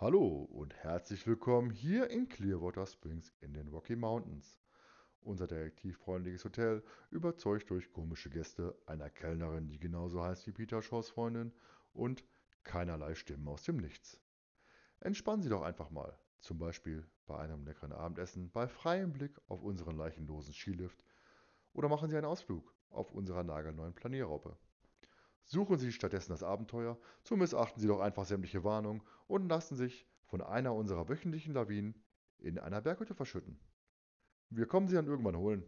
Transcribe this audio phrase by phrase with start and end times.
[0.00, 4.56] Hallo und herzlich willkommen hier in Clearwater Springs in den Rocky Mountains.
[5.22, 11.10] Unser detektivfreundliches Hotel überzeugt durch komische Gäste, einer Kellnerin, die genauso heißt wie Peter Shaws
[11.10, 11.52] Freundin
[11.94, 12.22] und
[12.62, 14.20] keinerlei Stimmen aus dem Nichts.
[15.00, 19.64] Entspannen Sie doch einfach mal, zum Beispiel bei einem leckeren Abendessen, bei freiem Blick auf
[19.64, 21.02] unseren leichenlosen Skilift
[21.72, 24.56] oder machen Sie einen Ausflug auf unserer nagelneuen Planierraupe.
[25.50, 30.06] Suchen Sie stattdessen das Abenteuer, so missachten Sie doch einfach sämtliche Warnungen und lassen sich
[30.26, 31.94] von einer unserer wöchentlichen Lawinen
[32.36, 33.58] in einer Berghütte verschütten.
[34.50, 35.64] Wir kommen Sie dann irgendwann holen.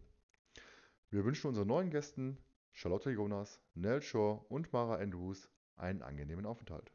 [1.09, 2.37] Wir wünschen unseren neuen Gästen
[2.73, 6.93] Charlotte Jonas, Nell Shaw und Mara Andrews einen angenehmen Aufenthalt.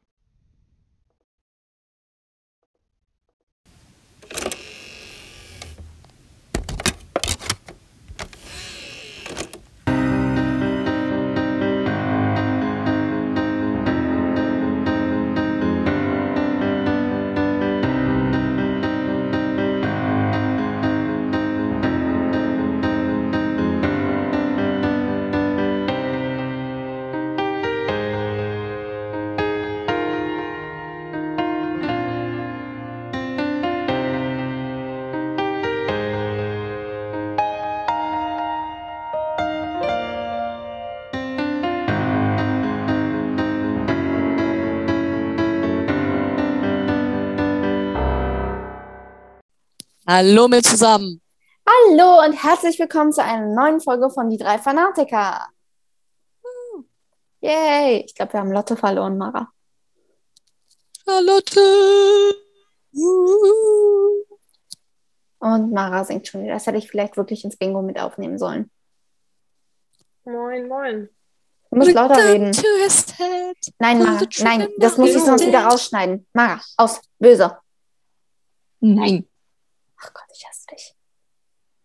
[50.08, 51.20] Hallo mit zusammen.
[51.68, 55.48] Hallo und herzlich willkommen zu einer neuen Folge von Die drei Fanatiker.
[57.42, 58.04] Yay!
[58.06, 59.50] Ich glaube, wir haben Lotte verloren, Mara.
[61.04, 61.60] Charlotte.
[65.40, 66.54] Und Mara singt schon wieder.
[66.54, 68.70] Das hätte ich vielleicht wirklich ins Bingo mit aufnehmen sollen.
[70.24, 71.10] Moin, moin.
[71.72, 72.52] Du musst lauter reden.
[73.80, 76.28] Nein, Mara, nein, das muss ich sonst wieder rausschneiden.
[76.32, 77.58] Mara, aus, böse.
[78.82, 79.28] Nein.
[80.02, 80.96] Ach Gott, ich hasse dich.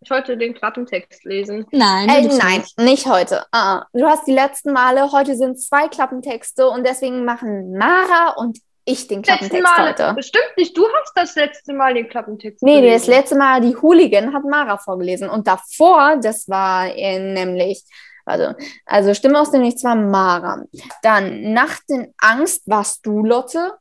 [0.03, 1.66] Ich wollte den Klappentext lesen.
[1.72, 2.08] Nein.
[2.08, 2.78] Du nein, nicht.
[2.78, 3.44] nicht heute.
[3.53, 3.87] Ah, ah.
[3.93, 9.06] Du hast die letzten Male, heute sind zwei Klappentexte und deswegen machen Mara und ich
[9.09, 10.15] den Klappentext Mal, heute.
[10.15, 13.10] bestimmt nicht, du hast das letzte Mal den Klappentext Nee, das gelesen.
[13.10, 15.28] letzte Mal, die Hooligan hat Mara vorgelesen.
[15.28, 17.84] Und davor, das war äh, nämlich,
[18.25, 18.54] also,
[18.87, 20.65] also Stimme aus dem Nichts war Mara.
[21.03, 23.75] Dann Nacht in Angst warst du, Lotte.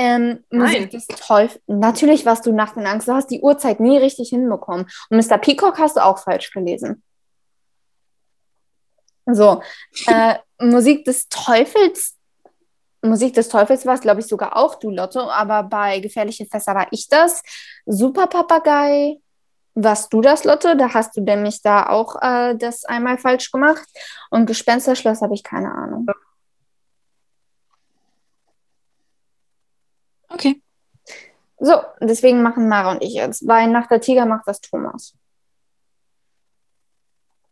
[0.00, 1.60] Ähm, Musik des Teufels.
[1.66, 3.08] Natürlich warst du Nacht in Angst.
[3.08, 4.86] Du hast die Uhrzeit nie richtig hinbekommen.
[5.10, 5.38] Und Mr.
[5.38, 7.02] Peacock hast du auch falsch gelesen.
[9.26, 9.60] So,
[10.06, 12.16] äh, Musik des Teufels.
[13.02, 16.74] Musik des Teufels war es, glaube ich, sogar auch du, Lotto, aber bei Gefährliche Fässer
[16.74, 17.42] war ich das.
[17.84, 19.18] Super Papagei,
[19.74, 20.76] warst du das, Lotte?
[20.76, 23.86] Da hast du nämlich da auch äh, das einmal falsch gemacht.
[24.30, 26.06] Und Gespensterschloss habe ich keine Ahnung.
[30.28, 30.62] Okay.
[31.60, 33.46] So, deswegen machen Mara und ich jetzt.
[33.46, 35.14] Bei Nacht der Tiger macht das Thomas.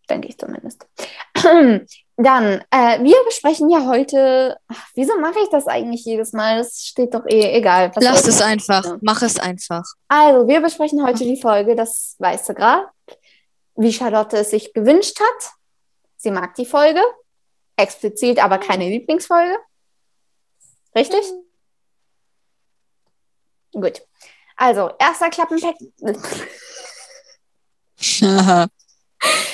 [0.08, 0.86] Denke ich zumindest.
[2.18, 4.56] Dann, äh, wir besprechen ja heute.
[4.68, 6.58] Ach, wieso mache ich das eigentlich jedes Mal?
[6.58, 7.90] Das steht doch eh egal.
[7.96, 8.84] Lass es einfach.
[8.84, 8.98] Ja.
[9.00, 9.84] Mach es einfach.
[10.06, 12.92] Also, wir besprechen heute die Folge Das Weiße Grab,
[13.74, 15.50] wie Charlotte es sich gewünscht hat.
[16.16, 17.02] Sie mag die Folge,
[17.76, 19.58] explizit, aber keine Lieblingsfolge.
[20.94, 21.22] Richtig?
[23.80, 24.02] Gut.
[24.56, 25.84] Also, erster Klappentext.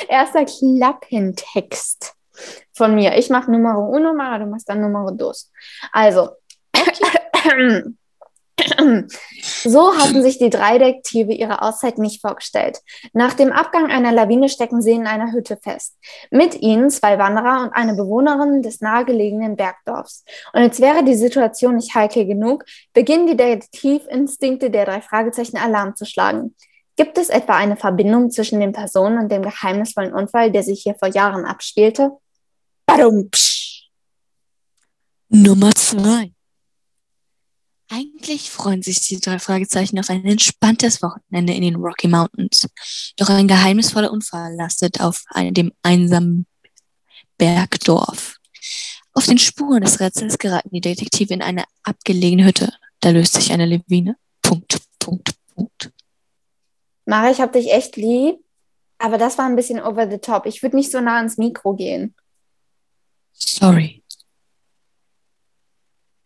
[0.08, 2.14] erster Klappentext
[2.72, 3.18] von mir.
[3.18, 5.50] Ich mache Numero uno, Mara, du machst dann Numero dos.
[5.90, 6.30] Also,
[9.64, 12.78] so hatten sich die drei Detektive ihre Auszeit nicht vorgestellt.
[13.12, 15.96] Nach dem Abgang einer Lawine stecken sie in einer Hütte fest.
[16.30, 20.24] Mit ihnen zwei Wanderer und eine Bewohnerin des nahegelegenen Bergdorfs.
[20.52, 25.96] Und jetzt wäre die Situation nicht heikel genug, beginnen die Detektivinstinkte der drei Fragezeichen Alarm
[25.96, 26.54] zu schlagen.
[26.96, 30.94] Gibt es etwa eine Verbindung zwischen den Personen und dem geheimnisvollen Unfall, der sich hier
[30.94, 32.10] vor Jahren abspielte?
[32.86, 33.30] Badum.
[35.28, 36.32] Nummer zwei.
[37.92, 42.66] Eigentlich freuen sich die drei Fragezeichen auf ein entspanntes Wochenende in den Rocky Mountains.
[43.18, 46.46] Doch ein geheimnisvoller Unfall lastet auf dem einsamen
[47.36, 48.36] Bergdorf.
[49.12, 52.72] Auf den Spuren des Rätsels geraten die Detektive in eine abgelegene Hütte.
[53.00, 54.16] Da löst sich eine Lawine.
[54.40, 55.92] Punkt, Punkt, Punkt.
[57.04, 58.36] Mara, ich habe dich echt lieb,
[58.96, 60.46] aber das war ein bisschen over the top.
[60.46, 62.14] Ich würde nicht so nah ans Mikro gehen.
[63.34, 64.01] Sorry.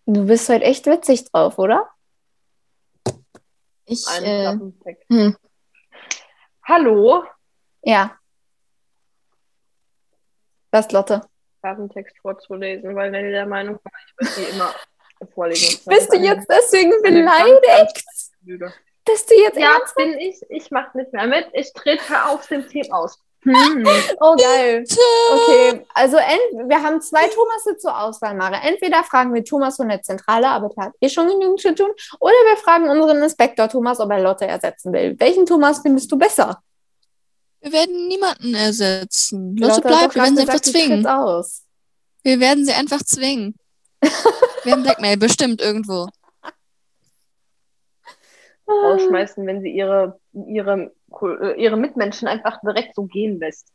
[0.09, 1.91] Du bist heute echt witzig drauf, oder?
[3.87, 4.57] Ich, äh.
[5.09, 5.37] Hm.
[6.63, 7.25] Hallo,
[7.83, 8.17] Ja.
[10.71, 11.23] Was, Lotte?
[11.61, 14.75] Klappentext vorzulesen, weil wenn ihr der Meinung war, ich würde die immer
[15.35, 15.81] vorlesen.
[15.87, 18.05] Bist du jetzt deswegen beleidigt,
[19.05, 20.41] dass du jetzt Ja, bin ich.
[20.51, 21.49] Ich mache nicht mehr mit.
[21.53, 23.21] Ich trete aus dem Team aus.
[23.47, 23.87] Hm.
[24.21, 24.85] Oh, geil.
[25.33, 28.61] Okay, also ent wir haben zwei Thomasse zur Auswahl, Mara.
[28.67, 31.91] Entweder fragen wir Thomas von der Zentrale, aber der hat eh schon genügend zu tun,
[32.19, 35.15] oder wir fragen unseren Inspektor Thomas, ob er Lotte ersetzen will.
[35.19, 36.61] Welchen Thomas findest du besser?
[37.61, 39.57] Wir werden niemanden ersetzen.
[39.57, 41.07] Lotte hat bleibt, wir werden sie einfach zwingen.
[41.07, 41.63] aus.
[42.25, 43.55] Wir werden sie einfach zwingen.
[44.65, 46.09] wir haben Blackmail bestimmt irgendwo.
[48.69, 53.69] Rausschmeißen, wenn sie ihre, ihre, ihre Mitmenschen einfach direkt so gehen lässt.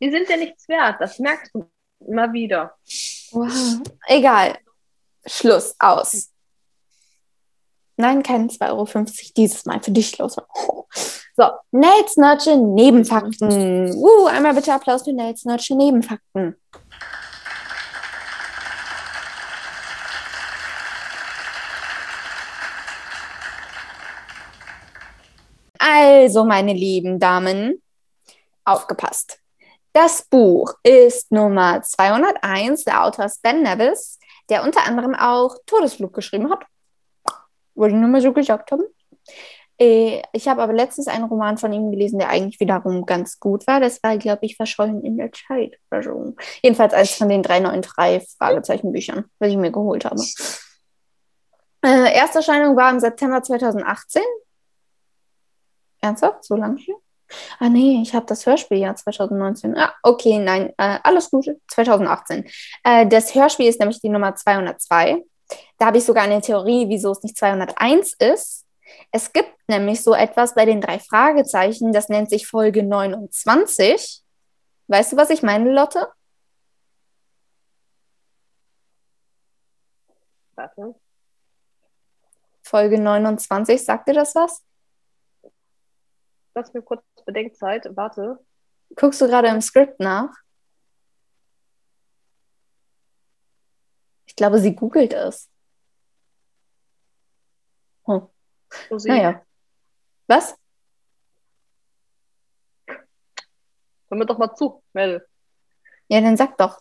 [0.00, 0.96] Die sind ja nichts wert.
[1.00, 1.70] Das merkst du
[2.06, 2.74] immer wieder.
[3.32, 3.80] Wow.
[4.06, 4.58] Egal.
[5.26, 6.30] Schluss, aus.
[7.96, 8.88] Nein, kein 2,50 Euro
[9.36, 10.36] dieses Mal für dich, los.
[11.36, 13.92] So, Nels Nötsche Nebenfakten.
[13.92, 16.56] Uh, einmal bitte Applaus für Nels Nötsche Nebenfakten.
[25.86, 27.82] Also, meine lieben Damen,
[28.64, 29.38] aufgepasst.
[29.92, 32.84] Das Buch ist Nummer 201.
[32.84, 36.64] Der Autor ist Ben Nevis, der unter anderem auch Todesflug geschrieben hat.
[37.74, 38.84] Wollte ich nur mal so gesagt haben.
[39.78, 43.66] Äh, Ich habe aber letztens einen Roman von ihm gelesen, der eigentlich wiederum ganz gut
[43.66, 43.78] war.
[43.78, 45.78] Das war, glaube ich, Verschollen in der Zeit.
[46.62, 50.22] Jedenfalls eines von den 393 Fragezeichenbüchern, was ich mir geholt habe.
[51.82, 54.22] Äh, Ersterscheinung war im September 2018.
[56.04, 56.44] Ernsthaft?
[56.44, 56.96] So lange hier?
[57.58, 59.76] Ah, nee, ich habe das Hörspieljahr 2019.
[59.76, 61.60] Ah, okay, nein, äh, alles Gute.
[61.68, 62.48] 2018.
[62.84, 65.22] Äh, das Hörspiel ist nämlich die Nummer 202.
[65.78, 68.66] Da habe ich sogar eine Theorie, wieso es nicht 201 ist.
[69.10, 74.22] Es gibt nämlich so etwas bei den drei Fragezeichen, das nennt sich Folge 29.
[74.88, 76.08] Weißt du, was ich meine, Lotte?
[80.54, 80.94] Warte.
[82.62, 84.62] Folge 29, sagt dir das was?
[86.54, 87.88] Lass mir kurz Bedenkzeit.
[87.96, 88.38] Warte.
[88.96, 90.32] Guckst du gerade im Skript nach?
[94.26, 95.50] Ich glaube, sie googelt es.
[98.06, 98.28] Hm.
[98.90, 99.44] So Naja.
[100.26, 100.56] Was?
[102.86, 105.26] Hör mir doch mal zu, Mel.
[106.08, 106.80] Ja, dann sag doch.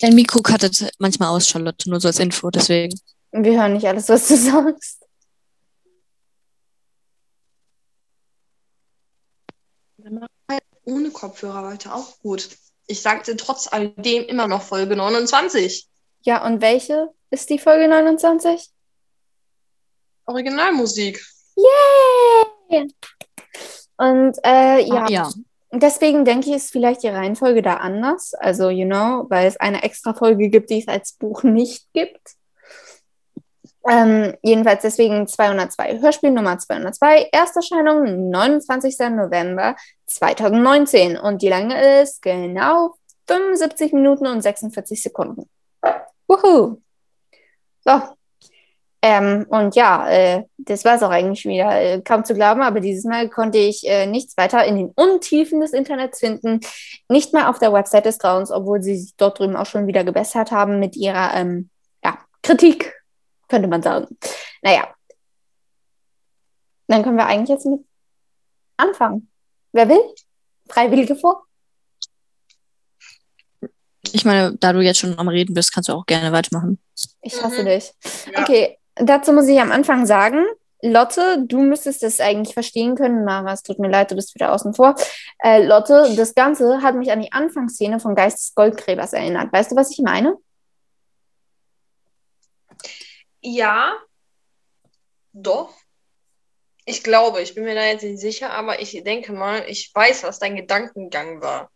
[0.00, 2.98] Dein Mikro cuttet manchmal aus, Charlotte, nur so als Info, deswegen.
[3.32, 5.04] Wir hören nicht alles, was du sagst.
[10.84, 12.48] Ohne Kopfhörer weiter auch gut.
[12.86, 15.86] Ich sagte trotz alledem immer noch Folge 29.
[16.22, 18.70] Ja, und welche ist die Folge 29?
[20.24, 21.22] Originalmusik.
[21.56, 22.88] Yay!
[23.98, 25.30] Und äh, ja, Ah, ja.
[25.72, 28.32] deswegen denke ich, ist vielleicht die Reihenfolge da anders.
[28.34, 32.36] Also, you know, weil es eine extra Folge gibt, die es als Buch nicht gibt.
[33.88, 36.00] Ähm, jedenfalls deswegen 202.
[36.00, 37.28] Hörspiel Nummer 202.
[37.32, 38.98] Ersterscheinung 29.
[39.10, 39.76] November
[40.06, 41.16] 2019.
[41.16, 42.94] Und die Länge ist genau
[43.26, 45.48] 75 Minuten und 46 Sekunden.
[46.26, 46.82] Wuhu!
[47.84, 48.02] So.
[49.00, 51.70] Ähm, und ja, äh, das war es auch eigentlich wieder.
[51.80, 55.60] Äh, kaum zu glauben, aber dieses Mal konnte ich äh, nichts weiter in den Untiefen
[55.60, 56.60] des Internets finden.
[57.08, 60.02] Nicht mal auf der Website des Grauens, obwohl sie sich dort drüben auch schon wieder
[60.02, 61.70] gebessert haben mit ihrer ähm,
[62.04, 62.97] ja, Kritik,
[63.48, 64.16] könnte man sagen.
[64.62, 64.94] Naja.
[66.86, 67.80] Dann können wir eigentlich jetzt mit
[68.76, 69.30] anfangen.
[69.72, 70.00] Wer will?
[70.68, 71.44] Freiwillige vor?
[74.12, 76.78] Ich meine, da du jetzt schon am Reden bist, kannst du auch gerne weitermachen.
[77.20, 77.66] Ich hasse Mhm.
[77.66, 77.92] dich.
[78.32, 78.42] Ja.
[78.42, 80.44] Okay, dazu muss ich am Anfang sagen,
[80.80, 83.24] Lotte, du müsstest das eigentlich verstehen können.
[83.24, 84.94] Mara, es tut mir leid, du bist wieder außen vor.
[85.42, 89.52] Äh, Lotte, das Ganze hat mich an die Anfangsszene von Geist des Goldgräbers erinnert.
[89.52, 90.36] Weißt du, was ich meine?
[93.40, 93.92] Ja,
[95.32, 95.74] doch.
[96.84, 100.24] Ich glaube, ich bin mir da jetzt nicht sicher, aber ich denke mal, ich weiß,
[100.24, 101.70] was dein Gedankengang war.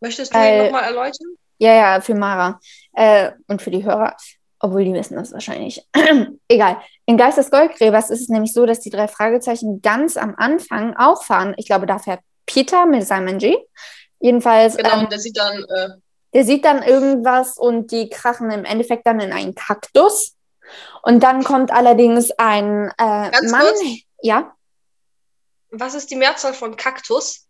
[0.00, 1.36] Möchtest du Weil- ihn nochmal erläutern?
[1.58, 2.60] Ja, ja, für Mara
[2.92, 4.14] äh, und für die Hörer,
[4.60, 5.82] obwohl die wissen das wahrscheinlich.
[6.48, 6.82] Egal.
[7.06, 10.94] In Geist des Goldgräbers ist es nämlich so, dass die drei Fragezeichen ganz am Anfang
[10.96, 11.54] auch fahren.
[11.56, 13.56] Ich glaube, da fährt Peter mit Simon G.
[14.20, 15.88] Jedenfalls, Genau, ähm, und der sieht dann, äh,
[16.34, 20.34] der sieht dann irgendwas und die krachen im Endeffekt dann in einen Kaktus.
[21.02, 23.62] Und dann kommt allerdings ein äh, Ganz Mann.
[23.62, 23.80] kurz.
[24.22, 24.56] Ja,
[25.70, 27.46] was ist die Mehrzahl von Kaktus?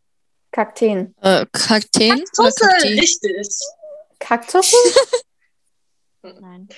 [0.52, 1.14] Kakteen.
[1.20, 2.24] Äh, Kakteen?
[2.24, 3.48] Kaktusse, richtig.
[4.18, 4.76] Kaktusse?
[6.22, 6.68] Nein.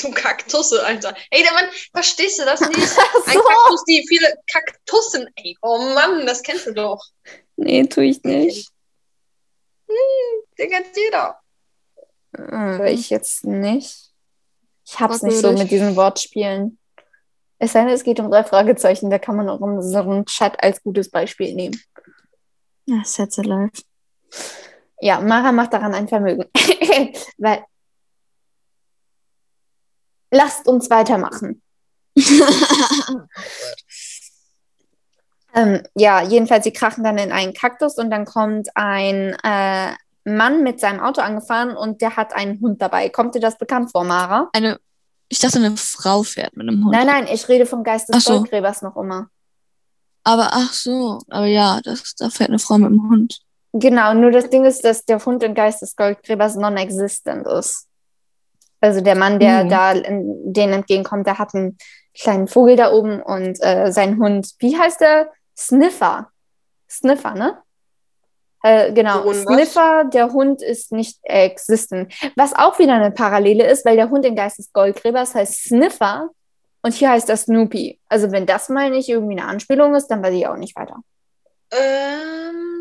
[0.00, 1.14] Du Kaktusse, Alter.
[1.30, 2.78] Ey, der Mann, verstehst du das nicht?
[2.78, 3.42] Ein so.
[3.42, 5.28] Kaktus, die viele Kaktussen.
[5.36, 7.04] Ey, oh Mann, das kennst du doch.
[7.56, 8.70] Nee, tue ich nicht.
[9.90, 11.40] Hm, den kennt jeder.
[12.38, 14.12] Äh, ich jetzt nicht.
[14.86, 15.62] Ich hab's nicht so Fragwürdig.
[15.62, 16.78] mit diesen Wortspielen.
[17.58, 20.82] Es sei denn, es geht um drei Fragezeichen, da kann man auch unseren Chat als
[20.82, 21.78] gutes Beispiel nehmen.
[22.86, 23.70] Ja, Sets Alive.
[25.00, 26.44] Ja, Mara macht daran ein Vermögen.
[27.38, 27.64] Weil.
[30.30, 31.62] Lasst uns weitermachen.
[35.54, 39.92] Ähm, ja, jedenfalls, sie krachen dann in einen Kaktus und dann kommt ein äh,
[40.24, 43.08] Mann mit seinem Auto angefahren und der hat einen Hund dabei.
[43.08, 44.48] Kommt dir das bekannt vor, Mara?
[44.52, 44.78] Eine,
[45.28, 46.92] ich dachte, eine Frau fährt mit einem Hund.
[46.92, 48.38] Nein, nein, ich rede vom Geist des Ach so.
[48.38, 49.28] Goldgräbers noch immer.
[50.22, 53.40] Aber ach so, aber ja, das, da fährt eine Frau mit einem Hund.
[53.72, 57.86] Genau, nur das Ding ist, dass der Hund im Geist des Goldgräbers non-existent ist.
[58.80, 59.68] Also der Mann, der Mhm.
[59.68, 61.78] da in, denen entgegenkommt, der hat einen
[62.18, 65.30] kleinen Vogel da oben und äh, sein Hund, wie heißt der?
[65.60, 66.30] Sniffer.
[66.88, 67.62] Sniffer, ne?
[68.62, 69.54] Äh, genau, Wohnen was?
[69.54, 72.12] Sniffer, der Hund ist nicht existent.
[72.36, 76.30] Was auch wieder eine Parallele ist, weil der Hund im Geist des Goldgräbers heißt Sniffer
[76.82, 78.00] und hier heißt er Snoopy.
[78.08, 80.96] Also wenn das mal nicht irgendwie eine Anspielung ist, dann weiß ich auch nicht weiter.
[81.72, 82.76] Ähm,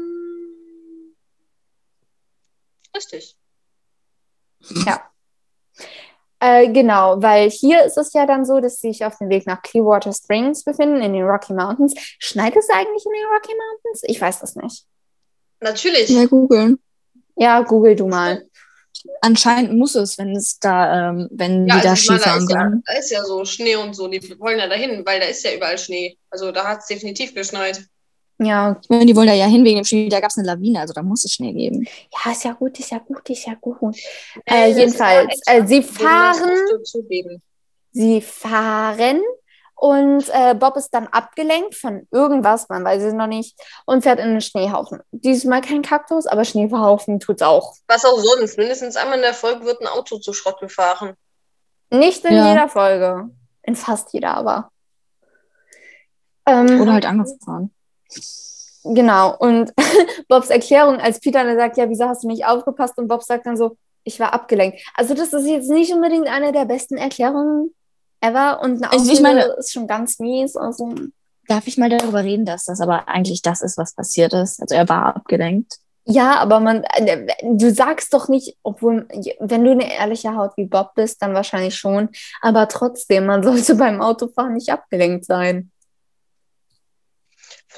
[2.96, 3.38] richtig.
[6.42, 9.46] Äh, genau, weil hier ist es ja dann so, dass sie sich auf dem Weg
[9.46, 11.94] nach Clearwater Springs befinden, in den Rocky Mountains.
[12.18, 14.02] Schneit es eigentlich in den Rocky Mountains?
[14.04, 14.86] Ich weiß das nicht.
[15.60, 16.10] Natürlich.
[16.10, 16.80] Ja, googeln.
[17.36, 18.46] Ja, google du mal.
[19.22, 22.50] Anscheinend muss es, wenn es da, ähm, wenn Ja, die da also da Skifahren ist,
[22.52, 22.84] ja, können.
[22.86, 24.08] da ist ja so Schnee und so.
[24.08, 26.18] Die wollen ja dahin, weil da ist ja überall Schnee.
[26.30, 27.86] Also da hat es definitiv geschneit.
[28.42, 30.48] Ja, Ich meine, die wollen da ja hin wegen dem Schnee, da gab es eine
[30.48, 31.86] Lawine, also da muss es Schnee geben.
[32.26, 33.98] ja, ist ja gut, ist ja gut, ist ja gut.
[34.46, 36.50] Äh, Äh, jedenfalls, äh, sie fahren,
[37.92, 39.20] sie fahren
[39.76, 44.20] und äh, Bob ist dann abgelenkt von irgendwas, man weiß es noch nicht, und fährt
[44.20, 45.02] in einen Schneehaufen.
[45.12, 47.74] Diesmal kein Kaktus, aber Schneehaufen tut's auch.
[47.88, 48.58] Was auch sonst.
[48.58, 51.14] Mindestens einmal in der Folge wird ein Auto zu Schrott gefahren.
[51.92, 52.50] Nicht in Ja.
[52.52, 53.30] jeder Folge.
[53.64, 54.72] In fast jeder aber.
[56.46, 57.74] Ähm, Oder halt angefahren.
[58.84, 59.74] Genau, und
[60.30, 62.98] Bobs Erklärung, als Peter dann sagt, ja, wieso hast du nicht aufgepasst?
[62.98, 64.80] Und Bob sagt dann so, ich war abgelenkt.
[64.96, 67.72] Also das ist jetzt nicht unbedingt eine der besten Erklärungen
[68.22, 70.56] ever und eine Also ich meine- ist schon ganz mies.
[70.56, 70.94] Also,
[71.48, 74.62] Darf ich mal darüber reden, dass das aber eigentlich das ist, was passiert ist?
[74.62, 75.78] Also er war abgelenkt.
[76.06, 79.08] ja, aber man, äh, du sagst doch nicht, obwohl,
[79.40, 82.10] wenn du eine ehrliche Haut wie Bob bist, dann wahrscheinlich schon,
[82.42, 85.72] aber trotzdem, man sollte beim Autofahren nicht abgelenkt sein.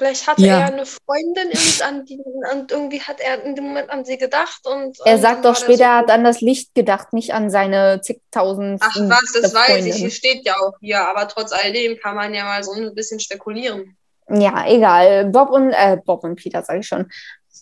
[0.02, 0.58] Vielleicht hatte Ja.
[0.58, 2.18] er eine Freundin und, an die,
[2.52, 4.62] und irgendwie hat er in dem Moment an sie gedacht.
[4.64, 7.32] Und, Er und sagt doch später, der er so, hat an das Licht gedacht, nicht
[7.34, 9.94] an seine zigtausend Ach was, das weiß ich.
[9.94, 11.06] Hier steht ja auch hier.
[11.08, 13.96] Aber trotz alledem kann man ja mal so ein bisschen spekulieren.
[14.28, 15.26] Ja, egal.
[15.26, 17.08] Bob und äh, Bob und Peter, sage ich schon.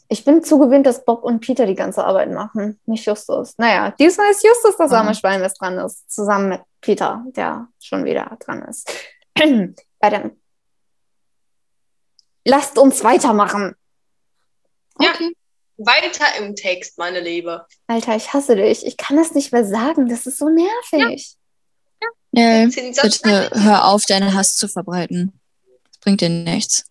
[0.09, 3.53] Ich bin zugewöhnt, dass Bob und Peter die ganze Arbeit machen, nicht Justus.
[3.59, 5.15] Naja, diesmal ist Justus das arme Ah.
[5.15, 8.91] Schwein, das dran ist, zusammen mit Peter, der schon wieder dran ist.
[10.01, 10.31] Weiter.
[12.45, 13.75] Lasst uns weitermachen.
[14.99, 15.13] Ja.
[15.77, 17.67] Weiter im Text, meine Liebe.
[17.87, 18.85] Alter, ich hasse dich.
[18.85, 20.09] Ich kann das nicht mehr sagen.
[20.09, 21.37] Das ist so nervig.
[22.33, 25.33] Den Satz bitte hör auf, deinen Hass zu verbreiten.
[25.89, 26.85] Das bringt dir nichts.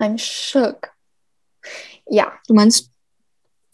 [0.00, 0.90] I'm shook.
[2.06, 2.92] Ja, Du meinst,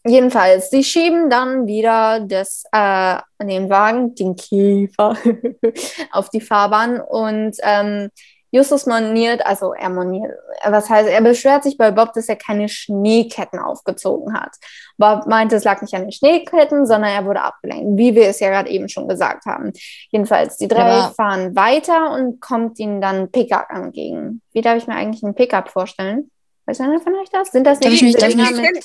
[0.06, 5.16] Jedenfalls, sie schieben dann wieder das, äh, den Wagen, den Käfer,
[6.12, 8.08] auf die Fahrbahn und ähm,
[8.50, 10.32] Justus moniert, also er moniert,
[10.64, 14.56] was heißt, er beschwert sich bei Bob, dass er keine Schneeketten aufgezogen hat.
[14.96, 18.40] Bob meinte, es lag nicht an den Schneeketten, sondern er wurde abgelenkt, wie wir es
[18.40, 19.72] ja gerade eben schon gesagt haben.
[20.10, 24.40] Jedenfalls, die drei Aber- fahren weiter und kommt ihnen dann Pickup entgegen.
[24.52, 26.30] Wie darf ich mir eigentlich einen Pickup vorstellen?
[26.66, 27.50] Weiß einer von euch das?
[27.50, 28.84] Sind das Darf nicht ich mich- darf die Dinger mit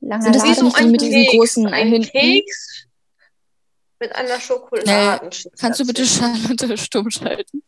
[0.00, 2.08] langer Sind das nicht so die mit diesen großen ein hinten?
[2.10, 2.86] Keks
[4.00, 5.58] mit einer Schokoladenschicht.
[5.58, 6.04] kannst du bitte.
[6.04, 7.62] Charlotte stumm schalten?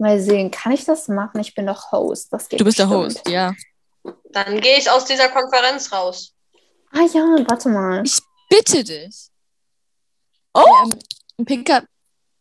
[0.00, 1.40] Mal sehen, kann ich das machen?
[1.40, 2.32] Ich bin doch Host.
[2.32, 3.18] Das geht Du bist der bestimmt.
[3.18, 3.52] Host, ja.
[4.32, 6.34] Dann gehe ich aus dieser Konferenz raus.
[6.92, 8.02] Ah ja, warte mal.
[8.48, 9.28] Bitte dich.
[10.54, 10.64] Oh!
[10.84, 10.90] Ähm,
[11.38, 11.84] ein Pickup,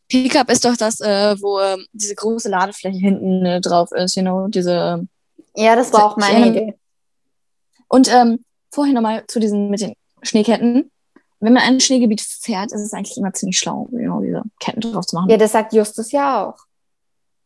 [0.08, 4.24] Pickup ist doch das, äh, wo ähm, diese große Ladefläche hinten äh, drauf ist, you
[4.24, 4.72] know, diese.
[5.00, 5.10] ähm,
[5.56, 6.74] Ja, das war auch Ich meine Idee.
[7.88, 10.92] Und ähm, vorhin nochmal zu diesen mit den Schneeketten.
[11.42, 14.82] Wenn man ein Schneegebiet fährt, ist es eigentlich immer ziemlich schlau, you know, diese Ketten
[14.82, 15.30] drauf zu machen.
[15.30, 16.58] Ja, das sagt Justus ja auch.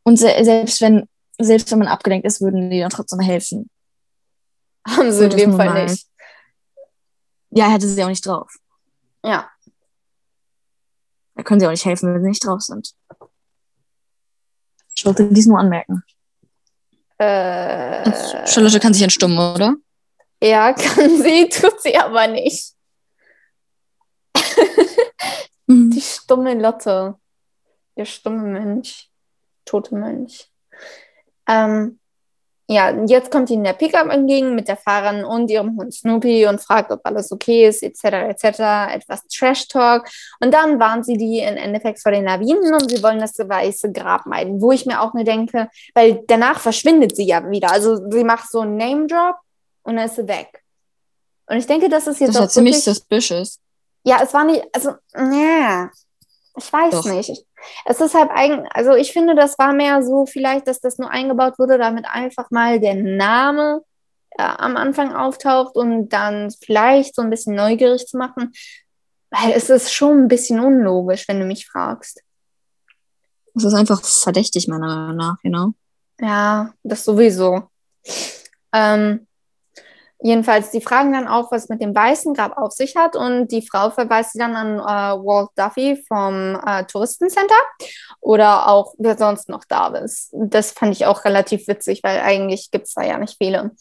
[0.04, 1.08] Und se selbst wenn
[1.40, 3.70] selbst wenn man abgelenkt ist, würden die dann trotzdem helfen.
[4.88, 5.86] Haben sie in dem Fall mal.
[5.86, 6.08] nicht.
[7.50, 8.54] Ja, hätte sie auch nicht drauf.
[9.24, 9.50] Ja.
[11.36, 12.94] Da können sie auch nicht helfen, wenn sie nicht drauf sind.
[14.96, 16.04] Ich wollte dies nur anmerken.
[17.18, 19.76] Äh, Charlotte kann sich entstummen, oder?
[20.42, 22.74] Ja, kann sie, tut sie aber nicht.
[25.68, 25.92] Mhm.
[25.92, 27.16] Die stumme Lotte.
[27.96, 29.10] Der stumme Mönch.
[29.66, 30.50] Tote Mönch.
[31.48, 32.00] Ähm,
[32.70, 36.62] ja, jetzt kommt ihnen der Pickup entgegen mit der Fahrerin und ihrem Hund Snoopy und
[36.62, 38.46] fragt, ob alles okay ist, etc., etc.,
[38.96, 40.08] etwas Trash-Talk.
[40.40, 43.92] Und dann warnt sie die im Endeffekt vor den Lawinen und sie wollen das weiße
[43.92, 47.70] Grab meiden, wo ich mir auch nur denke, weil danach verschwindet sie ja wieder.
[47.70, 49.36] Also sie macht so einen Name-Drop
[49.84, 50.64] und dann ist sie weg.
[51.48, 53.60] Und ich denke, das ist jetzt Das auch war ziemlich suspicious.
[54.06, 55.90] ja, es war nicht, also, ja,
[56.56, 57.06] ich weiß Doch.
[57.06, 57.46] nicht.
[57.86, 61.10] Es ist halt eigen, also ich finde, das war mehr so vielleicht, dass das nur
[61.10, 63.82] eingebaut wurde, damit einfach mal der Name
[64.32, 68.52] äh, am Anfang auftaucht und dann vielleicht so ein bisschen neugierig zu machen.
[69.30, 72.22] Weil es ist schon ein bisschen unlogisch, wenn du mich fragst.
[73.54, 75.74] Das ist einfach verdächtig, meiner Meinung nach, genau.
[76.20, 77.70] Ja, das sowieso.
[78.74, 79.28] Ähm,
[80.24, 83.62] jedenfalls, die fragen dann auch, was mit dem weißen Grab auf sich hat und die
[83.68, 87.54] Frau verweist sie dann an äh, Walt Duffy vom äh, Touristencenter
[88.22, 90.30] oder auch wer sonst noch da ist.
[90.34, 93.72] Das fand ich auch relativ witzig, weil eigentlich gibt es da ja nicht viele.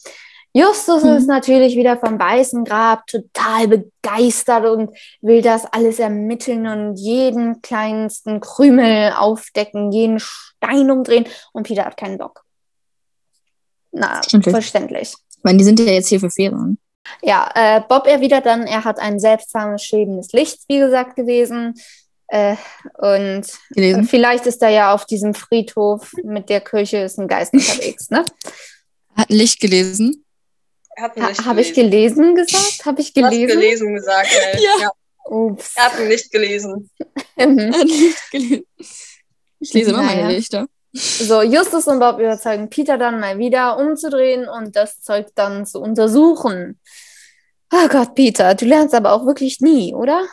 [0.55, 1.15] Justus Mhm.
[1.15, 7.61] ist natürlich wieder vom weißen Grab total begeistert und will das alles ermitteln und jeden
[7.63, 12.43] kleinsten Krümel aufdecken, jeden Stein umdrehen und Peter hat keinen Bock.
[13.91, 14.53] Na, Verständlich.
[14.53, 15.15] verständlich.
[15.43, 16.77] Ich meine, die sind ja jetzt hier für Ferien.
[17.21, 21.73] Ja, äh, Bob erwidert dann, er hat ein seltsames schwebendes Licht, wie gesagt, gewesen.
[22.27, 22.55] Äh,
[22.97, 24.05] und Gelesen.
[24.05, 28.23] vielleicht ist da ja auf diesem Friedhof mit der Kirche ist ein Geist unterwegs, ne?
[29.17, 30.23] Hat ein Licht gelesen.
[30.95, 32.23] Er hat ihn Ha, nicht Habe ich gelesen.
[32.23, 32.85] gelesen gesagt?
[32.85, 33.59] Habe ich Du hast gelesen?
[33.59, 34.63] gelesen gesagt, ey.
[34.63, 34.71] Ja.
[34.83, 34.91] ja.
[35.25, 35.73] Ups.
[35.75, 36.89] Er hat ihn nicht gelesen.
[37.35, 38.63] Er hat Licht gelesen.
[39.59, 40.21] Ich lese immer Naja.
[40.23, 40.67] meine Lichter.
[40.95, 45.81] So, Justus und Bob überzeugen Peter dann mal wieder umzudrehen und das Zeug dann zu
[45.81, 46.79] untersuchen.
[47.73, 50.23] Oh Gott, Peter, du lernst aber auch wirklich nie, oder?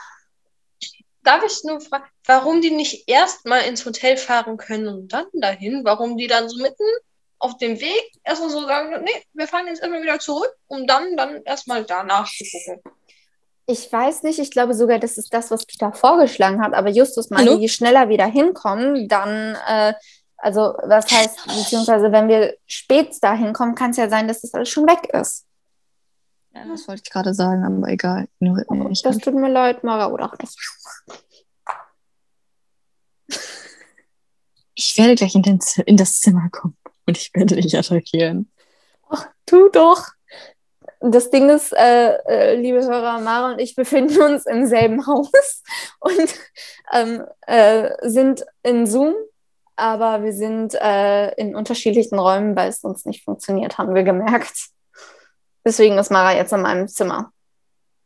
[1.23, 5.25] Darf ich nur fragen, warum die nicht erst mal ins Hotel fahren können und dann
[5.33, 5.83] dahin?
[5.85, 6.85] Warum die dann so mitten
[7.39, 11.17] auf dem Weg erstmal so sagen, nee, wir fahren jetzt erstmal wieder zurück, um dann,
[11.17, 12.83] dann erstmal danach zu gucken.
[13.67, 17.31] Ich weiß nicht, ich glaube sogar, das ist das, was Peter vorgeschlagen hat, aber Justus
[17.31, 19.95] meinte, je schneller wir da hinkommen, dann, äh,
[20.41, 24.55] also was heißt, beziehungsweise wenn wir spät da hinkommen, kann es ja sein, dass das
[24.55, 25.47] alles schon weg ist.
[26.55, 28.29] Ja, das wollte ich gerade sagen, aber egal.
[28.41, 29.03] Ignoriert mich.
[29.03, 30.57] Das tut mir leid, Mara, oder auch nicht.
[34.83, 36.75] Ich werde gleich in, den, in das Zimmer kommen
[37.07, 38.51] und ich werde dich attackieren.
[39.11, 40.09] Ach, tu doch.
[41.01, 45.63] Das Ding ist, äh, äh, liebe Hörer, Mara und ich befinden uns im selben Haus
[46.01, 46.35] und
[46.93, 49.15] ähm, äh, sind in Zoom,
[49.81, 54.69] aber wir sind äh, in unterschiedlichen Räumen, weil es sonst nicht funktioniert, haben wir gemerkt.
[55.65, 57.33] Deswegen ist Mara jetzt in meinem Zimmer.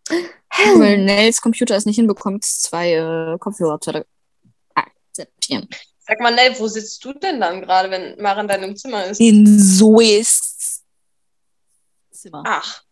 [0.09, 4.05] Weil Nels Computer es nicht hinbekommt, zwei äh, Kopfhörer zu
[4.75, 5.69] akzeptieren.
[6.07, 9.21] Sag mal, Nell, wo sitzt du denn dann gerade, wenn Mara in deinem Zimmer ist?
[9.21, 10.83] In Zoes
[12.11, 12.43] Zimmer.
[12.47, 12.83] Ach,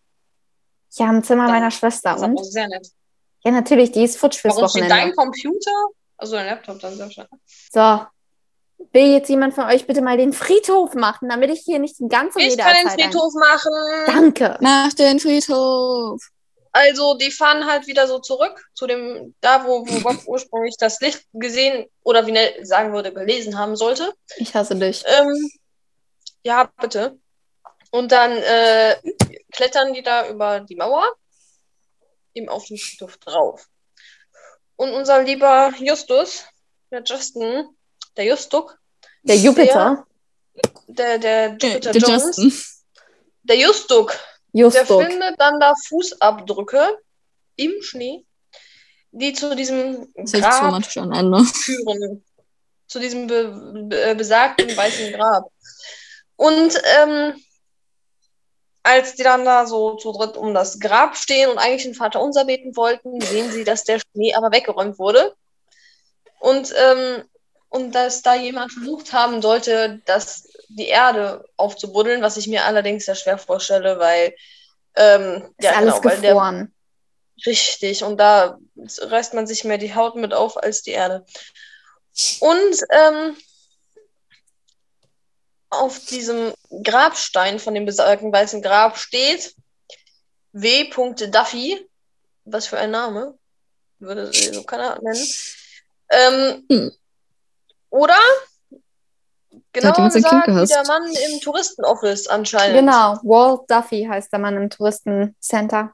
[0.95, 2.13] Ja, im Zimmer Dann- meiner Schwester.
[2.15, 2.39] das Und?
[2.39, 2.89] auch sehr nett.
[3.45, 5.17] Ja, natürlich, die ist futsch fürs Warum steht dein Wochenende.
[5.17, 5.87] Computer?
[6.17, 7.27] Also dein Laptop dann sehr schön.
[7.73, 8.07] So.
[8.93, 12.09] Will jetzt jemand von euch bitte mal den Friedhof machen, damit ich hier nicht die
[12.09, 13.73] ganze Ich kann den ein- Friedhof machen.
[14.07, 14.57] Danke.
[14.61, 16.21] Nach den Friedhof.
[16.73, 21.01] Also, die fahren halt wieder so zurück zu dem, da wo, wo Bob ursprünglich das
[21.01, 24.13] Licht gesehen oder wie Nell sagen würde, gelesen haben sollte.
[24.37, 25.05] Ich hasse dich.
[25.07, 25.51] Ähm,
[26.45, 27.19] ja, bitte.
[27.91, 28.97] Und dann äh,
[29.53, 31.05] klettern die da über die Mauer,
[32.33, 33.67] eben auf den Friedhof drauf.
[34.77, 36.45] Und unser lieber Justus,
[36.91, 37.69] der Justin,
[38.17, 38.79] der Justuk,
[39.23, 40.07] Der Jupiter.
[40.87, 42.53] der, der Der, Jupiter der Jones, Justin.
[43.43, 44.19] der Justuk,
[44.53, 45.03] der Justuk.
[45.05, 46.99] findet dann da Fußabdrücke
[47.57, 48.25] im Schnee,
[49.13, 51.45] die zu diesem Grab Ende.
[51.45, 52.25] führen.
[52.87, 55.51] Zu diesem be be besagten weißen Grab.
[56.37, 57.43] Und ähm,
[58.83, 62.21] als die dann da so zu dritt um das Grab stehen und eigentlich den Vater
[62.21, 65.35] unser beten wollten, sehen sie, dass der Schnee aber weggeräumt wurde.
[66.41, 67.23] Und, ähm,
[67.73, 73.07] und dass da jemand versucht haben sollte, das, die Erde aufzubuddeln, was ich mir allerdings
[73.07, 74.35] sehr schwer vorstelle, weil
[74.95, 76.75] ähm, Ist alles weil der gefroren.
[77.47, 81.25] Richtig, und da reißt man sich mehr die Haut mit auf als die Erde.
[82.41, 83.37] Und ähm,
[85.71, 86.53] auf diesem
[86.85, 89.55] Grabstein von dem besagten weißen Grab steht
[90.53, 90.91] W.
[91.31, 91.89] Duffy.
[92.45, 93.39] Was für ein Name.
[93.99, 95.27] Würde sie so keiner nennen.
[96.11, 96.93] Ähm, Hm.
[97.93, 98.17] Oder
[99.73, 102.79] Kind gesagt, wie der Mann im Touristenoffice anscheinend.
[102.79, 105.93] Genau, Walt Duffy heißt der Mann im Touristencenter.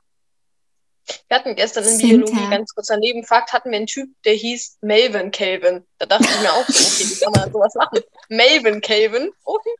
[1.26, 2.06] Wir hatten gestern in Center.
[2.06, 5.86] Biologie, ganz kurz ein Nebenfakt, hatten wir einen Typ, der hieß Melvin Calvin.
[5.98, 8.00] Da dachte ich mir auch okay, wie kann man sowas machen?
[8.28, 9.74] Melvin Calvin, okay.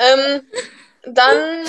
[0.00, 0.42] Ähm,
[1.04, 1.64] dann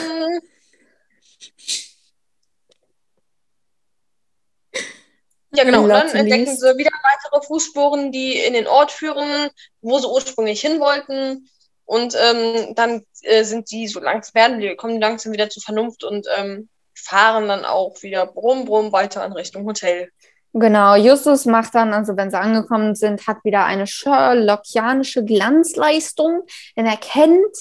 [5.55, 5.83] Ja, genau.
[5.83, 9.49] Und dann entdecken sie wieder weitere Fußspuren, die in den Ort führen,
[9.81, 11.47] wo sie ursprünglich hin wollten.
[11.85, 16.03] Und ähm, dann äh, sind die so langsam, werden die, kommen langsam wieder zur Vernunft
[16.03, 20.09] und ähm, fahren dann auch wieder brumm, brumm weiter in Richtung Hotel.
[20.55, 26.43] Genau, Justus macht dann, also wenn sie angekommen sind, hat wieder eine Sherlockianische Glanzleistung,
[26.77, 27.55] denn er kennt,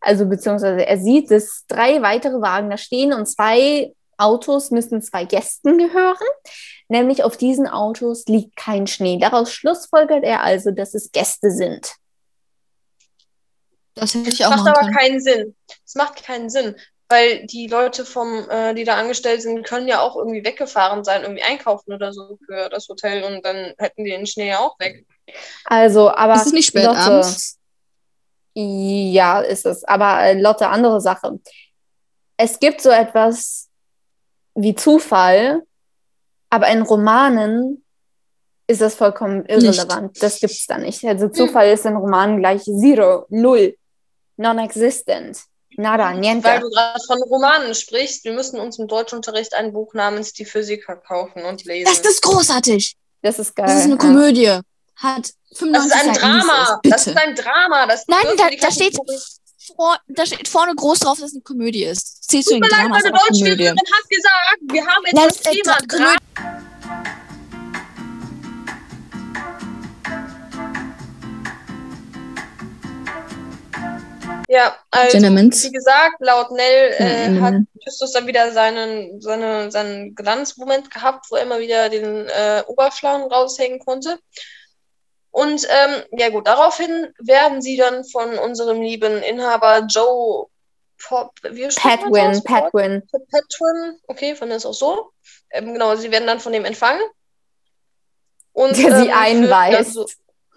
[0.00, 5.24] also beziehungsweise er sieht, dass drei weitere Wagen da stehen und zwei Autos müssen zwei
[5.24, 6.26] Gästen gehören.
[6.88, 9.18] Nämlich auf diesen Autos liegt kein Schnee.
[9.18, 11.94] Daraus schlussfolgert er also, dass es Gäste sind.
[13.94, 14.96] Das hätte ich auch macht machen aber können.
[14.96, 15.56] keinen Sinn.
[15.84, 16.76] Es macht keinen Sinn,
[17.08, 21.22] weil die Leute vom, äh, die da angestellt sind, können ja auch irgendwie weggefahren sein,
[21.22, 24.78] irgendwie einkaufen oder so für das Hotel und dann hätten die den Schnee ja auch
[24.78, 25.04] weg.
[25.64, 27.58] Also, aber Ist es nicht spät Lotte, abends?
[28.54, 29.84] Ja, ist es.
[29.84, 31.38] Aber äh, Lotte, andere Sache.
[32.36, 33.68] Es gibt so etwas
[34.54, 35.62] wie Zufall,
[36.50, 37.84] aber in Romanen
[38.66, 40.22] ist das vollkommen irrelevant.
[40.22, 41.04] Das gibt es da nicht.
[41.04, 43.76] Also Zufall ist in Romanen gleich Zero, Null,
[44.36, 45.38] non-existent,
[45.76, 46.48] nada, Weil niente.
[46.60, 50.96] du gerade von Romanen sprichst, wir müssen uns im Deutschunterricht ein Buch namens Die Physiker
[50.96, 51.86] kaufen und lesen.
[51.90, 52.96] Das ist großartig.
[53.22, 53.66] Das ist geil.
[53.66, 53.96] Das ist eine.
[53.96, 54.60] Komödie.
[54.96, 56.80] Hat 95 Das ist ein Seiten, Drama.
[56.82, 57.86] Das ist ein Drama.
[57.86, 58.96] Das Nein, da- da steht-
[59.76, 62.24] Vor, da steht vorne groß drauf, dass es eine Komödie ist.
[62.28, 63.44] Zählst du den Drama meine Komödie?
[63.44, 66.16] Deutschlehrerin hat gesagt, wir haben jetzt das Thema Drama.
[74.50, 75.62] Ja, also Tenements.
[75.64, 77.42] wie gesagt, laut Nell äh, Mhm.
[77.42, 77.54] hat
[77.84, 83.30] Justus dann wieder seinen, seine, seinen Glanzmoment gehabt, wo er immer wieder den äh, Oberschlauen
[83.30, 84.18] raushängen konnte.
[85.30, 90.46] Und ähm, ja gut, daraufhin werden sie dann von unserem lieben Inhaber Joe
[90.98, 92.42] Pop, wie Patwin?
[92.44, 93.02] Patwin.
[93.08, 95.12] Patwin, okay, von der ist auch so.
[95.50, 97.02] Ähm, genau, sie werden dann von dem empfangen.
[98.52, 99.94] Und, Der sie ähm, einweist.
[99.94, 100.06] So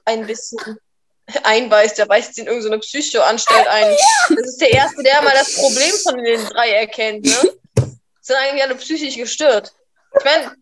[0.05, 0.79] ein bisschen
[1.43, 3.95] einweist, der weist sie in irgendeine Psychoanstalt ein.
[4.35, 7.53] Das ist der Erste, der mal das Problem von den drei erkennt, ne?
[8.21, 9.73] Sind eigentlich alle psychisch gestört.
[10.17, 10.55] Ich meine,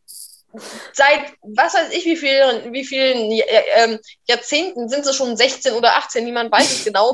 [0.94, 3.44] seit was weiß ich wie vielen, wie vielen äh,
[3.76, 7.14] ähm, Jahrzehnten sind sie schon 16 oder 18, niemand weiß es genau.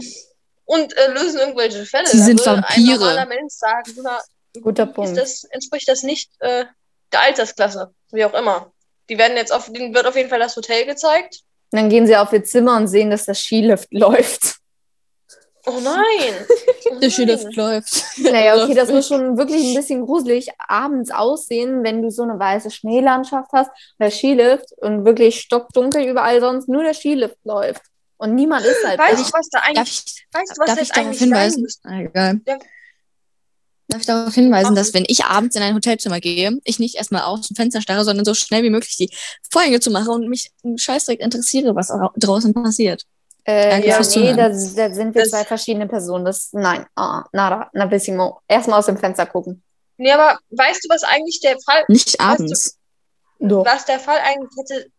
[0.65, 2.07] Und äh, lösen irgendwelche Fälle.
[2.07, 2.93] Sie Da sind würde Vampire.
[2.93, 4.19] Ein normaler Mensch sagen, na,
[4.61, 5.17] Guter ist Punkt.
[5.17, 6.65] das, entspricht das nicht äh,
[7.11, 8.71] der Altersklasse, wie auch immer.
[9.09, 11.41] Die werden jetzt auf, denen wird auf jeden Fall das Hotel gezeigt.
[11.71, 14.55] Und dann gehen sie auf ihr Zimmer und sehen, dass das Skilift läuft.
[15.67, 16.45] Oh nein!
[16.91, 17.53] Oh Der Skilift nein.
[17.55, 18.03] läuft.
[18.19, 22.37] Naja, okay, das muss schon wirklich ein bisschen gruselig abends aussehen, wenn du so eine
[22.37, 27.81] weiße Schneelandschaft hast, der Skilift und wirklich stockdunkel überall sonst nur der Skilift läuft.
[28.17, 29.23] Und niemand ist halt Weißt da.
[29.23, 31.67] du, was da Darf eigentlich, ich, weißt du, was darf das ich darauf hinweisen?
[31.83, 32.39] Ah, egal.
[32.47, 32.57] Ja.
[33.87, 37.23] Darf ich darauf hinweisen, dass wenn ich abends in ein Hotelzimmer gehe, ich nicht erstmal
[37.23, 39.09] aus dem Fenster starre, sondern so schnell wie möglich die
[39.51, 43.03] Vorhänge zu machen und mich Scheißdreck interessiere, was au- draußen passiert.
[43.47, 46.25] Äh, Danke ja, nee, da, da sind wir Das- zwei verschiedene Personen.
[46.25, 48.41] Das, nein, ah, nada, nabissimo.
[48.47, 49.63] Erstmal aus dem Fenster gucken.
[49.97, 52.77] Nee, aber weißt du, was eigentlich der Fall, Nicht abends.
[53.39, 53.65] Doch.
[53.65, 54.89] was der Fall eigentlich hätte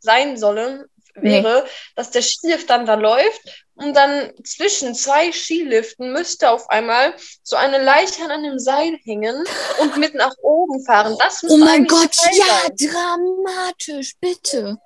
[0.00, 6.50] sein sollen, wäre, dass der Skilift dann da läuft und dann zwischen zwei Skiliften müsste
[6.50, 9.42] auf einmal so eine Leiche an einem Seil hängen
[9.80, 11.16] und mit nach oben fahren.
[11.18, 12.90] Das müsste Oh mein Gott, ja, sein.
[12.90, 14.76] dramatisch, bitte.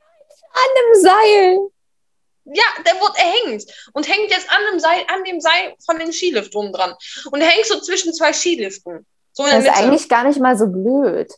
[0.94, 1.58] Im Seil.
[2.52, 6.12] Ja, der wird erhängt und hängt jetzt an dem Seil, an dem Seil von dem
[6.12, 6.94] Skilift oben dran.
[7.30, 9.06] Und er hängt so zwischen zwei Skiliften.
[9.32, 9.74] So Das ist Mitte.
[9.74, 11.32] eigentlich gar nicht mal so blöd.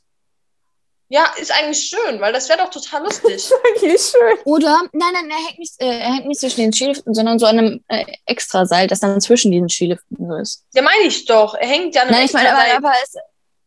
[1.12, 3.50] Ja, ist eigentlich schön, weil das wäre doch total lustig.
[3.50, 4.38] Wirklich schön.
[4.46, 7.44] Oder, nein, nein, er hängt nicht, äh, er hängt nicht zwischen den Skiliften, sondern so
[7.44, 10.64] an einem äh, Extraseil, das dann zwischen diesen Skiliften so ist.
[10.72, 11.52] Ja, meine ich doch.
[11.52, 13.14] Er hängt ja an einem Nein, ich meine, aber, aber, es,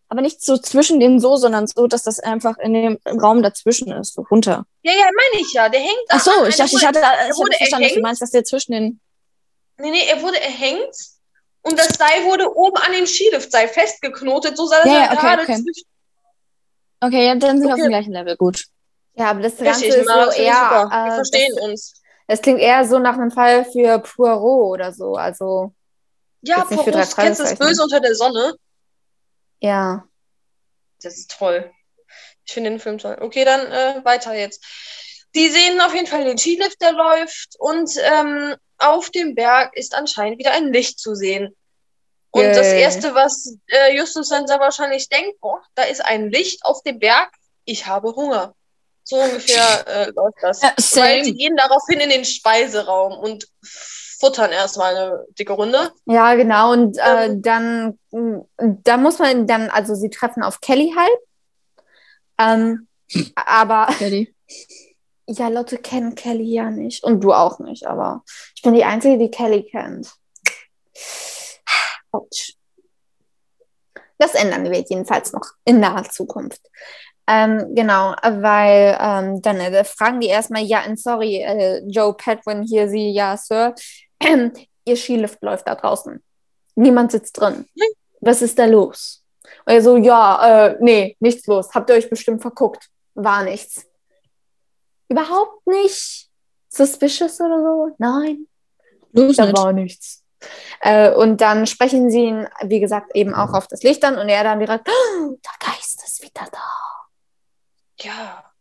[0.10, 3.92] aber nicht so zwischen denen so, sondern so, dass das einfach in dem Raum dazwischen
[3.92, 4.66] ist, so runter.
[4.86, 5.68] Ja, ja, meine ich ja.
[5.68, 8.02] Der hängt Ach so, an ich dachte, ich hatte, ich wurde hatte verstanden, dass du
[8.02, 9.00] meinst, dass der zwischen den.
[9.78, 10.96] Nee, nee, er wurde erhängt
[11.64, 15.22] und das Seil wurde oben an dem Skiliftseil festgeknotet, so dass Ja, er ja, okay,
[15.22, 15.56] gerade okay.
[15.64, 15.88] zwischen.
[17.02, 17.88] Okay, ja, dann sind wir auf Okay.
[17.88, 18.66] dem gleichen Level, gut.
[19.16, 20.54] Ja, aber das Ganze Richtig, ist so eher.
[20.54, 20.90] super.
[20.92, 22.02] Wir äh, verstehen das, uns.
[22.28, 25.16] das klingt eher so nach einem Fall für Poirot oder so.
[25.16, 25.74] Also,
[26.42, 27.58] Ja, Poros, kennst du das.
[27.58, 28.54] Böse unter der Sonne?
[29.62, 30.04] ja.
[31.02, 31.72] Das ist toll.
[32.46, 33.18] Ich finde den Film toll.
[33.20, 34.64] Okay, dann äh, weiter jetzt.
[35.34, 39.96] Die sehen auf jeden Fall den Skilift, der läuft und ähm, auf dem Berg ist
[39.96, 41.56] anscheinend wieder ein Licht zu sehen.
[42.32, 42.82] Und das Yay.
[42.82, 47.00] Erste, was äh, Justus dann sehr wahrscheinlich denkt, oh, da ist ein Licht auf dem
[47.00, 47.32] Berg,
[47.64, 48.54] ich habe Hunger.
[49.04, 50.62] So ungefähr äh, läuft das.
[50.62, 53.48] Ja, Weil sie gehen daraufhin in den Speiseraum und
[54.20, 55.92] futtern erstmal eine dicke Runde.
[56.06, 56.72] Ja, genau.
[56.72, 57.42] Und äh, Ähm.
[57.42, 61.18] dann, mh, da muss man dann, also sie treffen auf Kelly halt.
[62.38, 62.88] Ähm,
[63.36, 64.34] aber Kelly.
[65.28, 67.04] ja, Lotte kennt Kelly ja nicht.
[67.04, 68.24] Und du auch nicht, aber
[68.56, 70.14] ich bin die Einzige, die Kelly kennt.
[72.12, 72.54] Autsch.
[74.18, 76.62] Das ändern wir jedenfalls noch in naher Zukunft.
[77.28, 82.64] Ähm, genau, weil ähm, dann äh, fragen die erstmal, ja, and sorry, äh, Joe Petwin
[82.64, 83.74] hier, sie, ja, Sir,
[84.86, 86.24] ihr Skilift läuft da draußen.
[86.76, 87.66] Niemand sitzt drin.
[88.22, 89.25] Was ist da los?
[89.66, 91.70] Und er so, ja, äh, nee, nichts los.
[91.74, 92.90] Habt ihr euch bestimmt verguckt.
[93.14, 93.86] War nichts.
[95.08, 96.30] Überhaupt nicht
[96.70, 97.96] suspicious oder so?
[97.98, 98.48] Nein,
[99.14, 99.40] da nicht.
[99.40, 100.24] war nichts.
[100.82, 104.30] Äh, und dann sprechen sie ihn, wie gesagt, eben auch auf das Licht an und
[104.30, 106.86] er dann direkt, oh, der Geist ist wieder da.
[108.00, 108.52] Ja,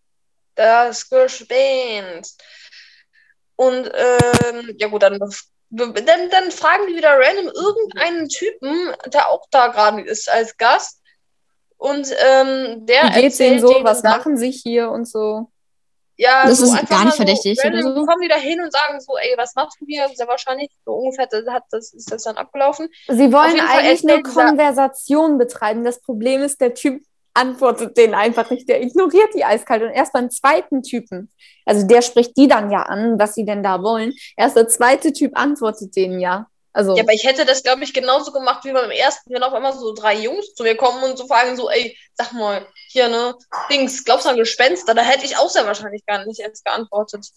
[0.54, 2.42] das Gespenst.
[3.56, 5.18] Und ähm, ja gut, dann,
[5.76, 11.00] dann, dann fragen die wieder random irgendeinen Typen, der auch da gerade ist als Gast.
[11.76, 13.72] Und ähm, der Wie geht's erzählt ihnen so?
[13.72, 15.50] denen Was dann- machen sie hier und so?
[16.16, 18.06] Ja, Das so ist einfach gar nicht verdächtig so oder so?
[18.06, 20.08] kommen die da hin und sagen so, ey, was machst du hier?
[20.14, 22.88] Sehr wahrscheinlich so ungefähr das, hat, das ist das dann abgelaufen.
[23.08, 25.82] Sie wollen eigentlich eine Konversation betreiben.
[25.84, 27.02] Das Problem ist, der Typ
[27.34, 28.68] antwortet denen einfach nicht.
[28.68, 29.82] Der ignoriert die eiskalt.
[29.82, 31.30] Und erst beim zweiten Typen,
[31.64, 34.14] also der spricht die dann ja an, was sie denn da wollen.
[34.36, 36.46] Erst der zweite Typ antwortet denen ja.
[36.72, 39.52] Also, Ja, aber ich hätte das, glaube ich, genauso gemacht wie beim ersten, wenn auf
[39.52, 43.08] einmal so drei Jungs zu mir kommen und so fragen so, ey, sag mal, hier,
[43.08, 43.36] ne,
[43.70, 44.92] Dings, glaubst du an Gespenster?
[44.92, 47.28] Da hätte ich auch sehr wahrscheinlich gar nicht erst geantwortet.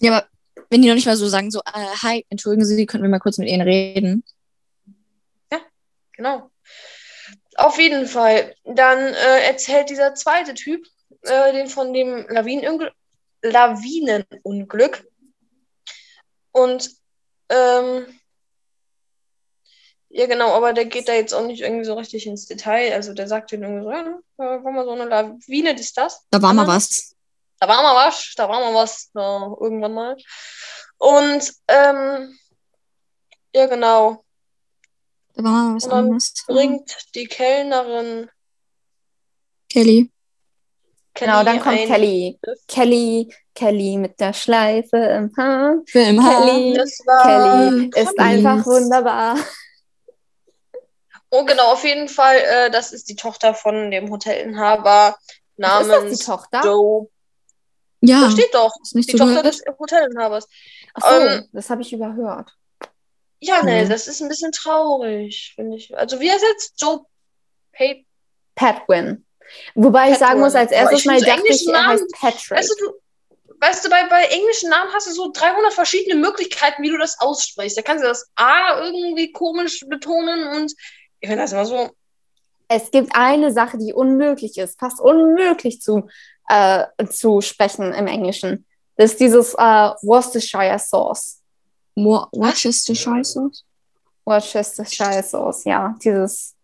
[0.00, 0.26] Ja, aber
[0.68, 3.20] wenn die noch nicht mal so sagen, so, äh, hi, entschuldigen Sie, könnten wir mal
[3.20, 4.24] kurz mit Ihnen reden?
[6.22, 6.51] Genau.
[7.62, 8.56] Auf jeden Fall.
[8.64, 10.84] Dann äh, erzählt dieser zweite Typ,
[11.22, 12.92] äh, den von dem Lawinenunglück,
[13.40, 15.06] Lawinenunglück.
[16.50, 16.90] Und
[17.48, 18.18] ähm,
[20.08, 22.94] ja, genau, aber der geht da jetzt auch nicht irgendwie so richtig ins Detail.
[22.94, 25.96] Also der sagt denen irgendwie so, ja, ne, da war mal so eine Lawine, ist
[25.96, 26.26] das?
[26.30, 26.74] Da war mal Aha.
[26.74, 27.14] was.
[27.60, 30.16] Da war mal was, da war mal was, da irgendwann mal.
[30.98, 32.36] Und ähm,
[33.54, 34.24] ja, genau,
[35.34, 36.34] Da war mal was Und dann anderes.
[36.46, 38.28] bringt die Kellnerin
[39.70, 40.10] Kelly.
[41.14, 42.38] genau, dann kommt ein- Kelly.
[42.68, 45.76] Kelly, Kelly mit der Schleife im Haar.
[45.86, 46.74] Für im Kelly.
[46.74, 47.22] Das war
[47.70, 49.36] Kelly ist einfach wunderbar.
[51.30, 52.36] Oh, genau, auf jeden Fall.
[52.36, 56.60] Äh, das ist die Tochter von dem Hotelinhaber Ist namens das die Tochter?
[56.62, 57.08] Joe.
[58.02, 58.72] Ja, Da steht doch.
[58.82, 59.46] ist nicht Die so Tochter gehört.
[59.46, 60.46] des Hotelinhabers.
[60.92, 62.54] Achso, Ähm, das habe ich überhört.
[63.44, 63.88] Ja, nee, Mhm.
[63.88, 65.96] das ist ein bisschen traurig, finde ich.
[65.96, 66.80] Also, wie heißt jetzt?
[66.80, 67.00] Joe
[67.72, 68.06] Pay.
[68.54, 69.26] Patwin.
[69.74, 72.50] Wobei ich sagen muss, als erstes ich mal so dachte ich, er heißt Patrick.
[72.58, 76.82] Weißt du, du, weißt du, bei, bei englischen Namen hast du so 300 verschiedene Möglichkeiten,
[76.82, 77.76] wie du das aussprichst.
[77.76, 80.72] Da kannst du das A irgendwie komisch betonen und
[81.20, 81.90] ich finde das immer so.
[82.68, 86.08] Es gibt eine Sache, die unmöglich ist, fast unmöglich zu,
[86.48, 88.66] äh, zu sprechen im Englischen.
[88.96, 89.58] Das ist dieses äh,
[90.02, 91.41] Worcestershire Sauce.
[91.94, 93.64] Wo- Worcestershire Sauce?
[94.24, 95.94] Worcestershire Sauce, ja.
[96.02, 96.54] Dieses.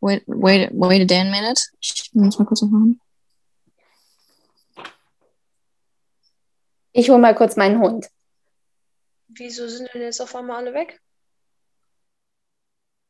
[0.00, 1.60] Wait, wait, wait a damn minute.
[1.80, 3.00] Ich muss mal kurz machen.
[6.92, 8.08] Ich hole mal kurz meinen Hund.
[9.28, 11.00] Wieso sind denn jetzt auf einmal alle weg?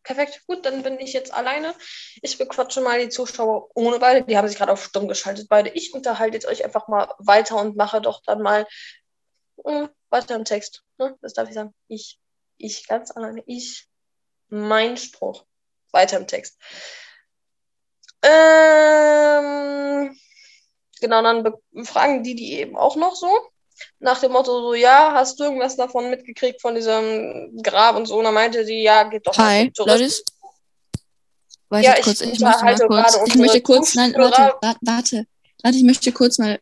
[0.02, 1.74] Perfekt, gut, dann bin ich jetzt alleine.
[2.22, 4.24] Ich bequatsche mal die Zuschauer ohne beide.
[4.24, 5.68] Die haben sich gerade auf stumm geschaltet, beide.
[5.70, 8.66] Ich unterhalte jetzt euch einfach mal weiter und mache doch dann mal
[9.64, 10.82] äh, weiter im Text.
[10.98, 11.16] Ne?
[11.20, 11.74] Das darf ich sagen.
[11.88, 12.18] Ich,
[12.56, 13.42] ich ganz alleine.
[13.46, 13.86] Ich,
[14.48, 15.44] mein Spruch.
[15.92, 16.58] Weiter im Text.
[18.22, 20.16] Ähm,
[21.00, 21.52] genau, dann
[21.84, 23.28] fragen die die eben auch noch so
[24.00, 28.18] nach dem Motto so, ja, hast du irgendwas davon mitgekriegt von diesem Grab und so?
[28.18, 29.72] Und dann meinte sie, ja, geht doch Hi.
[29.78, 30.12] Leute.
[31.68, 33.18] Warte Ja, ich kurz, ich möchte mal unterhalte kurz.
[33.26, 35.26] Ich möchte kurz, nein, warte, wa- warte.
[35.62, 36.60] Warte, ich möchte kurz mal.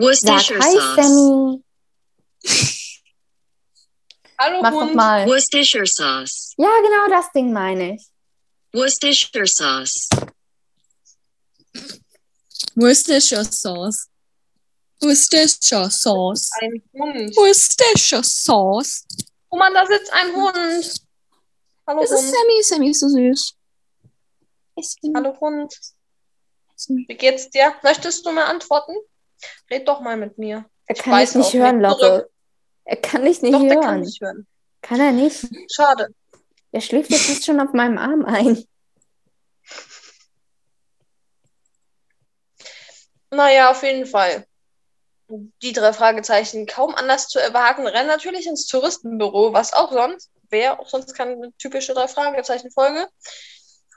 [0.00, 0.96] Sag Worcestershire hi, sauce.
[0.96, 1.62] Sammy.
[4.40, 4.94] Hallo Mach doch Hund.
[4.94, 5.26] mal.
[5.26, 6.54] Worcestershire sauce.
[6.56, 8.06] Ja, genau das Ding meine ich.
[8.72, 10.08] Worcestershire sauce.
[12.76, 14.08] Worcestershire Sauce.
[15.00, 16.50] Worcestershire Sauce.
[16.60, 17.36] Ein Hund.
[17.36, 19.04] Worcestershire Sauce.
[19.50, 20.54] Oh Mann, da sitzt ein Hund.
[21.88, 22.28] Hallo Das ist Hund.
[22.34, 22.62] Sammy.
[22.62, 23.54] Sammy ist so süß.
[25.16, 25.74] Hallo Hund.
[26.86, 27.74] Wie geht's dir?
[27.82, 28.94] Möchtest du mal antworten?
[29.70, 30.64] Red doch mal mit mir.
[30.86, 31.80] Er Ich kann dich nicht hören.
[31.80, 32.30] Lotte.
[32.84, 33.82] Er kann dich nicht Doch, der hören.
[33.82, 34.46] kann nicht hören.
[34.82, 35.46] Kann er nicht?
[35.70, 36.08] Schade.
[36.72, 38.64] Er schläft jetzt fast schon auf meinem Arm ein.
[43.30, 44.46] Naja, auf jeden Fall.
[45.28, 50.78] Die drei Fragezeichen kaum anders zu erwarten, rennen natürlich ins Touristenbüro, was auch sonst wäre,
[50.78, 53.06] auch sonst keine typische drei Fragezeichen-Folge.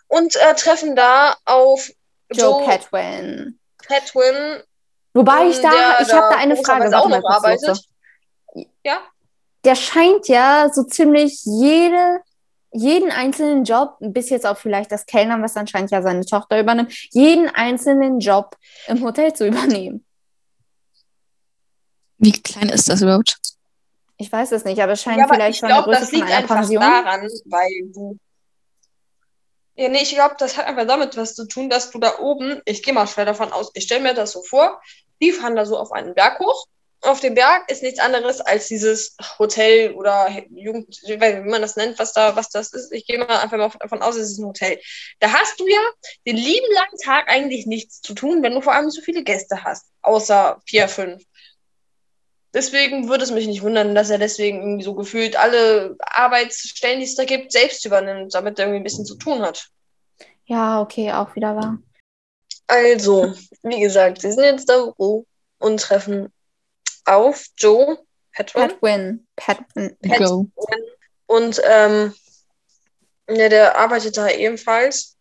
[0.08, 1.89] Und äh, treffen da auf
[2.30, 3.60] Joe Joe Patwin.
[3.88, 4.62] Patwin,
[5.13, 6.91] Wobei ich ähm, da, der ich habe da eine Frage.
[6.91, 7.86] Warte mal kurz, arbeitet.
[8.84, 9.00] Ja,
[9.65, 12.21] Der scheint ja so ziemlich jede,
[12.74, 16.93] jeden einzelnen Job, bis jetzt auch vielleicht das Kellnern, was anscheinend ja seine Tochter übernimmt,
[17.12, 18.56] jeden einzelnen Job
[18.88, 20.06] im Hotel zu übernehmen.
[22.17, 23.38] Wie klein ist das überhaupt?
[24.17, 26.02] Ich weiß es nicht, aber es scheint Ja, aber vielleicht ich von der glaube, Größe
[26.02, 26.82] das von liegt einer einfach Pension.
[26.82, 28.17] daran, weil du.
[29.75, 32.62] Ja, nee, ich glaube, das hat einfach damit was zu tun, dass du da oben,
[32.65, 34.81] ich gehe mal schwer davon aus, ich stelle mir das so vor,
[35.21, 36.65] die fahren da so auf einen Berg hoch.
[37.03, 41.97] Auf dem Berg ist nichts anderes als dieses Hotel oder Jugend, wie man das nennt,
[41.97, 42.91] was da, was das ist.
[42.91, 44.79] Ich gehe mal einfach mal davon aus, es ist ein Hotel.
[45.19, 45.79] Da hast du ja
[46.27, 49.63] den lieben langen Tag eigentlich nichts zu tun, wenn du vor allem so viele Gäste
[49.63, 51.23] hast, außer vier, fünf.
[52.53, 57.05] Deswegen würde es mich nicht wundern, dass er deswegen irgendwie so gefühlt alle Arbeitsstellen, die
[57.05, 59.69] es da gibt, selbst übernimmt, damit er irgendwie ein bisschen zu tun hat.
[60.45, 61.77] Ja, okay, auch wieder wahr.
[62.67, 63.33] Also,
[63.63, 65.25] wie gesagt, sie sind jetzt da Büro
[65.59, 66.31] und treffen
[67.05, 67.99] auf Joe
[68.33, 68.67] Patron.
[68.69, 69.27] Patwin.
[69.35, 69.97] Patwin.
[70.01, 70.47] Pat- Go.
[71.27, 72.13] Und ähm,
[73.29, 75.17] ja, der arbeitet da ebenfalls.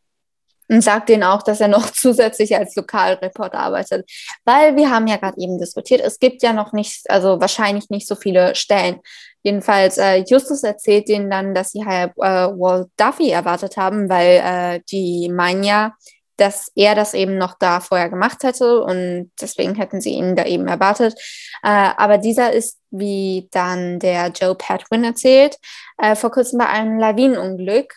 [0.70, 4.08] Und sagt denen auch, dass er noch zusätzlich als Lokalreporter arbeitet.
[4.44, 8.06] Weil wir haben ja gerade eben diskutiert, es gibt ja noch nicht, also wahrscheinlich nicht
[8.06, 9.00] so viele Stellen.
[9.42, 14.42] Jedenfalls, äh, Justus erzählt denen dann, dass sie halt äh, Walt Duffy erwartet haben, weil
[14.44, 15.94] äh, die meinen ja,
[16.36, 20.44] dass er das eben noch da vorher gemacht hätte und deswegen hätten sie ihn da
[20.44, 21.14] eben erwartet.
[21.62, 25.56] Äh, aber dieser ist, wie dann der Joe Patwin erzählt,
[25.98, 27.94] äh, vor kurzem bei einem Lawinenunglück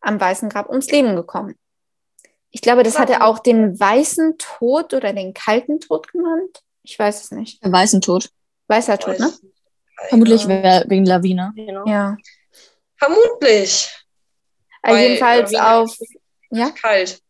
[0.00, 1.56] am Weißen Grab ums Leben gekommen.
[2.56, 6.60] Ich glaube, das hat er auch den weißen Tod oder den kalten Tod genannt.
[6.84, 7.62] Ich weiß es nicht.
[7.64, 8.30] Der weißen Tod.
[8.68, 9.32] Weißer Tod, ne?
[10.08, 11.52] Vermutlich wegen Lawine.
[11.56, 11.84] genau.
[11.86, 12.16] Ja.
[12.96, 13.90] Vermutlich.
[14.82, 15.96] Weil, jedenfalls wie- auf,
[16.50, 17.20] ja, Kalt.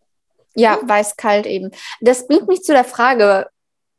[0.55, 1.71] ja, weiß-kalt eben.
[2.03, 3.49] Das bringt mich zu der Frage.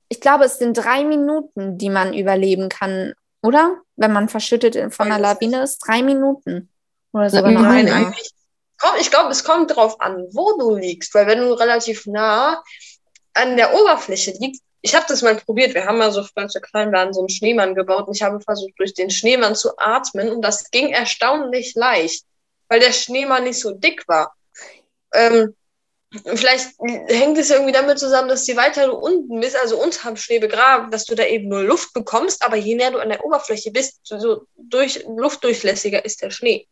[0.09, 3.77] Ich glaube, es sind drei Minuten, die man überleben kann, oder?
[3.95, 5.79] Wenn man verschüttet in- von Weiß einer Lawine ist.
[5.79, 6.69] Drei Minuten.
[7.13, 8.07] Oder sogar noch Nein, länger.
[8.07, 8.29] eigentlich.
[8.77, 12.63] Komm, ich glaube, es kommt drauf an, wo du liegst, weil wenn du relativ nah
[13.33, 16.61] an der Oberfläche liegst, ich habe das mal probiert, wir haben mal so, als wir
[16.61, 20.29] klein waren, so einen Schneemann gebaut und ich habe versucht, durch den Schneemann zu atmen
[20.29, 22.23] und das ging erstaunlich leicht,
[22.67, 24.35] weil der Schneemann nicht so dick war.
[25.11, 25.55] Ähm,
[26.35, 30.37] vielleicht hängt es irgendwie damit zusammen, dass je weiter du unten bist, also unterm Schnee
[30.39, 33.71] begraben, dass du da eben nur Luft bekommst, aber je näher du an der Oberfläche
[33.71, 36.67] bist, so durch, luftdurchlässiger ist der Schnee.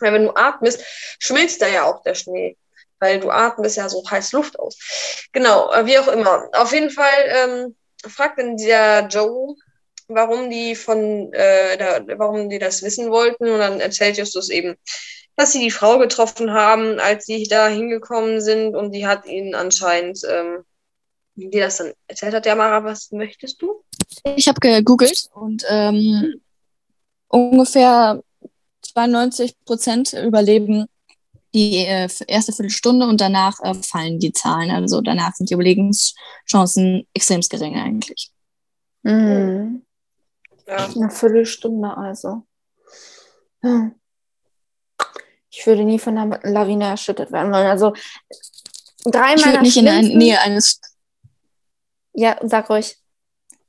[0.00, 0.82] Weil wenn du atmest,
[1.18, 2.56] schmilzt da ja auch der Schnee.
[2.98, 4.76] Weil du atmest ja so heiß Luft aus.
[5.32, 6.48] Genau, äh, wie auch immer.
[6.52, 9.54] Auf jeden Fall ähm, fragt dann der Joe,
[10.08, 13.48] warum die von, äh, da, warum die das wissen wollten.
[13.48, 14.76] Und dann erzählt Justus eben,
[15.36, 18.74] dass sie die Frau getroffen haben, als sie da hingekommen sind.
[18.74, 20.64] Und die hat ihnen anscheinend, ähm,
[21.34, 23.82] die das dann erzählt hat, ja, Mara, was möchtest du?
[24.36, 26.40] Ich habe gegoogelt und ähm,
[27.28, 28.22] ungefähr
[28.92, 30.86] 92 Prozent überleben
[31.54, 34.70] die äh, erste Viertelstunde und danach äh, fallen die Zahlen.
[34.70, 38.30] Also danach sind die Überlebenschancen extrem gering eigentlich.
[39.02, 39.82] Mhm.
[40.66, 40.88] Ja.
[40.94, 42.46] Eine Viertelstunde also.
[43.62, 43.94] Hm.
[45.50, 47.66] Ich würde nie von einer Lawine erschüttert werden wollen.
[47.66, 47.92] Also
[49.04, 50.80] drei Ich würde nicht in der Nähe eines,
[52.12, 52.96] Ja, sag ruhig.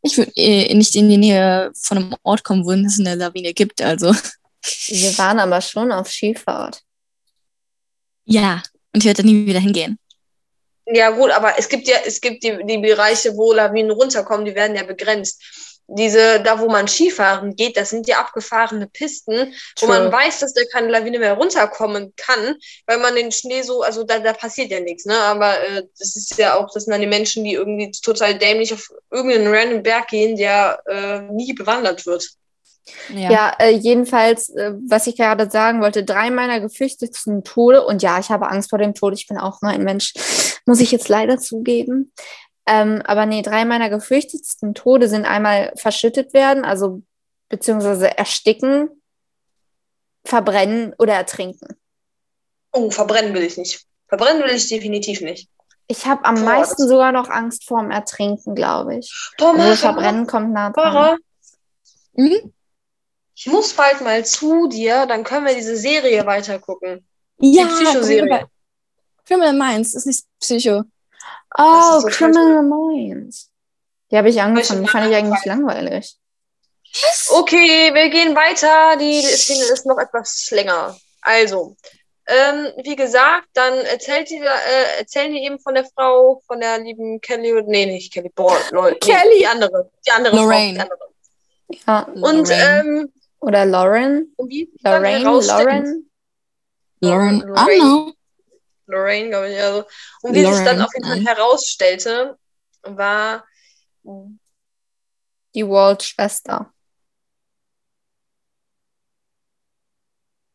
[0.04, 3.54] ich würde äh, nicht in die Nähe von einem Ort kommen, wo es eine Lawine
[3.54, 3.82] gibt.
[3.82, 4.14] Also
[4.63, 6.84] Wir waren aber schon auf Skifahrt.
[8.26, 8.62] ja,
[8.93, 9.97] und ich werde nie wieder hingehen.
[10.86, 14.56] Ja, gut, aber es gibt ja, es gibt die, die Bereiche, wo Lawinen runterkommen, die
[14.56, 15.41] werden ja begrenzt.
[15.88, 19.89] Diese, da wo man Skifahren geht, das sind ja abgefahrene Pisten, wo True.
[19.89, 22.55] man weiß, dass da keine Lawine mehr runterkommen kann,
[22.88, 25.18] weil man den Schnee so, also da, da passiert ja nichts, ne?
[25.18, 28.74] Aber äh, das ist ja auch, das sind dann die Menschen, die irgendwie total dämlich
[28.74, 32.26] auf irgendeinen random Berg gehen, der äh, nie bewandert wird.
[33.10, 38.20] Ja, äh, jedenfalls, äh, was ich gerade sagen wollte, drei meiner gefürchtetsten Tode, und ja,
[38.20, 40.14] ich habe Angst vor dem Tod, ich bin auch nur ein Mensch,
[40.66, 42.12] muss ich jetzt leider zugeben.
[42.66, 47.02] Ähm, aber nee, drei meiner gefürchtetsten Tode sind einmal verschüttet werden, also
[47.50, 48.90] beziehungsweise ersticken,
[50.24, 51.76] verbrennen oder ertrinken.
[52.72, 53.86] Oh, verbrennen will ich nicht.
[54.08, 55.50] Verbrennen will ich definitiv nicht.
[55.88, 59.32] Ich habe am Boah, meisten sogar noch Angst vorm Ertrinken, glaube ich.
[59.38, 60.94] Boah, Also Verbrennen kommt nah dran.
[60.94, 61.18] Mara,
[62.14, 62.54] Mhm.
[63.44, 67.04] Ich muss bald mal zu dir, dann können wir diese Serie weitergucken.
[67.39, 68.46] Ja, Psychoserie.
[69.26, 70.84] Criminal Minds ist nicht Psycho.
[71.58, 73.50] Oh, so Criminal Minds.
[74.12, 74.84] Die habe ich angefangen.
[74.84, 76.18] Die fand ich eigentlich langweilig.
[77.30, 78.96] Okay, wir gehen weiter.
[78.98, 80.96] Die Szene ist noch etwas länger.
[81.22, 81.76] Also,
[82.28, 86.78] ähm, wie gesagt, dann erzählt die, äh, erzählen die eben von der Frau, von der
[86.78, 89.39] lieben Kelly, nee, nicht Kelly, boah, lol, nee, Kelly.
[89.39, 90.80] die andere, die andere Lorraine.
[90.80, 90.98] Frau,
[91.72, 92.18] die andere.
[92.20, 92.28] Ja.
[92.30, 92.80] Und, Lorraine.
[92.80, 94.34] ähm, Oder Lauren.
[94.38, 96.10] Lorraine, Lauren.
[97.02, 97.39] Lauren.
[97.39, 97.46] Lorraine.
[97.48, 98.14] don't know.
[98.88, 99.86] Lorraine, glaube ich, also.
[100.22, 101.28] Und wie sich dann auf jeden Fall nein.
[101.28, 102.38] herausstellte,
[102.84, 103.44] war
[105.54, 106.72] Die Walt-Schwester.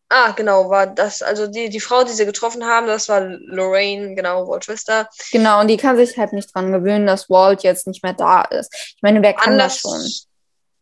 [0.09, 4.15] Ah, genau, war das, also die, die Frau, die sie getroffen haben, das war Lorraine,
[4.15, 5.09] genau, Walt's Schwester.
[5.33, 8.43] Genau, und die kann sich halt nicht dran gewöhnen, dass Walt jetzt nicht mehr da
[8.43, 8.73] ist.
[8.73, 10.01] Ich meine, wer kann das schon?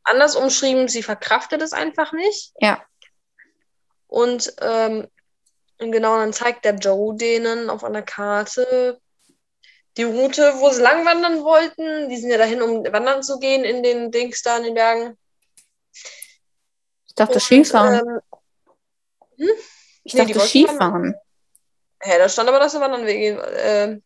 [0.05, 2.53] Anders, umschrieben, sie verkraftet es einfach nicht.
[2.59, 2.85] Ja.
[4.07, 5.09] Und ähm,
[5.79, 9.01] genau, dann zeigt der Joe denen auf einer Karte
[9.97, 12.09] die Route, wo sie lang wandern wollten.
[12.09, 15.19] Die sind ja dahin, um wandern zu gehen in den Dings da in den Bergen.
[17.07, 18.21] Ich dachte Und, Skifahren.
[19.39, 19.49] Ähm,
[20.03, 21.15] ich nee, dachte Skifahren.
[22.01, 23.41] hä, da stand aber, dass sie wandern gehen.
[23.57, 24.03] Ähm,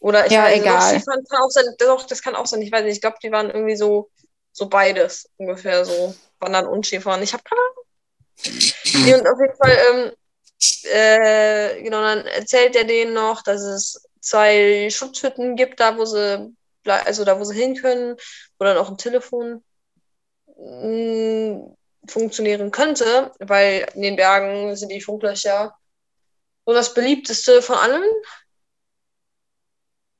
[0.00, 0.78] oder ich Ja, weiß egal.
[0.78, 2.62] Doch, Skifahren kann auch sein, doch, das kann auch sein.
[2.62, 4.10] Ich weiß nicht, ich glaube, die waren irgendwie so,
[4.52, 7.22] so beides ungefähr, so Wandern und Skifahren.
[7.22, 7.84] Ich habe keine Ahnung.
[9.04, 10.12] Nee, und auf jeden Fall, ähm,
[10.92, 16.54] äh, genau, dann erzählt er denen noch, dass es zwei Schutzhütten gibt, da wo sie,
[16.84, 18.16] also da wo sie hin können,
[18.58, 19.62] wo dann auch ein Telefon
[20.56, 21.74] mh,
[22.08, 25.74] funktionieren könnte, weil in den Bergen sind die Funklöcher
[26.66, 28.04] so das beliebteste von allen.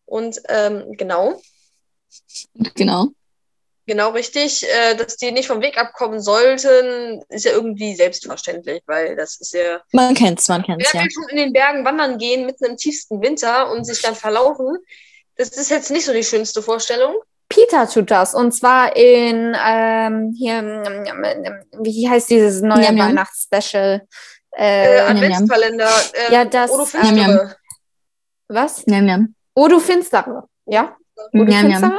[0.09, 1.40] Und ähm, genau,
[2.74, 3.09] Genau.
[3.86, 9.16] genau richtig, äh, dass die nicht vom Weg abkommen sollten, ist ja irgendwie selbstverständlich, weil
[9.16, 11.04] das ist ja Man kennt's, man kennt's, Wer ja.
[11.04, 14.78] will schon in den Bergen wandern gehen, mitten im tiefsten Winter und sich dann verlaufen?
[15.36, 17.14] Das ist jetzt nicht so die schönste Vorstellung.
[17.50, 18.34] Peter tut das.
[18.34, 23.09] Und zwar in ähm, hier, ähm, ähm, wie heißt dieses neue Njam.
[23.09, 24.06] Weihnachtsspecial?
[24.56, 25.90] Äh, Äh, Adventskalender.
[26.12, 27.52] Äh, ja, das, Odo ähm, Njam,
[28.48, 28.86] was?
[28.86, 29.64] Njam, njam.
[29.64, 30.42] Odo Finstere.
[30.66, 30.96] Ja?
[31.34, 31.80] Odo Njam, njam.
[31.80, 31.98] Finstere?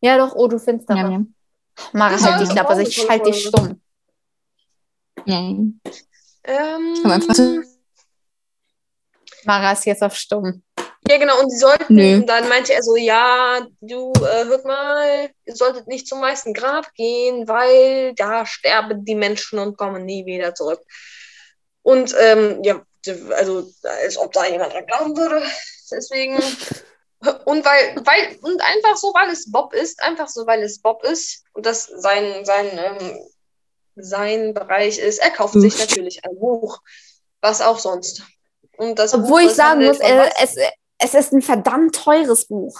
[0.00, 0.98] Ja, doch, Odo Finstere.
[1.00, 1.34] Njam, njam.
[1.92, 3.80] Mara Das halt die Klappe, ich tolle schalte dich stumm.
[5.26, 5.80] Njam.
[6.44, 7.64] Ähm,
[9.44, 10.62] Mara ist jetzt auf stumm.
[11.08, 11.40] ja, genau.
[11.40, 12.14] Und sie sollten, Nö.
[12.16, 16.54] und dann meinte er so, ja, du, äh, hört mal, ihr solltet nicht zum meisten
[16.54, 20.80] Grab gehen, weil da sterben die Menschen und kommen nie wieder zurück.
[21.82, 22.80] Und ähm, ja,
[23.36, 23.66] also
[24.02, 25.42] als ob da jemand dran glauben würde.
[25.90, 26.36] Deswegen.
[27.46, 31.02] Und weil, weil, und einfach so, weil es Bob ist, einfach so, weil es Bob
[31.04, 33.18] ist und das sein, sein, ähm,
[33.96, 35.80] sein Bereich ist, er kauft sich Uff.
[35.80, 36.80] natürlich ein Buch.
[37.40, 38.22] Was auch sonst.
[38.76, 40.56] Und das Obwohl Buch, ich sagen muss, äh, es,
[40.98, 42.78] es ist ein verdammt teures Buch.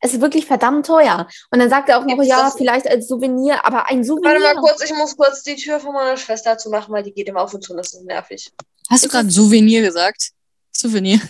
[0.00, 1.26] Es ist wirklich verdammt teuer.
[1.50, 4.22] Und dann sagt er auch noch, Gibt's ja, das- vielleicht als Souvenir, aber ein Warte
[4.22, 4.54] mal Souvenir.
[4.60, 7.52] kurz, ich muss kurz die Tür von meiner Schwester zumachen, weil die geht immer auf
[7.54, 8.50] und zu und das ist nervig.
[8.90, 10.30] Hast du gerade Souvenir gesagt?
[10.78, 11.20] Souvenir.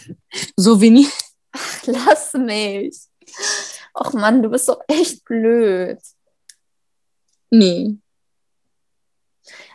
[0.56, 1.08] Souvenir.
[1.86, 2.96] Lass mich.
[3.94, 5.98] Och Mann, du bist doch echt blöd.
[7.50, 7.96] Nee.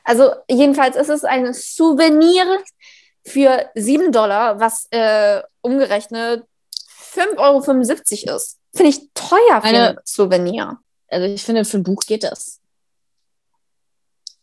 [0.04, 2.64] Also jedenfalls ist es ein Souvenir
[3.26, 6.46] für 7 Dollar, was äh, umgerechnet
[7.14, 8.60] 5,75 Euro ist.
[8.76, 10.78] Finde ich teuer für Eine- ein Souvenir.
[11.08, 12.60] Also ich finde, für ein Buch geht das.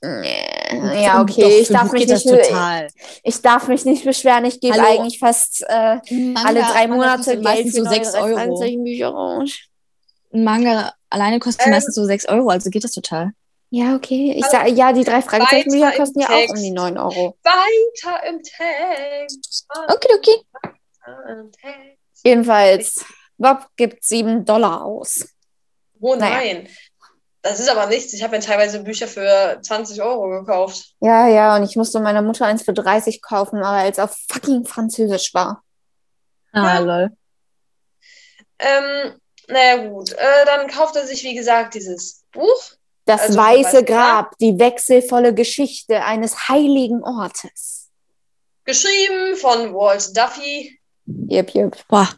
[0.02, 0.49] Nee.
[0.72, 2.88] Ja, Doch, okay, ich darf, mich nicht, total.
[3.22, 4.44] ich darf mich nicht beschweren.
[4.44, 5.98] Ich gebe eigentlich fast äh,
[6.34, 9.38] alle drei Monate Geld meistens für so neue 6 Euro.
[9.38, 9.52] Raus.
[10.32, 11.72] Ein Manga alleine kostet Ähm.
[11.72, 13.32] meistens so 6 Euro, also geht das total.
[13.70, 14.34] Ja, okay.
[14.36, 17.36] Ich sag, ja, die drei Fragezeichen-Bücher kosten ja auch um die 9 Euro.
[17.42, 19.66] Weiter im Text.
[19.88, 20.36] Okay, okay.
[21.60, 22.24] Text.
[22.24, 23.04] Jedenfalls,
[23.38, 25.26] Bob gibt 7 Dollar aus.
[26.00, 26.62] Oh Naja.
[27.42, 28.12] Das ist aber nichts.
[28.12, 30.94] Ich habe mir teilweise Bücher für 20 Euro gekauft.
[31.00, 34.66] Ja, ja, und ich musste meiner Mutter eins für 30 kaufen, aber als auf fucking
[34.66, 35.62] Französisch war.
[36.52, 36.78] Ah, Ja.
[36.80, 37.10] lol.
[38.58, 39.18] Ähm,
[39.48, 40.12] naja, gut.
[40.12, 42.62] Äh, dann kauft er sich, wie gesagt, dieses Buch.
[43.06, 47.88] Das Also, weiße Grab, die wechselvolle Geschichte eines heiligen Ortes.
[48.64, 50.78] Geschrieben von Walt Duffy.
[51.06, 51.76] Jep, jep.
[51.88, 52.08] Boah,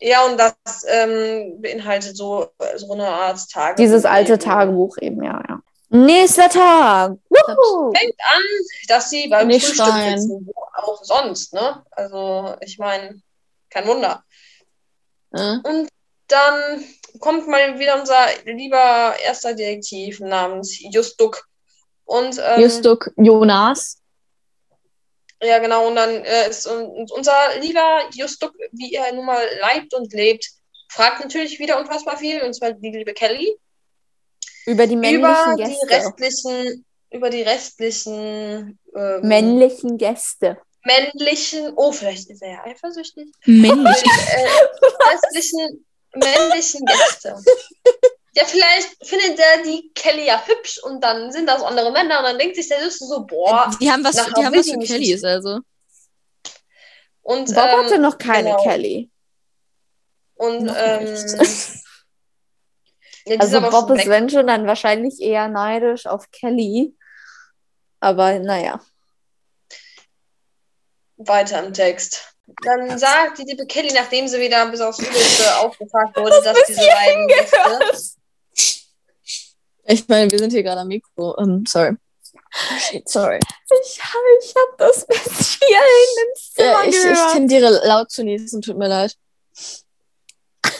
[0.00, 0.54] Ja, und das
[0.88, 3.76] ähm, beinhaltet so, so eine Art Tagebuch.
[3.76, 4.38] Dieses alte.
[4.38, 5.60] Tagebuch eben, ja, ja.
[5.90, 7.18] Nächster Tag.
[7.28, 7.92] Wuhu!
[7.92, 8.42] Fängt an,
[8.88, 11.84] dass sie beim Nicht Frühstück sitzen, wo auch sonst, ne?
[11.90, 13.20] Also, ich meine,
[13.68, 14.22] kein Wunder.
[15.32, 15.56] Äh?
[15.64, 15.88] Und
[16.28, 16.84] dann
[17.18, 21.46] kommt mal wieder unser lieber erster Detektiv namens Justuk.
[22.04, 23.99] Und ähm, Justuk Jonas.
[25.42, 29.94] Ja, genau, und dann äh, ist un unser lieber Justuk, wie er nun mal leibt
[29.94, 30.46] und lebt,
[30.90, 33.56] fragt natürlich wieder unfassbar viel, und zwar die liebe Kelly,
[34.66, 35.88] Über die männlichen über die Gäste.
[35.90, 40.58] restlichen, über die restlichen ähm, Männlichen Gäste.
[40.84, 44.02] männlichen, oh, vielleicht ist er ja eifersüchtig, Männlich.
[44.04, 44.48] äh,
[45.12, 47.36] restlichen männlichen Gäste.
[48.34, 52.24] Ja, vielleicht findet er die Kelly ja hübsch und dann sind das andere Männer und
[52.26, 53.70] dann denkt sich der Süße so, boah.
[53.80, 55.60] Die haben was, die haben was für Kellys, also.
[57.22, 58.62] Und, Bob hatte ähm, noch keine genau.
[58.62, 59.10] Kelly.
[60.34, 61.06] und Noch ähm,
[63.26, 66.94] ja, Also aber Bob schon ist wenn schon dann wahrscheinlich eher neidisch auf Kelly.
[68.00, 68.80] Aber naja.
[71.16, 72.34] weiter im Text.
[72.64, 76.80] Dann sagt die liebe Kelly, nachdem sie wieder bis aufs Übelste aufgefragt wurde, dass diese
[76.80, 78.16] beiden Gäste,
[79.84, 81.36] Ich meine, wir sind hier gerade am Mikro.
[81.38, 81.96] Ähm, sorry.
[83.06, 83.38] Sorry.
[83.82, 87.32] Ich, ich habe das bis hierhin ins Zimmer Ja, ich, ich gehört.
[87.32, 89.16] tendiere laut zu niesen, tut mir leid.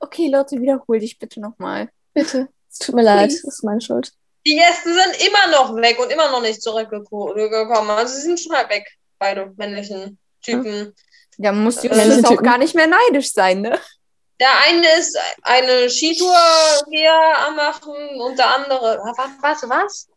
[0.00, 1.90] Okay, Leute, wiederhol dich bitte nochmal.
[2.14, 2.48] Bitte.
[2.70, 4.12] Es tut mir leid, das ist meine Schuld.
[4.46, 7.90] die Gäste sind immer noch weg und immer noch nicht zurückgekommen.
[7.90, 8.86] Also sie sind schon halt weg,
[9.18, 10.94] beide männlichen Typen.
[11.36, 13.78] Da musst du Äh, jetzt auch gar nicht mehr neidisch sein, ne?
[14.40, 19.30] Der eine ist eine Skitour-Geher am machen und der andere, was,
[19.62, 20.08] was, was?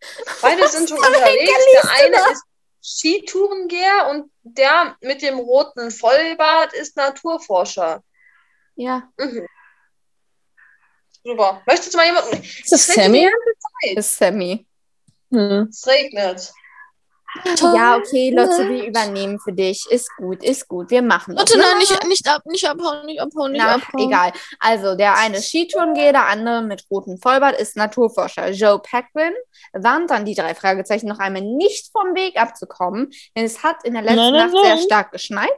[0.41, 1.51] Beide sind schon unterwegs.
[1.73, 2.43] Der eine ist
[2.81, 8.01] Skitourengeher und der mit dem roten Vollbart ist Naturforscher.
[8.75, 9.09] Ja.
[9.17, 9.47] Mhm.
[11.23, 11.61] Super.
[11.65, 12.43] Möchtest du mal jemanden?
[12.43, 13.29] Ist das Es Sammy?
[13.95, 14.65] Ist Sammy.
[15.31, 15.67] Hm.
[15.69, 16.53] Es regnet.
[17.59, 19.85] Ja, okay, Lotte, wir übernehmen für dich.
[19.89, 20.91] Ist gut, ist gut.
[20.91, 21.41] Wir machen das.
[21.41, 24.07] Warte, nein, nicht, nicht, ab, nicht abhauen, nicht abhauen, nicht Na, abhauen.
[24.07, 24.31] egal.
[24.59, 28.51] Also, der eine Skitourengeher, der andere mit rotem Vollbart ist Naturforscher.
[28.51, 29.33] Joe Paquin
[29.73, 33.93] warnt dann die drei Fragezeichen noch einmal nicht vom Weg abzukommen, denn es hat in
[33.93, 35.49] der letzten Nein, nein, Nacht sehr stark geschneit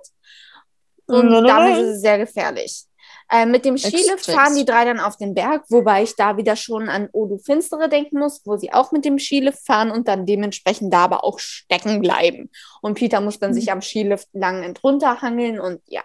[1.08, 2.86] und Nein, damit ist es sehr gefährlich.
[3.32, 6.56] Äh, mit dem Skilift fahren die drei dann auf den Berg, wobei ich da wieder
[6.56, 10.26] schon an Odu Finstere denken muss, wo sie auch mit dem Skilift fahren und dann
[10.26, 12.52] dementsprechend da aber auch stecken bleiben.
[12.82, 13.56] Und Peter muss dann Mhm.
[13.56, 16.04] sich am Skilift lang und runterhangeln und ja,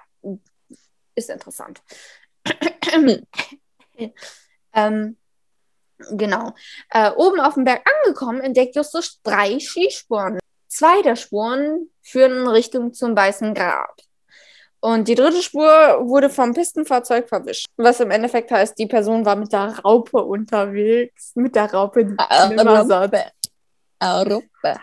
[1.14, 1.82] ist interessant.
[4.74, 5.16] ähm,
[6.10, 6.54] genau.
[6.90, 10.38] Äh, oben auf dem Berg angekommen, entdeckt Justus drei Skispuren.
[10.68, 13.94] Zwei der Spuren führen in Richtung zum Weißen Grab.
[14.80, 15.66] Und die dritte Spur
[16.08, 17.66] wurde vom Pistenfahrzeug verwischt.
[17.76, 21.32] Was im Endeffekt heißt, die Person war mit der Raupe unterwegs.
[21.34, 22.16] Mit der Raupe, die
[22.54, 23.12] nimmer satt.
[23.12, 23.30] Europa.
[24.00, 24.80] Europa.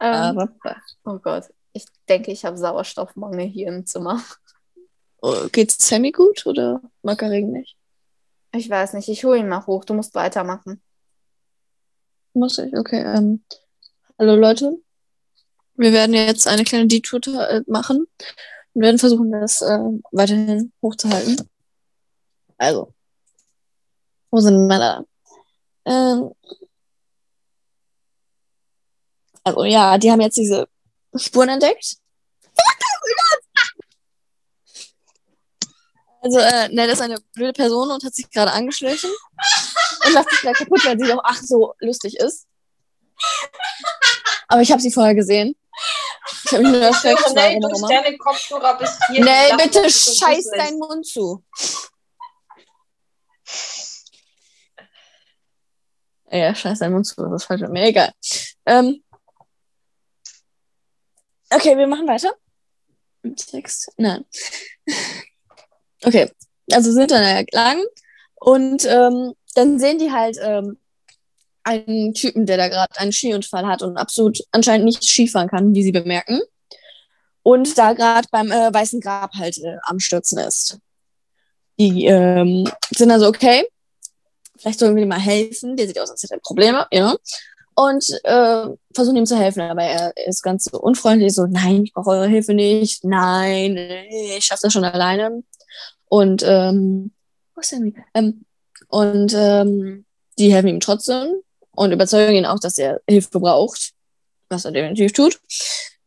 [0.00, 0.76] Ähm, Europa.
[1.04, 1.44] oh Gott.
[1.72, 4.22] Ich denke, ich habe Sauerstoffmangel hier im Zimmer.
[5.20, 7.76] Oh, geht's Sammy gut oder mag er Regen nicht?
[8.52, 9.84] Ich weiß nicht, ich hole ihn mal hoch.
[9.84, 10.80] Du musst weitermachen.
[12.34, 13.02] Muss ich, okay.
[13.02, 13.42] Ähm,
[14.16, 14.80] hallo Leute.
[15.78, 18.08] Wir werden jetzt eine kleine Detour äh, machen
[18.74, 19.78] und werden versuchen, das äh,
[20.10, 21.48] weiterhin hochzuhalten.
[22.56, 22.92] Also,
[24.32, 25.06] wo sind meine?
[25.84, 26.32] Ähm,
[29.44, 30.68] also ja, die haben jetzt diese
[31.14, 31.96] Spuren entdeckt.
[36.20, 39.10] Also, äh, Nell ist eine blöde Person und hat sich gerade angeschlichen
[40.04, 42.48] und lacht sich gleich kaputt, weil sie doch ach so lustig ist.
[44.48, 45.54] Aber ich habe sie vorher gesehen.
[46.44, 47.26] Ich habe mich nur erschreckt.
[47.26, 49.24] Höre, Nell, warum durch deine Kopfhörer bis hier.
[49.24, 51.44] Lachen, bitte scheiß deinen Mund zu.
[56.30, 57.84] Ja, scheiß deinen Mund zu, das ist falsch mit mir.
[57.84, 58.12] Egal.
[58.66, 59.02] Ähm,
[61.50, 62.34] okay, wir machen weiter.
[63.22, 63.92] Im Text.
[63.96, 64.24] Nein.
[66.04, 66.30] Okay,
[66.70, 67.84] also sind dann da lang
[68.36, 70.78] und ähm, dann sehen die halt ähm,
[71.68, 75.82] einen Typen, der da gerade einen Skiunfall hat und absolut anscheinend nicht Skifahren kann, wie
[75.82, 76.40] sie bemerken.
[77.42, 80.78] Und da gerade beim äh, Weißen Grab halt äh, am Stürzen ist.
[81.78, 83.66] Die ähm, sind also okay.
[84.58, 85.76] Vielleicht sollen wir ihm mal helfen.
[85.76, 87.14] Der sieht aus, als hätte er Probleme, ja.
[87.74, 91.92] Und äh, versuchen ihm zu helfen, aber er ist ganz so unfreundlich, so, nein, ich
[91.92, 95.44] brauche eure Hilfe nicht, nein, ich schaffe das schon alleine.
[96.06, 97.12] Und ähm,
[97.54, 98.02] wo ist Mika?
[98.14, 98.44] Ähm,
[98.88, 100.04] und ähm,
[100.40, 101.40] die helfen ihm trotzdem
[101.74, 103.92] und überzeugen ihn auch, dass er Hilfe braucht,
[104.48, 105.38] was er definitiv tut.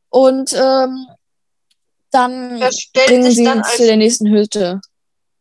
[0.10, 1.08] Und ähm,
[2.12, 2.60] dann
[2.94, 4.82] bringen sich sie dann ihn als zu der nächsten Hütte.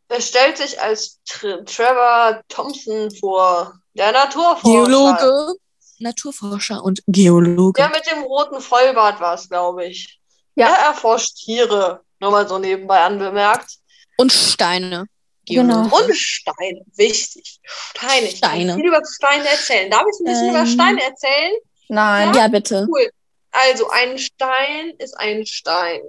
[0.08, 3.74] Wer stellt sich als Tr Trevor Thompson vor?
[3.94, 4.84] Der Naturforscher.
[4.84, 5.54] Geologe.
[5.98, 7.80] Naturforscher und Geologe.
[7.80, 10.20] Der mit dem roten Vollbart war es, glaube ich.
[10.54, 10.68] Ja.
[10.68, 12.00] Er erforscht Tiere.
[12.18, 13.76] Nur mal so nebenbei anbemerkt.
[14.16, 15.06] Und Steine.
[15.54, 15.82] Genau.
[15.88, 16.04] Geologe.
[16.04, 16.80] Und Steine.
[16.96, 17.60] Wichtig.
[17.64, 18.26] Steine.
[18.28, 18.74] Ich Steine.
[18.74, 19.90] viel über Steine erzählen.
[19.90, 20.54] Darf ich ein bisschen Ähm.
[20.54, 21.52] über Steine erzählen?
[21.88, 22.34] Nein.
[22.34, 22.86] Ja, bitte.
[22.90, 23.10] Cool.
[23.52, 26.00] Also, ein Stein ist ein Stein.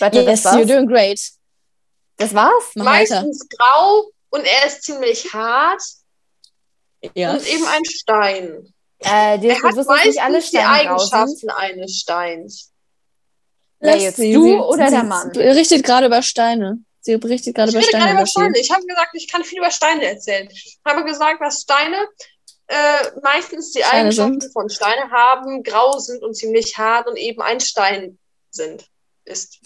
[0.00, 0.66] Warte, Yes, das you're war's?
[0.66, 1.20] doing great.
[2.16, 2.64] Das war's?
[2.74, 3.22] Mach weiter.
[3.22, 5.82] Meistens grau und er ist ziemlich hart
[7.14, 7.32] Ja.
[7.32, 8.74] und eben ein Stein.
[9.00, 9.88] Äh, dir Er hat dass nicht
[10.20, 10.90] alle meistens die Steine sind.
[10.90, 12.72] Eigenschaften eines Steins.
[13.80, 15.30] Wer Lass jetzt, sie, du sie, oder sie, der Mann?
[15.34, 16.78] Sie berichtet gerade über Steine.
[17.04, 18.04] Sie berichtet gerade Ich über rede Steine.
[18.04, 18.58] gerade über Steine.
[18.58, 20.48] Ich habe gesagt, ich kann viel über Steine erzählen.
[20.50, 22.08] Ich habe gesagt, dass Steine
[22.68, 24.52] äh, meistens die Steine Eigenschaften sind.
[24.52, 28.18] von Steine haben, grau sind und ziemlich hart und eben ein Stein
[28.50, 28.86] sind.
[29.24, 29.58] Ist.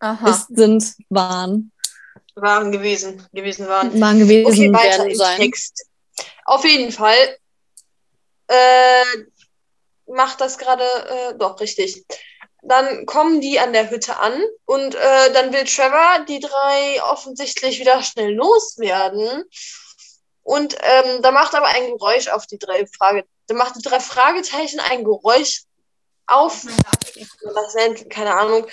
[0.00, 0.28] Aha.
[0.30, 1.72] Ist, sind, waren.
[2.34, 3.24] Waren gewesen.
[3.32, 3.98] Gewesen waren.
[4.00, 5.36] Waren gewesen, Okay, weiter werden im sein.
[5.40, 5.86] Text.
[6.46, 7.38] Auf jeden Fall
[8.48, 9.04] äh,
[10.06, 12.04] macht das gerade äh, doch richtig.
[12.66, 17.78] Dann kommen die an der Hütte an und äh, dann will Trevor die drei offensichtlich
[17.78, 19.44] wieder schnell loswerden.
[20.42, 23.24] Und ähm, da macht aber ein Geräusch auf die drei Frage.
[23.48, 25.62] Da macht die drei Fragezeichen ein Geräusch
[26.26, 26.66] auf.
[27.42, 28.66] Das nennt, keine Ahnung.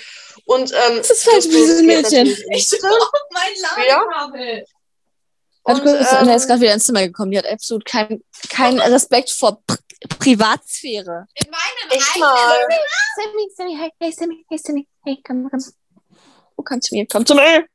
[0.46, 2.24] Und ähm, Das ist falsch, Justus dieses Mädchen.
[2.24, 2.88] die Hütte.
[3.30, 4.64] mein?
[5.64, 7.30] Warte Und, kurz, ähm, der ist gerade wieder ins Zimmer gekommen.
[7.30, 9.62] Die hat absolut keinen kein Respekt vor
[10.08, 11.26] Pri Privatsphäre.
[11.90, 12.66] echt mal.
[13.16, 15.60] Sammy, Sammy, hey, hey, Sammy, hey, Sammy, hey, komm, komm.
[16.56, 17.66] Oh, komm zu mir, komm zu mir.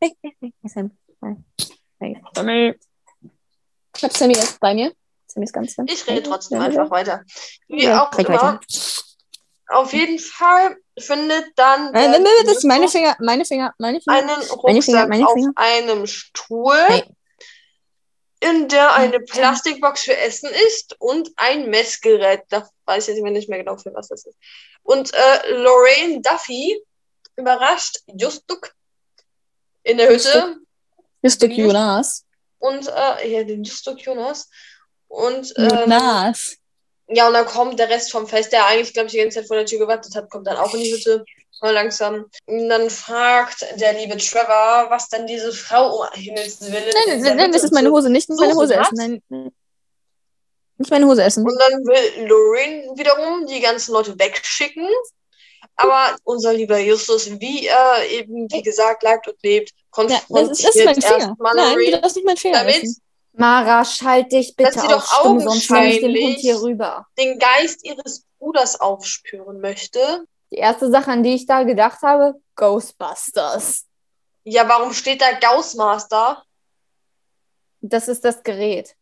[0.00, 0.90] Hey, hey, hey, hey, Sammy.
[1.22, 1.36] Hey,
[2.00, 2.74] hey, Sammy.
[3.96, 4.92] Ich hab Sammy jetzt bei mir.
[5.26, 7.24] Sammy ist ganz Ich rede trotzdem Ja, einfach weiter.
[7.68, 8.28] Wie Ja, auch immer.
[8.28, 8.60] weiter.
[9.68, 14.00] Auf jeden Fall findet dann Nein, nein, nein, das sind meine Finger, meine Finger, meine
[14.00, 14.18] Finger.
[14.18, 15.52] einen Meine Finger, Rucksack meine auf Finger.
[15.56, 17.04] einem Stuhl, Hey.
[18.42, 22.42] In der eine Plastikbox für Essen ist und ein Messgerät.
[22.48, 24.36] Da weiß ich jetzt nicht mehr genau, für was das ist.
[24.82, 26.82] Und äh, Lorraine Duffy
[27.36, 28.74] überrascht Justuk
[29.84, 30.56] in der Hütte
[31.22, 32.24] Justus Just- Jonas.
[32.58, 34.50] und äh, ja, den Justuk Jonas.
[35.06, 36.56] Und ähm, Jonas.
[37.08, 39.46] Ja, und dann kommt der Rest vom Fest, der eigentlich, glaube ich, die ganze Zeit
[39.46, 41.24] vor der Tür gewartet hat, kommt dann auch in die Hütte.
[41.62, 42.26] Mal langsam.
[42.46, 46.92] Und dann fragt der liebe Trevor, was denn diese Frau um Himmels Willen.
[47.06, 48.86] Nein, in nein, nein, das ist meine Hose, nicht meine Hose hat.
[48.86, 48.96] essen.
[48.96, 49.52] Nein, nein.
[50.78, 51.44] Nicht meine Hose essen.
[51.44, 54.88] Und dann will Lorraine wiederum die ganzen Leute wegschicken.
[55.76, 60.58] Aber unser lieber Justus, wie er eben, wie gesagt, bleibt und lebt, Ja, konfrontiert das
[60.58, 61.28] ist, das ist mein Finger.
[61.28, 62.86] erstmal Nein, du Lorraine darfst nicht meinen Finger damit.
[63.34, 67.06] Mara, schalt dich bitte Dass sie doch Stimme, sonst ich den Hund augenscheinlich- hier rüber.
[67.18, 70.24] den Geist ihres Bruders aufspüren möchte.
[70.52, 73.86] Die erste Sache, an die ich da gedacht habe, Ghostbusters.
[74.44, 76.44] Ja, warum steht da Gaussmaster?
[77.80, 78.94] Das ist das Gerät.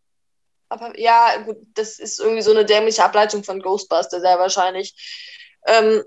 [0.69, 4.95] Aber ja, gut, das ist irgendwie so eine dämliche Ableitung von Ghostbuster, sehr wahrscheinlich.
[5.67, 6.05] Ähm,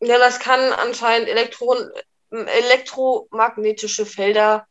[0.00, 1.90] ja, das kann anscheinend Elektron
[2.30, 4.66] elektromagnetische Felder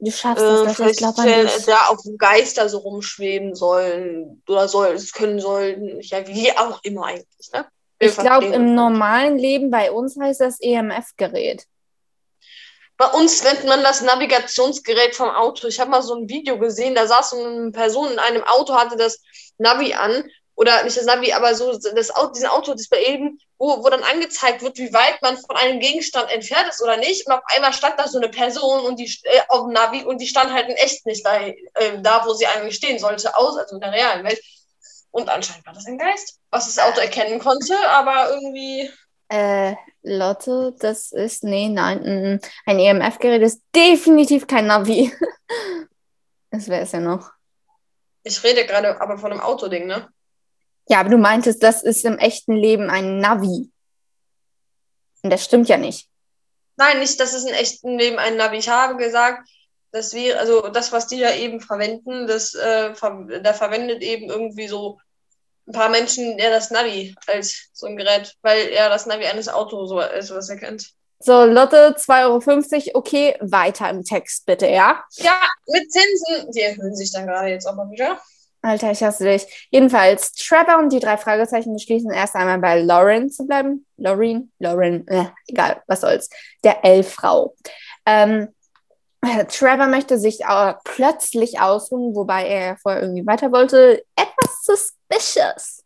[0.00, 1.66] Du schaffst äh, das, feststellen, dich.
[1.66, 7.06] da auf Geister so rumschweben sollen oder soll, es können sollen, ja, wie auch immer
[7.06, 7.52] eigentlich.
[7.52, 7.66] Ne?
[7.98, 11.64] Ich glaube, im normalen Leben bei uns heißt das EMF-Gerät.
[12.96, 15.68] Bei uns nennt man das Navigationsgerät vom Auto.
[15.68, 18.74] Ich habe mal so ein Video gesehen, da saß so eine Person in einem Auto,
[18.74, 19.20] hatte das
[19.58, 20.28] Navi an.
[20.56, 24.62] Oder nicht das Navi, aber so das Auto, diesen Autodisplay eben, wo, wo dann angezeigt
[24.62, 27.24] wird, wie weit man von einem Gegenstand entfernt ist oder nicht.
[27.28, 30.20] Und auf einmal stand da so eine Person und die äh, auf dem Navi und
[30.20, 31.54] die stand halt in echt nicht da, äh,
[32.02, 34.40] da, wo sie eigentlich stehen sollte, aus, also in der realen Welt.
[35.10, 38.90] Und anscheinend war das ein Geist, was das Auto erkennen konnte, aber irgendwie.
[39.28, 42.40] Äh, Lotte, das ist, nee, nein, mm, mm.
[42.66, 45.12] ein EMF-Gerät ist definitiv kein Navi.
[46.50, 47.30] Das wäre es ja noch.
[48.22, 50.08] Ich rede gerade aber von einem Autoding, ne?
[50.88, 53.70] Ja, aber du meintest, das ist im echten Leben ein Navi.
[55.22, 56.08] Und das stimmt ja nicht.
[56.76, 58.56] Nein, nicht, das ist in echten Leben ein Navi.
[58.56, 59.46] Ich habe gesagt,
[59.92, 64.28] dass wir, also das, was die da eben verwenden, das, äh, ver da verwendet eben
[64.28, 64.98] irgendwie so
[65.66, 69.48] ein paar Menschen ja das Navi als so ein Gerät, weil ja das Navi eines
[69.48, 70.92] Autos so ist, was er kennt.
[71.20, 72.98] So, Lotte, 2,50 Euro.
[72.98, 75.02] Okay, weiter im Text bitte, ja?
[75.16, 78.20] Ja, mit Zinsen, die erhöhen sich dann gerade jetzt auch mal wieder.
[78.62, 79.68] Alter, ich hasse dich.
[79.70, 83.86] Jedenfalls, Trevor und die drei Fragezeichen beschließen erst einmal bei Lauren zu bleiben.
[83.96, 86.28] Lauren, Lauren, äh, egal, was soll's.
[86.64, 87.54] Der Elffrau.
[88.06, 88.46] Ähm, äh,
[89.48, 90.40] Trevor möchte sich
[90.84, 94.04] plötzlich ausruhen, wobei er vorher irgendwie weiter wollte.
[94.16, 95.82] Etwas suspicious.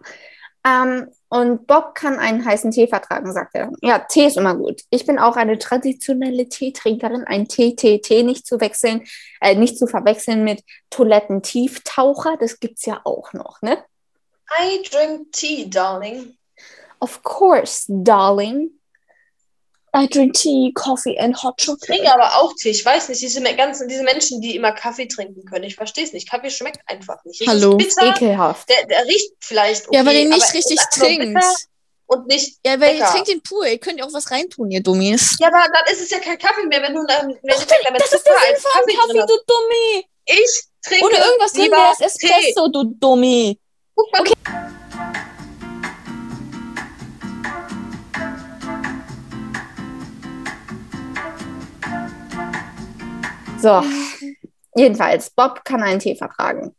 [0.65, 3.73] Ähm, und Bob kann einen heißen Tee vertragen, sagt er.
[3.81, 4.83] Ja, Tee ist immer gut.
[4.91, 7.25] Ich bin auch eine traditionelle Teetrinkerin.
[7.25, 9.05] Ein Tee, Tee, Tee nicht zu wechseln,
[9.41, 12.37] äh, nicht zu verwechseln mit Toilettentieftaucher.
[12.39, 13.83] Das gibt's ja auch noch, ne?
[14.61, 16.37] I drink tea, darling.
[17.01, 18.71] Of course, darling.
[19.95, 21.87] I drink tea, coffee and hot Ich chocolate.
[21.87, 22.71] trinke aber auch Tee.
[22.71, 25.65] Ich weiß nicht, diese ganzen, diese Menschen, die immer Kaffee trinken können.
[25.65, 26.31] Ich verstehe es nicht.
[26.31, 27.43] Kaffee schmeckt einfach nicht.
[27.43, 27.77] Es Hallo.
[27.77, 28.15] Ist bitter.
[28.17, 28.69] Ekelhaft.
[28.71, 31.45] Der, der riecht vielleicht okay, Ja, weil ihr nicht richtig ist trinkt.
[32.07, 33.13] Und nicht Ja, weil ihr lecker.
[33.13, 33.67] trinkt den pur.
[33.67, 35.37] Ihr könnt ja auch was reintun, ihr Dummies.
[35.39, 37.75] Ja, aber dann ist es ja kein Kaffee mehr, wenn du dann, wenn Doch, du
[37.85, 40.07] damit das ist der Sinn von Kaffee Kaffee, du Dummi.
[40.25, 42.29] Ich trinke Oder irgendwas drin lieber es Tee.
[42.29, 43.59] Espresso, du Dummi.
[43.95, 44.25] Guck mal,
[53.63, 53.81] So,
[54.75, 56.75] jedenfalls, Bob kann einen Tee vertragen.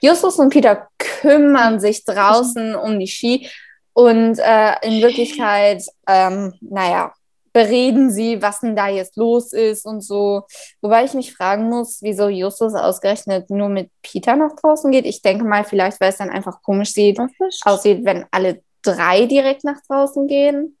[0.00, 3.48] Justus und Peter kümmern sich draußen um die Ski
[3.92, 7.12] und äh, in Wirklichkeit, ähm, naja,
[7.52, 10.42] bereden sie, was denn da jetzt los ist und so.
[10.80, 15.06] Wobei ich mich fragen muss, wieso Justus ausgerechnet nur mit Peter nach draußen geht.
[15.06, 17.18] Ich denke mal, vielleicht, weil es dann einfach komisch sieht,
[17.64, 20.76] aussieht, wenn alle drei direkt nach draußen gehen.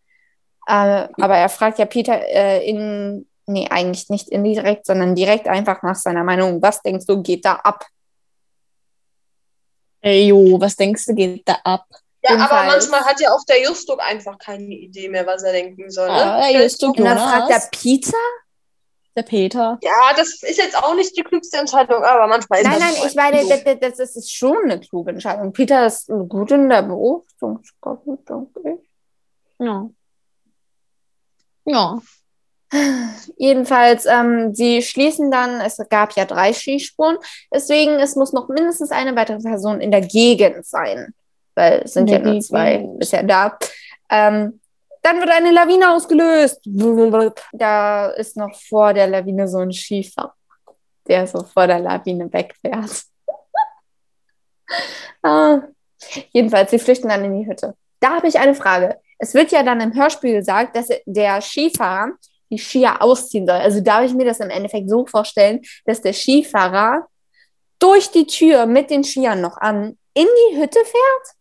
[0.66, 5.82] Äh, aber er fragt ja Peter äh, in, nee, eigentlich nicht indirekt, sondern direkt einfach
[5.82, 6.62] nach seiner Meinung.
[6.62, 7.86] Was denkst du, geht da ab?
[10.02, 11.86] Ey, jo, was denkst du, geht da ab?
[12.22, 12.88] Ja, aber Jedenfalls.
[12.90, 16.08] manchmal hat ja auch der Justuk einfach keine Idee mehr, was er denken soll.
[16.08, 16.14] Ne?
[16.14, 17.30] Ah, der Justuk, Und dann Jonas.
[17.30, 18.18] fragt er Peter?
[19.16, 19.78] Der Peter.
[19.82, 22.94] Ja, das ist jetzt auch nicht die klügste Entscheidung, aber manchmal ist Nein, das nein,
[23.00, 25.52] so ich meine, das, das, das ist schon eine kluge Entscheidung.
[25.52, 28.90] Peter ist gut in der Beobachtungsgabe, denke ich.
[29.58, 29.90] Ja.
[31.64, 32.00] Ja.
[33.36, 37.18] Jedenfalls, ähm, sie schließen dann, es gab ja drei Skispuren,
[37.52, 41.14] deswegen es muss noch mindestens eine weitere Person in der Gegend sein,
[41.54, 43.58] weil es sind In ja nur zwei bisher da.
[44.08, 44.60] Ähm,
[45.02, 46.60] dann wird eine Lawine ausgelöst.
[47.52, 50.34] Da ist noch vor der Lawine so ein Skifahrer,
[51.08, 53.02] der so vor der Lawine wegfährt.
[55.22, 55.60] ah.
[56.32, 57.74] Jedenfalls, sie flüchten dann in die Hütte.
[58.00, 58.98] Da habe ich eine Frage.
[59.18, 62.12] Es wird ja dann im Hörspiel gesagt, dass der Skifahrer
[62.50, 63.56] die Skier ausziehen soll.
[63.56, 67.06] Also darf ich mir das im Endeffekt so vorstellen, dass der Skifahrer
[67.78, 71.36] durch die Tür mit den Skiern noch an in die Hütte fährt?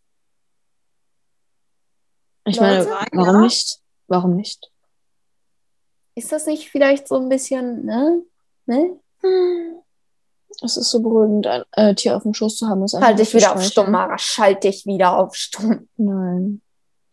[2.46, 3.42] Ich meine, Leute, warum ja.
[3.42, 3.80] nicht?
[4.08, 4.72] Warum nicht?
[6.16, 8.24] Ist das nicht vielleicht so ein bisschen, ne?
[8.66, 9.00] ne?
[10.62, 12.86] Es ist so beruhigend, ein äh, Tier auf dem Schoß zu haben.
[12.86, 14.18] Halt dich wieder auf stumm, Mara.
[14.18, 15.88] Schalt dich wieder auf stumm.
[15.98, 16.62] Nein.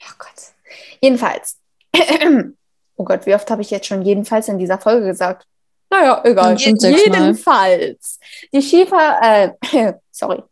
[0.02, 0.54] Oh Gott.
[1.00, 1.58] Jedenfalls.
[2.96, 5.46] Oh Gott, wie oft habe ich jetzt schon jedenfalls in dieser Folge gesagt?
[5.90, 6.58] Naja, egal.
[6.58, 6.92] Sechsmal.
[6.92, 8.18] Jedenfalls.
[8.52, 10.42] Die Skifahrer, äh, sorry.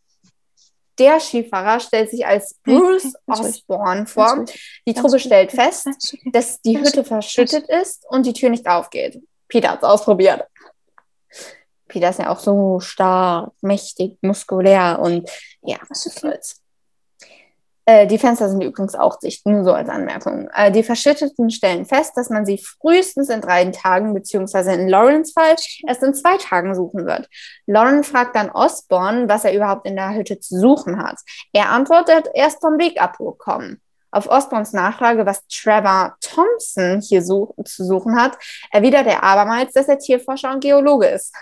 [0.99, 3.41] Der Skifahrer stellt sich als Hey, Bruce ruhig.
[3.41, 4.45] Osborne vor.
[4.87, 5.89] Die Truppe stellt fest,
[6.33, 9.21] dass die Hütte verschüttet ist und die Tür nicht aufgeht.
[9.49, 10.47] Peter hat es ausprobiert.
[11.89, 15.29] Peter ist ja auch so stark, mächtig, muskulär und
[15.63, 16.61] ja, was soll's.
[17.87, 20.49] Äh, die Fenster sind übrigens auch dicht, nur so als Anmerkung.
[20.55, 25.33] Äh, die Verschütteten stellen fest, dass man sie frühestens in drei Tagen, beziehungsweise in Lawrence
[25.33, 25.55] Fall
[25.87, 27.29] erst in zwei Tagen suchen wird.
[27.67, 31.19] Lauren fragt dann Osborne, was er überhaupt in der Hütte zu suchen hat.
[31.53, 33.81] Er antwortet, erst vom Wegabbruch kommen.
[34.11, 38.39] Auf Osborns Nachfrage, was Trevor Thompson hier such zu suchen hat,
[38.71, 41.35] erwidert er abermals, dass er Tierforscher und Geologe ist.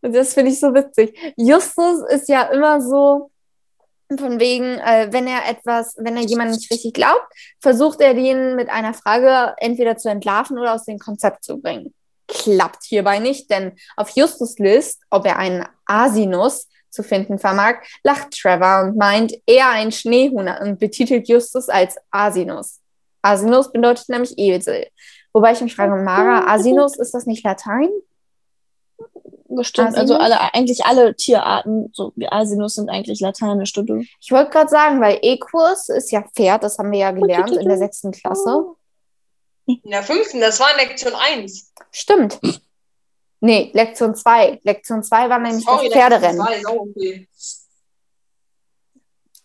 [0.00, 1.34] Und das finde ich so witzig.
[1.36, 3.30] Justus ist ja immer so,
[4.18, 7.26] von wegen, äh, wenn er etwas, wenn er jemanden nicht richtig glaubt,
[7.60, 11.94] versucht er den mit einer Frage entweder zu entlarven oder aus dem Konzept zu bringen.
[12.28, 18.30] Klappt hierbei nicht, denn auf Justus List, ob er einen Asinus zu finden vermag, lacht
[18.30, 22.80] Trevor und meint, er ein Schneehuhn und betitelt Justus als Asinus.
[23.20, 24.86] Asinus bedeutet nämlich Esel.
[25.32, 27.88] Wobei ich mich frage, Mara, Asinus, ist das nicht Latein?
[29.54, 29.88] Bestimmt.
[29.88, 30.10] Asinus?
[30.10, 34.02] Also alle, eigentlich alle Tierarten, so wie Asinus, sind eigentlich lateinisch, du.
[34.20, 37.68] Ich wollte gerade sagen, weil Equus ist ja Pferd, das haben wir ja gelernt in
[37.68, 38.74] der sechsten Klasse.
[39.66, 41.72] In der fünften, das war in Lektion 1.
[41.90, 42.38] Stimmt.
[43.40, 44.60] Nee, Lektion 2.
[44.62, 46.38] Lektion 2 war nämlich Sorry, das Pferderennen.
[46.38, 47.28] Lektion 2, ist auch okay.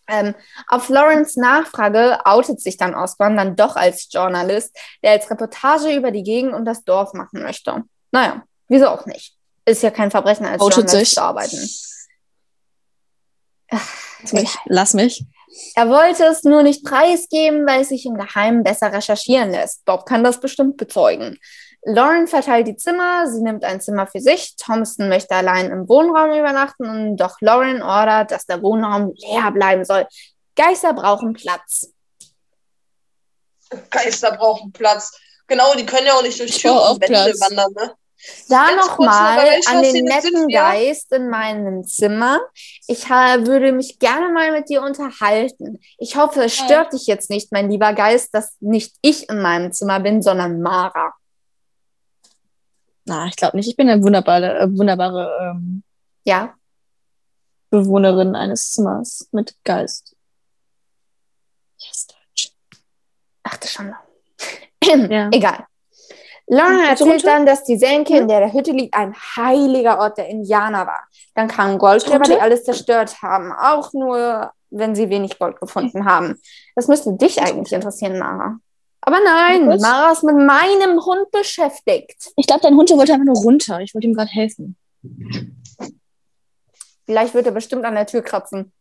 [0.10, 0.34] Ähm,
[0.68, 6.12] auf Lawrence Nachfrage outet sich dann Osborne dann doch als Journalist, der als Reportage über
[6.12, 7.84] die Gegend und das Dorf machen möchte.
[8.12, 9.39] Naja, wieso auch nicht?
[9.70, 11.16] Ist ja kein Verbrechen, als Outet Journalist sich.
[11.16, 11.70] zu arbeiten.
[13.70, 14.58] Lass mich.
[14.66, 15.26] Lass mich.
[15.76, 19.86] Er wollte es nur nicht preisgeben, weil es sich im Geheimen besser recherchieren lässt.
[19.86, 21.38] Bob kann das bestimmt bezeugen.
[21.84, 24.56] Lauren verteilt die Zimmer, sie nimmt ein Zimmer für sich.
[24.56, 29.86] Thompson möchte allein im Wohnraum übernachten und doch Lauren ordert, dass der Wohnraum leer bleiben
[29.86, 30.08] soll.
[30.56, 31.94] Geister brauchen Platz.
[33.92, 35.16] Geister brauchen Platz.
[35.46, 37.96] Genau, die können ja auch nicht durch Türen und Wände wandern, ne?
[38.50, 40.48] Da nochmal an den netten?
[40.50, 42.40] Geist in meinem Zimmer.
[42.88, 45.80] Ich würde mich gerne mal mit dir unterhalten.
[45.98, 49.72] Ich hoffe, es stört dich jetzt nicht, mein lieber Geist, dass nicht ich in meinem
[49.72, 51.14] Zimmer bin, sondern Mara.
[53.06, 53.70] Na, ich glaube nicht.
[53.70, 55.84] Ich bin eine wunderbare, äh, wunderbare ähm,
[56.24, 56.54] Ja,
[57.70, 60.16] Bewohnerin eines Zimmers mit Geist.
[61.78, 62.52] Yes, Deutsch.
[63.44, 63.96] dachte schon.
[65.10, 65.30] Ja.
[65.32, 65.68] Egal.
[66.52, 70.28] Lauren erzählt dann, dass die Senke, in der der Hütte liegt, ein heiliger Ort der
[70.30, 71.02] Indianer war.
[71.36, 76.40] Dann kamen Goldgräber, die alles zerstört haben, auch nur, wenn sie wenig Gold gefunden haben.
[76.76, 78.58] Das müsste dich eigentlich interessieren, Mara.
[79.02, 79.68] Aber nein?
[79.80, 82.32] Mara ist mit meinem Hund beschäftigt.
[82.36, 83.80] Ich glaube, dein Hund wollte einfach nur runter.
[83.82, 84.76] Ich wollte ihm gerade helfen.
[87.06, 88.74] Vielleicht wird er bestimmt an der Tür kratzen.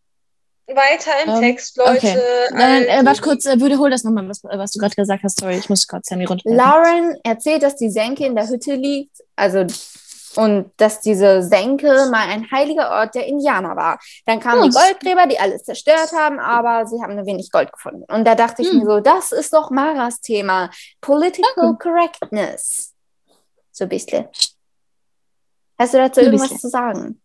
[0.68, 1.96] Weiter im Ähm, Text, Leute.
[1.96, 2.18] okay.
[2.52, 5.40] Nein, äh, Also, warte kurz, äh, wiederhol das nochmal, was, was du gerade gesagt hast.
[5.40, 6.42] Sorry, ich muss kurz Sammy runter.
[6.50, 9.64] Lauren erzählt, dass die Senke in der Hütte liegt, also
[10.36, 13.98] und dass diese Senke mal ein heiliger Ort der Indianer war.
[14.26, 14.70] Dann kamen Hm.
[14.70, 18.04] die Goldgräber, die alles zerstört haben, aber sie haben nur wenig Gold gefunden.
[18.12, 18.80] Und da dachte ich Hm.
[18.80, 20.70] mir so, das ist doch Maras Thema.
[21.00, 21.78] Political Danke.
[21.82, 22.94] Correctness.
[23.72, 24.26] So ein bisschen.
[25.78, 26.60] Hast du dazu Ein irgendwas bisschen.
[26.60, 27.22] zu sagen?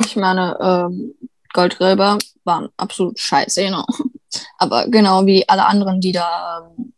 [0.00, 1.14] Ich meine, ähm,
[1.56, 3.84] Goldgräber waren absolut scheiße, genau.
[4.58, 6.92] Aber genau wie alle anderen, die da ähm,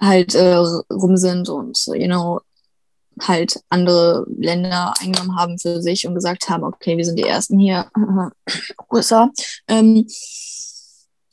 [0.00, 2.40] halt äh, rum sind und, you know,
[3.20, 7.58] halt andere Länder eingenommen haben für sich und gesagt haben, okay, wir sind die Ersten
[7.58, 7.90] hier,
[8.92, 9.30] USA.
[9.68, 10.06] Ähm,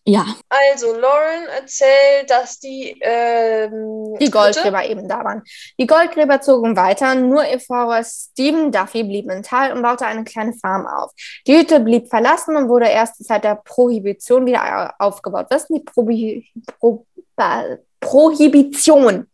[0.06, 2.98] ja, also, Lauren erzählt, dass die.
[3.02, 5.44] Ähm, Die Goldgräber eben da waren.
[5.80, 10.24] Die Goldgräber zogen weiter, nur ihr Fahrer Stephen Duffy blieb im Tal und baute eine
[10.26, 11.12] kleine Farm auf.
[11.48, 15.48] Die Hütte blieb verlassen und wurde erst Zeit der Prohibition wieder au- aufgebaut.
[15.50, 16.48] Was ist denn die Probi
[16.80, 17.06] Pro
[17.38, 19.28] Ba- Prohibition?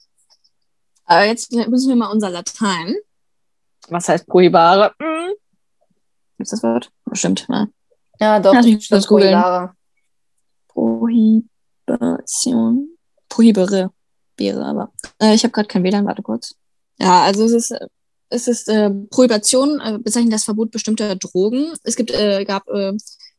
[1.05, 2.95] aber jetzt müssen wir mal unser Latein.
[3.87, 4.93] Was heißt prohibare?
[5.01, 5.31] Hm.
[6.37, 6.91] Ist das Wort?
[7.05, 7.65] Bestimmt, ja.
[8.19, 9.31] Ja, doch, Ja, das ich ist muss das googeln.
[11.87, 12.97] Prohibition.
[13.27, 13.91] Prohibere.
[14.37, 14.93] Wäre aber.
[15.21, 16.55] Äh, ich habe gerade kein WLAN, warte kurz.
[16.97, 17.73] Ja, also es ist,
[18.29, 21.73] es ist äh, Prohibition, äh, bezeichnet das Verbot bestimmter Drogen.
[21.83, 22.93] Es gibt, äh, gab äh,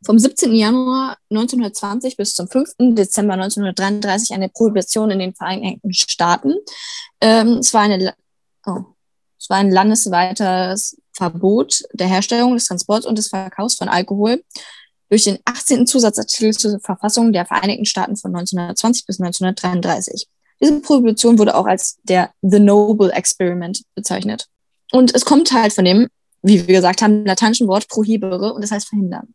[0.05, 0.55] vom 17.
[0.55, 2.75] Januar 1920 bis zum 5.
[2.95, 6.55] Dezember 1933 eine Prohibition in den Vereinigten Staaten.
[7.21, 8.15] Ähm, es war eine,
[8.67, 8.85] oh,
[9.39, 14.43] es war ein landesweites Verbot der Herstellung, des Transports und des Verkaufs von Alkohol
[15.11, 15.87] durch den 18.
[15.87, 20.29] Zusatzartikel zur Verfassung der Vereinigten Staaten von 1920 bis 1933.
[20.61, 24.47] Diese Prohibition wurde auch als der The Noble Experiment bezeichnet.
[24.93, 26.09] Und es kommt halt von dem,
[26.43, 29.35] wie wir gesagt haben, lateinischen Wort prohibere und das heißt verhindern.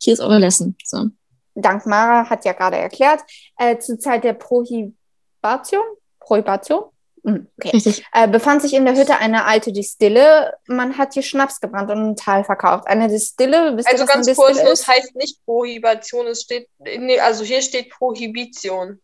[0.00, 0.74] Hier ist eure Lesson.
[0.84, 1.08] So.
[1.54, 3.20] Dank Mara hat ja gerade erklärt,
[3.58, 5.84] äh, zur Zeit der Prohibation,
[6.18, 6.84] Prohibation?
[7.24, 7.70] Hm, Okay.
[7.72, 8.04] Richtig.
[8.12, 10.54] äh, befand sich in der Hütte eine alte Distille.
[10.66, 12.86] Man hat hier Schnaps gebrannt und im Tal verkauft.
[12.88, 14.88] Eine Distille, wisst ihr, Also was eine ganz kurz, Distille es ist?
[14.88, 19.00] heißt nicht Prohibition, es steht, nee, also hier steht Prohibition.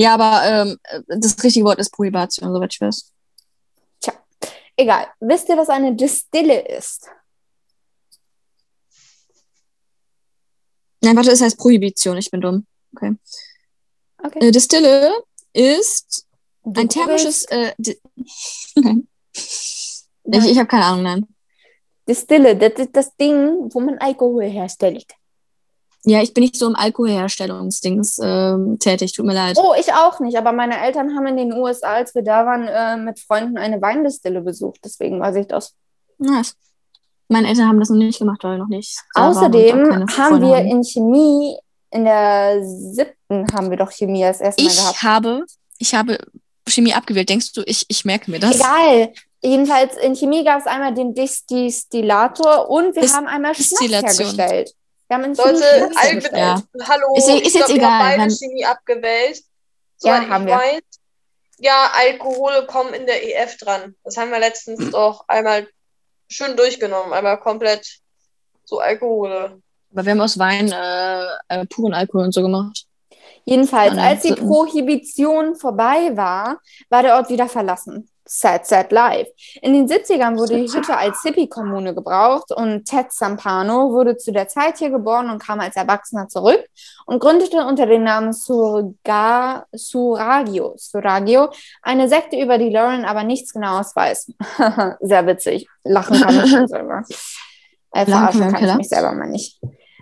[0.00, 3.12] Ja, aber ähm, das richtige Wort ist Prohibation, soweit ich weiß.
[4.80, 5.08] Egal.
[5.18, 7.08] Wisst ihr, was eine Distille ist?
[11.02, 12.64] Nein, warte, es heißt Prohibition, ich bin dumm.
[12.94, 13.16] Okay.
[14.22, 14.38] Okay.
[14.48, 15.12] Äh, Distille
[15.52, 16.27] ist
[16.72, 17.44] Du ein thermisches.
[17.46, 17.98] Äh, Di
[18.76, 19.08] nein.
[20.24, 20.44] Nein.
[20.44, 21.26] Ich, ich habe keine Ahnung, nein.
[22.06, 25.06] Distille, das ist das Ding, wo man Alkohol herstellt.
[26.04, 29.58] Ja, ich bin nicht so im Alkoholherstellungsdings ähm, tätig, tut mir leid.
[29.60, 32.68] Oh, ich auch nicht, aber meine Eltern haben in den USA, als wir da waren,
[32.68, 34.80] äh, mit Freunden eine Weindistille besucht.
[34.84, 35.74] Deswegen weiß ich das.
[36.18, 36.54] Nice.
[37.28, 38.98] Meine Eltern haben das noch nicht gemacht, weil noch nicht.
[39.14, 40.66] Außerdem haben wir haben.
[40.66, 41.58] in Chemie,
[41.90, 45.02] in der siebten haben wir doch Chemie das erste Mal Ich gehabt.
[45.02, 45.44] habe,
[45.78, 46.18] ich habe
[46.70, 47.28] Chemie abgewählt.
[47.28, 48.56] Denkst du, ich, ich merke mir das?
[48.56, 49.12] Egal.
[49.40, 54.74] Jedenfalls in Chemie gab es einmal den Distillator und wir Dis- haben einmal Schnaps hergestellt.
[55.08, 56.36] Wir haben in Chemie Leute.
[56.36, 56.62] Ja.
[56.88, 59.38] hallo, Ist- ist ich jetzt glaub, egal, habt beide wenn- Chemie abgewählt.
[60.02, 60.54] Ja, Soweit haben wir.
[60.54, 60.80] weiß.
[61.60, 63.94] Ja, Alkohole kommen in der EF dran.
[64.04, 65.66] Das haben wir letztens doch einmal
[66.28, 67.98] schön durchgenommen, einmal komplett
[68.64, 69.60] so Alkohole.
[69.92, 72.84] Aber wir haben aus Wein äh, äh, puren Alkohol und so gemacht.
[73.48, 76.58] Jedenfalls, als die Prohibition vorbei war,
[76.90, 78.10] war der Ort wieder verlassen.
[78.26, 79.32] Sad, sad life.
[79.62, 84.48] In den 70ern wurde die Hütte als Hippie-Kommune gebraucht und Ted Sampano wurde zu der
[84.48, 86.62] Zeit hier geboren und kam als Erwachsener zurück
[87.06, 91.48] und gründete unter dem Namen Surga, Suragio, Suragio
[91.80, 94.30] eine Sekte, über die Lauren aber nichts Genaues weiß.
[95.00, 95.66] Sehr witzig.
[95.84, 97.02] Lachen kann ich schon selber.
[97.90, 99.58] Äh, verarschen kann ich mich selber mal nicht.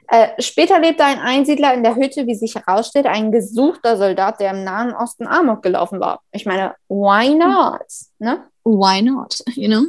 [0.09, 4.52] Äh, später lebte ein Einsiedler in der Hütte, wie sich herausstellt, ein gesuchter Soldat, der
[4.52, 6.20] im Nahen Osten Amok gelaufen war.
[6.32, 7.86] Ich meine, why not?
[8.18, 8.44] Ne?
[8.64, 9.42] Why not?
[9.54, 9.86] You know?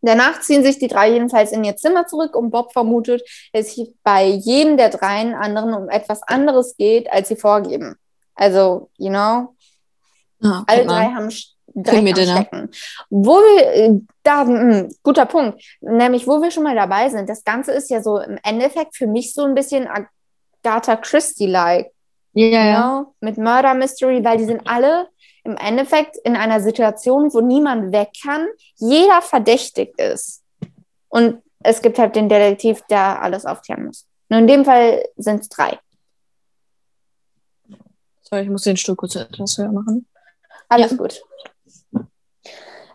[0.00, 3.90] Danach ziehen sich die drei jedenfalls in ihr Zimmer zurück und Bob vermutet, dass es
[4.02, 7.96] bei jedem der dreien anderen um etwas anderes geht, als sie vorgeben.
[8.34, 9.56] Also, you know,
[10.42, 11.30] Ah, alle drei haben
[11.68, 12.36] Sch- Bring Dreck mir am Dinner.
[12.42, 12.70] Stecken.
[13.10, 17.44] Wo wir, äh, da, mh, guter Punkt, nämlich wo wir schon mal dabei sind, das
[17.44, 21.90] Ganze ist ja so im Endeffekt für mich so ein bisschen Agatha Christie-like,
[22.32, 22.82] Ja, you ja.
[22.82, 25.08] know, mit Murder Mystery, weil die sind alle
[25.44, 28.46] im Endeffekt in einer Situation, wo niemand weg kann,
[28.76, 30.42] jeder verdächtigt ist.
[31.08, 34.06] Und es gibt halt den Detektiv, der alles aufklären muss.
[34.28, 35.78] Nur in dem Fall sind es drei.
[38.22, 40.06] Sorry, ich muss den Stuhl kurz etwas höher machen.
[40.68, 41.22] Alles gut.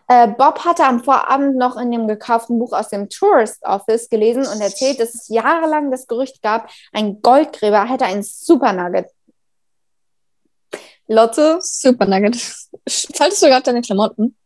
[0.08, 4.46] Äh, Bob hatte am Vorabend noch in dem gekauften Buch aus dem Tourist Office gelesen
[4.46, 9.08] und erzählt, dass es jahrelang das Gerücht gab, ein Goldgräber hätte ein Super Nugget.
[11.06, 12.36] Lotte, Super Nugget.
[13.14, 14.36] Faltest du gerade deine Klamotten?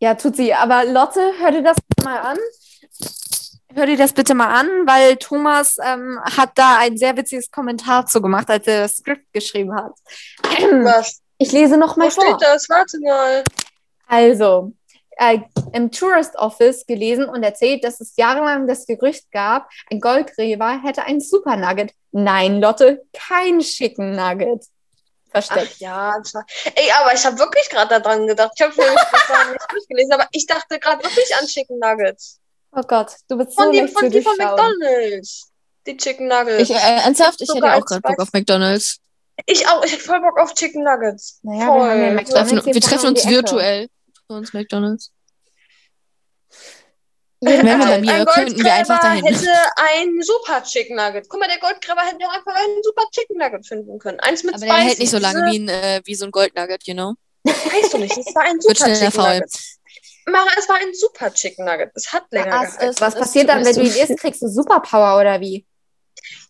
[0.00, 2.38] ja, tut sie, aber Lotte, hör dir das mal an.
[3.74, 8.06] Hör dir das bitte mal an, weil Thomas ähm, hat da ein sehr witziges Kommentar
[8.06, 9.92] zu gemacht, als er das Skript geschrieben hat.
[10.84, 11.20] Was?
[11.38, 12.24] Ich lese noch Wo mal vor.
[12.24, 12.68] steht das?
[12.68, 13.44] Warte mal.
[14.06, 14.72] Also,
[15.18, 15.40] äh,
[15.72, 21.04] im Tourist Office gelesen und erzählt, dass es jahrelang das Gerücht gab, ein Goldgräber hätte
[21.04, 21.92] ein Super Nugget.
[22.12, 24.64] Nein, Lotte, kein Chicken Nugget.
[25.30, 25.78] Ach Versteckt.
[25.78, 26.46] ja, das war...
[26.74, 28.52] Ey, aber ich habe wirklich gerade daran gedacht.
[28.56, 32.40] Ich habe nämlich das vorhin nicht durchgelesen, aber ich dachte gerade wirklich an Chicken Nuggets.
[32.72, 34.36] Oh Gott, du bist so Von die, von, die von.
[34.38, 35.50] McDonalds.
[35.86, 36.62] Die Chicken Nuggets.
[36.62, 38.98] Ich, äh, ernsthaft, ich hätte auch gerade Bock auf McDonalds.
[39.46, 39.84] Ich auch.
[39.84, 41.40] Ich hätte voll Bock auf Chicken Nuggets.
[41.42, 41.90] Naja, wir voll.
[41.90, 43.88] haben ja Wir treffen, wir uns virtuell
[44.28, 45.10] für uns McDonalds.
[47.40, 49.24] Jeden Wenn wir bei mir ein könnten wir einfach dahin.
[49.24, 51.28] hätte ein super Chicken Nugget.
[51.28, 54.18] Guck mal, der Goldgräber hätte auch einfach einen super Chicken Nugget finden können.
[54.20, 56.86] Eins mit Aber der hält nicht so lange wie, ein, äh, wie so ein Goldnugget,
[56.86, 57.14] you know?
[57.44, 59.22] Weißt du nicht, es war ein super Chicken.
[59.22, 59.52] Nugget.
[60.26, 61.90] Mara, es war ein super Chicken Nugget.
[61.94, 62.90] Es hat länger Was, gehalten.
[62.90, 64.18] ist, was passiert dann, wenn du ihn isst?
[64.18, 65.64] Kriegst du Superpower oder wie?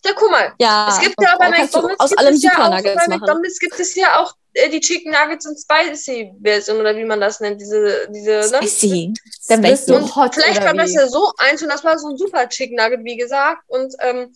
[0.07, 0.55] Ja, guck mal.
[0.59, 2.71] Ja, Es gibt ja bei kannst du McDonalds aus gibt allem es ja Super auch,
[2.71, 3.21] Nuggets bei machen.
[3.21, 7.21] McDonalds gibt es ja auch äh, die Chicken Nuggets und Spicy Version oder wie man
[7.21, 8.59] das nennt, diese diese ne?
[8.59, 9.15] Spicy.
[9.49, 12.09] Dann wirst du hot Vielleicht oder war das ja so eins und das war so
[12.09, 13.63] ein super Chicken Nugget, wie gesagt.
[13.69, 14.35] Und ähm,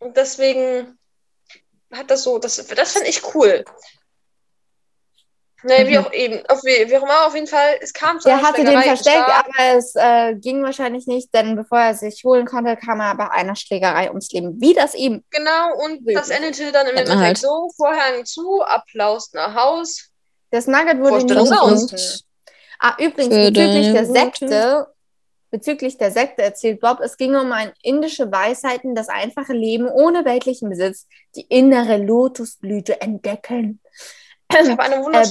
[0.00, 0.98] und deswegen
[1.92, 3.64] hat das so, das, das fand ich cool.
[5.64, 8.28] Nee, wie auch eben, auf, wie, wie auch immer, auf jeden Fall, es kam zu
[8.28, 12.46] einer hatte den versteckt, aber es äh, ging wahrscheinlich nicht, denn bevor er sich holen
[12.46, 14.60] konnte, kam er bei einer Schlägerei ums Leben.
[14.60, 15.24] Wie das eben.
[15.30, 16.16] Genau, und Wirklich.
[16.16, 17.38] das endete dann im Endeffekt halt.
[17.38, 20.10] so, Vorhang zu, Applaus nach Haus.
[20.50, 21.96] Das Nugget wurde gefunden.
[22.78, 24.06] Ah, übrigens, bezüglich der.
[24.06, 24.86] Sekte,
[25.50, 30.24] bezüglich der Sekte erzählt Bob, es ging um ein indische Weisheiten, das einfache Leben ohne
[30.24, 33.80] weltlichen Besitz, die innere Lotusblüte entdecken.
[34.50, 34.76] Äh,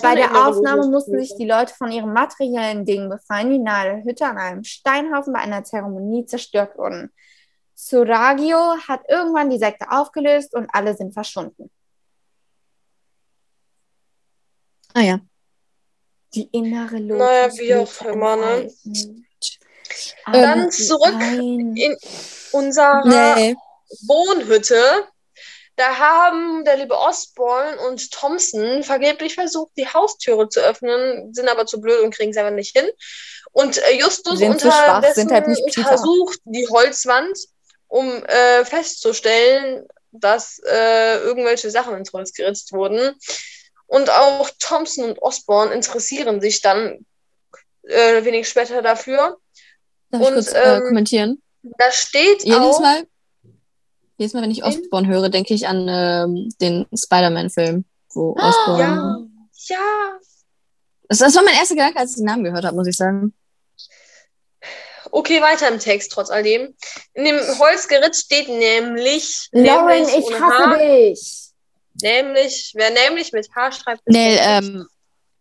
[0.01, 4.03] bei der Aufnahme mussten sich die Leute von ihren materiellen Dingen befreien, die nahe der
[4.03, 7.11] Hütte an einem Steinhaufen bei einer Zeremonie zerstört wurden.
[7.75, 11.71] Suragio hat irgendwann die Sekte aufgelöst und alle sind verschwunden.
[14.93, 15.19] Ah ja.
[16.33, 17.17] Die innere Lotusblüte.
[17.17, 18.71] Naja, wie auch immer, ne?
[20.31, 21.75] Dann zurück nein.
[21.75, 21.97] in
[22.51, 23.55] unserer Nee.
[24.05, 25.07] Wohnhütte.
[25.77, 31.67] Da haben der liebe Osborne und Thompson vergeblich versucht, die Haustüre zu öffnen, sind aber
[31.67, 32.89] zu blöd und kriegen es einfach nicht hin.
[33.51, 37.37] Und äh, Justus Sind schwach, unterdessen sind halt untersucht die Holzwand,
[37.87, 43.15] um äh, festzustellen, dass äh, irgendwelche Sachen ins Holz geritzt wurden.
[43.85, 47.05] Und auch Thompson und Osborne interessieren sich dann
[47.83, 49.37] äh, wenig später dafür.
[50.09, 51.41] Darf ich Und, kurz äh, ähm, kommentieren?
[51.61, 53.07] Da steht Jedes auch, Mal,
[54.17, 54.63] jedes Mal, wenn ich?
[54.63, 58.79] Osborn höre, denke ich an ähm, den Spider-Man-Film, wo Osborn.
[58.79, 60.19] ja, ja,
[61.07, 63.33] Das, das war mein erster Gedanke, als ich den Namen gehört habe, muss ich sagen.
[65.11, 66.75] Okay, weiter im Text, trotz alledem.
[67.13, 71.49] In dem Holzgeritt steht nämlich, Lauren, nämlich, ich hasse H, dich.
[72.01, 74.85] nämlich, wer nämlich mit H schreibt, der- ähm,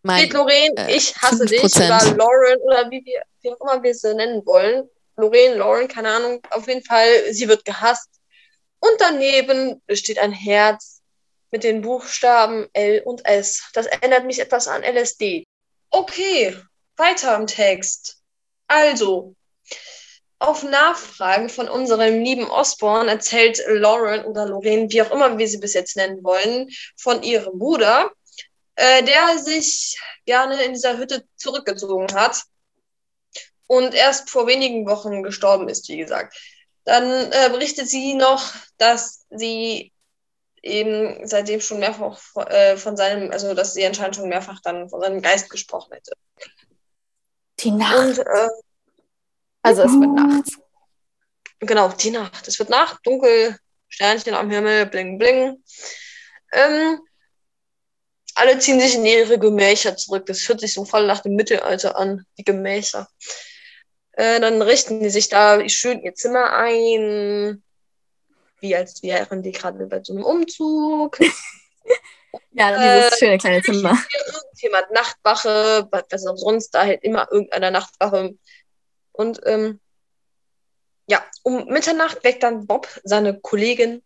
[0.03, 1.85] mein, steht Lorraine, äh, ich hasse dich, 5%.
[2.11, 4.89] oder Lauren, oder wie, wir, wie auch immer wir sie nennen wollen.
[5.17, 8.09] Lorraine, Lauren, keine Ahnung, auf jeden Fall, sie wird gehasst.
[8.87, 11.03] Und daneben steht ein Herz
[11.51, 13.63] mit den Buchstaben L und S.
[13.73, 15.45] Das erinnert mich etwas an LSD.
[15.91, 16.57] Okay,
[16.97, 18.19] weiter im Text.
[18.69, 19.35] Also,
[20.39, 25.59] auf Nachfragen von unserem lieben Osborne erzählt Lauren oder Lorraine, wie auch immer wir sie
[25.59, 28.11] bis jetzt nennen wollen, von ihrem Bruder,
[28.75, 32.43] äh, der sich gerne in dieser Hütte zurückgezogen hat
[33.67, 36.37] und erst vor wenigen Wochen gestorben ist, wie gesagt.
[36.87, 39.93] Dann äh, berichtet sie noch, dass sie
[40.63, 45.01] eben seitdem schon mehrfach äh, von seinem, also dass sie anscheinend schon mehrfach dann von
[45.01, 46.13] seinem Geist gesprochen hätte.
[47.59, 47.99] Die Nacht.
[47.99, 48.49] Und äh,
[49.63, 50.59] also es wird nachts.
[51.59, 52.47] genau, die Nacht.
[52.47, 53.59] Es wird Nacht, dunkel,
[53.89, 55.63] Sternchen am Himmel, bling, bling.
[56.53, 57.01] Ähm,
[58.37, 60.27] alle ziehen sich in ihre Gemächer zurück.
[60.27, 63.09] Das hört sich so voll nach dem Mittelalter an, die Gemächer.
[64.17, 67.63] Äh, dann richten die sich da schön ihr Zimmer ein,
[68.61, 71.19] wie als wären die gerade bei so einem Umzug.
[72.53, 73.99] Ja, Äh, dieses schöne kleine Zimmer.
[74.35, 78.37] Irgendjemand Nachtwache, was auch sonst, da hält immer irgendeiner Nachtwache.
[79.13, 79.81] Und ähm,
[81.07, 84.03] ja, um Mitternacht weckt dann Bob seine Kollegin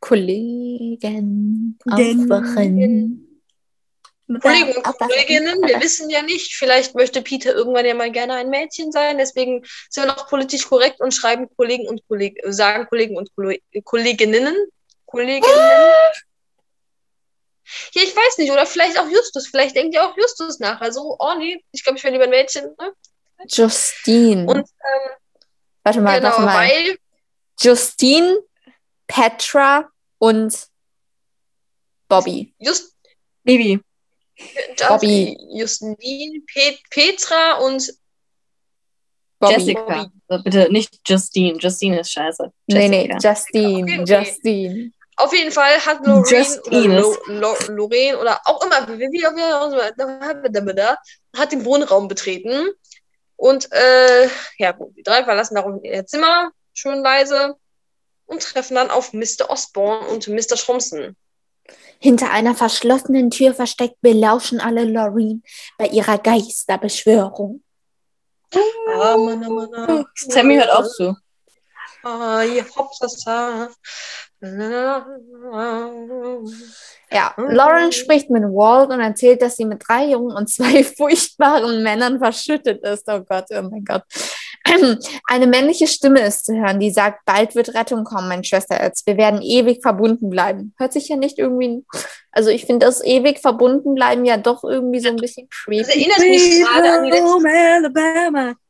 [0.00, 3.33] Kollegen Gen- aufwachen.
[4.40, 5.08] Kollegen und Aufwachen.
[5.08, 9.18] Kolleginnen, wir wissen ja nicht, vielleicht möchte Peter irgendwann ja mal gerne ein Mädchen sein,
[9.18, 13.60] deswegen sind wir noch politisch korrekt und schreiben Kollegen und Kolleg sagen Kollegen und Kolle-
[13.84, 14.56] Kolleginnen.
[15.06, 15.44] Kolleginnen.
[17.92, 20.80] Ja, ich weiß nicht, oder vielleicht auch Justus, vielleicht denkt ihr auch Justus nach.
[20.80, 22.74] Also, oh nee, ich glaube, ich wäre lieber ein Mädchen.
[22.78, 22.92] Ne?
[23.46, 24.46] Justine.
[24.46, 25.10] Und ähm,
[25.82, 26.68] warte mal, genau, warte mal.
[26.68, 26.96] weil
[27.60, 28.40] Justine,
[29.06, 30.66] Petra und
[32.08, 32.54] Bobby.
[32.58, 32.94] Just,
[33.44, 33.80] Baby.
[34.88, 35.36] Bobby.
[35.50, 37.94] Justine, Pet Petra und
[39.38, 39.54] Bobby.
[39.54, 40.10] Jessica.
[40.28, 41.58] Also bitte nicht Justine.
[41.58, 42.52] Justine ist scheiße.
[42.66, 43.58] Nee, nee, Jessica.
[43.58, 43.82] Justine.
[43.82, 44.24] Okay, okay.
[44.24, 44.92] Justine.
[45.16, 47.00] Auf jeden Fall hat Lorraine oder.
[47.00, 52.70] Lo, Lo, Lorraine oder auch immer, wie, wie, wie, wie hat den Wohnraum betreten.
[53.36, 54.28] Und äh,
[54.58, 57.56] ja, gut, die drei verlassen darum ihr Zimmer, schön leise,
[58.26, 59.50] und treffen dann auf Mr.
[59.50, 60.56] Osborne und Mr.
[60.56, 61.16] Thompson.
[61.98, 65.40] Hinter einer verschlossenen Tür versteckt belauschen alle Lorraine
[65.78, 67.62] bei ihrer Geisterbeschwörung.
[68.54, 70.04] Ah, Mann, Mann, ah.
[70.14, 71.16] Sammy hört auch zu.
[72.04, 72.42] Ah,
[72.76, 73.70] Hopsasa.
[77.10, 81.82] Ja, Lauren spricht mit Walt und erzählt, dass sie mit drei Jungen und zwei furchtbaren
[81.82, 83.04] Männern verschüttet ist.
[83.08, 84.02] Oh Gott, oh mein Gott.
[85.26, 89.02] Eine männliche Stimme ist zu hören, die sagt, bald wird Rettung kommen, mein Schwesterherz.
[89.06, 90.74] Wir werden ewig verbunden bleiben.
[90.78, 91.84] Hört sich ja nicht irgendwie,
[92.32, 95.90] also ich finde das ewig verbunden bleiben ja doch irgendwie so ein bisschen Das creepy.
[95.90, 97.24] erinnert mich gerade an die letzte.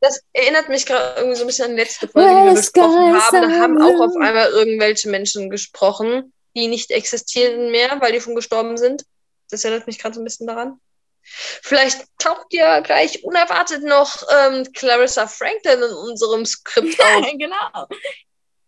[0.01, 3.13] Das erinnert mich gerade irgendwie so ein bisschen an die letzte Folge, die wir besprochen
[3.21, 3.41] haben.
[3.41, 8.35] Da haben auch auf einmal irgendwelche Menschen gesprochen, die nicht existieren mehr, weil die schon
[8.35, 9.03] gestorben sind.
[9.49, 10.79] Das erinnert mich gerade so ein bisschen daran.
[11.27, 17.25] Vielleicht taucht ja gleich unerwartet noch ähm, Clarissa Franklin in unserem Skript auf.
[17.37, 17.87] genau.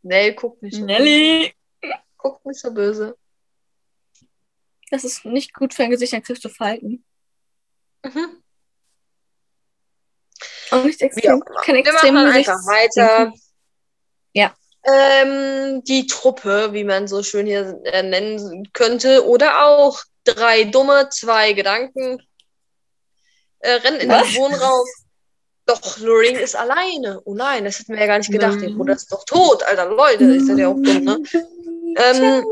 [0.01, 0.75] Nee, guck nicht.
[0.75, 1.53] so Nelly.
[1.81, 1.93] böse.
[2.17, 3.17] Guck nicht so böse.
[4.89, 7.03] Das ist nicht gut für ein Gesicht, dann kriegst du Falten.
[8.03, 8.43] Mhm.
[10.71, 11.33] Und nicht extrem.
[11.33, 11.61] immer.
[11.61, 13.33] Kein Wir extrem machen einfach weiter.
[14.33, 14.55] Ja.
[14.83, 21.09] Ähm, die Truppe, wie man so schön hier äh, nennen könnte, oder auch drei Dumme,
[21.09, 22.21] zwei Gedanken,
[23.59, 24.27] äh, rennen in Was?
[24.27, 24.85] den Wohnraum.
[25.65, 27.21] Doch, Lorraine ist alleine.
[27.25, 28.55] Oh nein, das hätten wir ja gar nicht gedacht.
[28.55, 28.77] Mhm.
[28.77, 29.85] Bruder ist doch tot, Alter.
[29.89, 31.23] Leute, ist ja auch dumm, ne?
[31.97, 32.45] Ähm,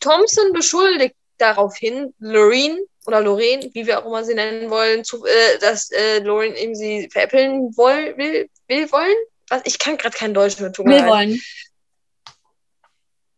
[0.00, 5.58] Thompson beschuldigt daraufhin Lorraine oder Lorraine, wie wir auch immer sie nennen wollen, zu, äh,
[5.60, 9.16] dass äh, Lorraine eben sie veräppeln woll, will, will wollen.
[9.48, 9.62] Was?
[9.64, 10.86] Ich kann gerade kein Deutsch mehr tun.
[10.86, 11.06] leid.
[11.06, 11.40] wollen.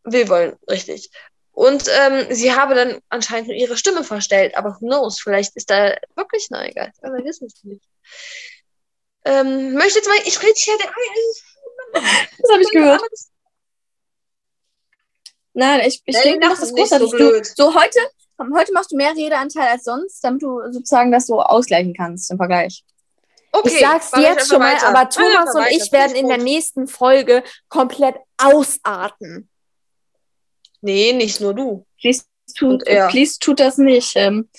[0.05, 1.11] Will wollen, richtig.
[1.55, 5.70] Und ähm, sie habe dann anscheinend nur ihre Stimme verstellt, aber who knows, vielleicht ist
[5.70, 7.02] da wirklich ein Geist.
[7.02, 7.84] Aber wir wissen es nicht.
[9.24, 10.90] Ähm, möchte jetzt mal, ich rede hier der
[12.42, 13.00] Das habe ich gehört.
[15.52, 17.10] Nein, ich, ich Nelly, denke, du das nicht großartig.
[17.10, 17.98] so du, so heute,
[18.56, 22.36] heute machst du mehr Redeanteil als sonst, damit du sozusagen das so ausgleichen kannst im
[22.36, 22.85] Vergleich.
[23.52, 24.89] Okay, ich sag's jetzt schon mal, weiter.
[24.89, 29.48] aber Thomas und ich werden in der nächsten Folge komplett ausarten.
[30.85, 31.86] Nee, nicht nur du.
[31.98, 32.24] Please
[32.59, 34.12] tut, please tut das nicht.
[34.16, 34.51] Ähm,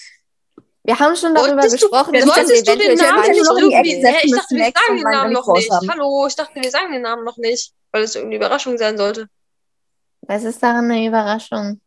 [0.83, 3.71] Wir haben schon darüber Wolltest du- gesprochen, dass das Wolltest du den Namen nicht Stunden
[3.71, 4.05] irgendwie?
[4.07, 5.71] Hä, ich dachte, wir sagen den Namen noch nicht.
[5.71, 9.27] Hallo, ich dachte, wir sagen den Namen noch nicht, weil es irgendwie Überraschung sein sollte.
[10.21, 11.79] Was ist daran eine Überraschung?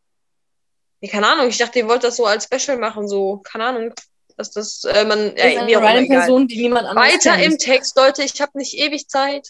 [1.00, 3.92] Nee, keine Ahnung, ich dachte, ihr wollt das so als Special machen, so, keine Ahnung,
[4.36, 6.08] dass das, äh, man, das ist ja, eine auch random.
[6.08, 7.52] Person, die niemand anderes Weiter kennt.
[7.54, 9.48] im Text, Leute, ich habe nicht ewig Zeit.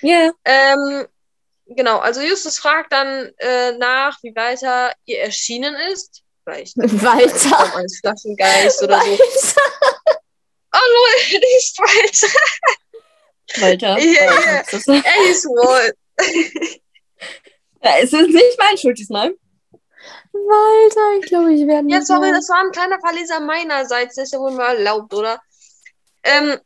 [0.00, 0.30] Ja.
[0.44, 1.06] Ähm,
[1.68, 6.22] genau, also Justus fragt dann äh, nach, wie weiter ihr erschienen ist.
[6.44, 6.74] Vielleicht.
[6.78, 9.06] Form eines Flaschengeist oder so.
[9.06, 9.60] Walter.
[10.72, 13.60] Oh, Leute, nicht Walter.
[13.60, 13.98] Walter.
[13.98, 14.60] Ja, ja.
[14.60, 15.96] Ist- Er ist Walt.
[17.82, 19.34] Ja, es ist nicht mein Schuld diesmal.
[20.32, 24.16] Walter, ich glaube, ich werde Ja, nicht sorry, mehr- das war ein kleiner Verleser meinerseits.
[24.16, 25.40] Das ist ja wohl mal erlaubt, oder?
[26.22, 26.58] Ähm,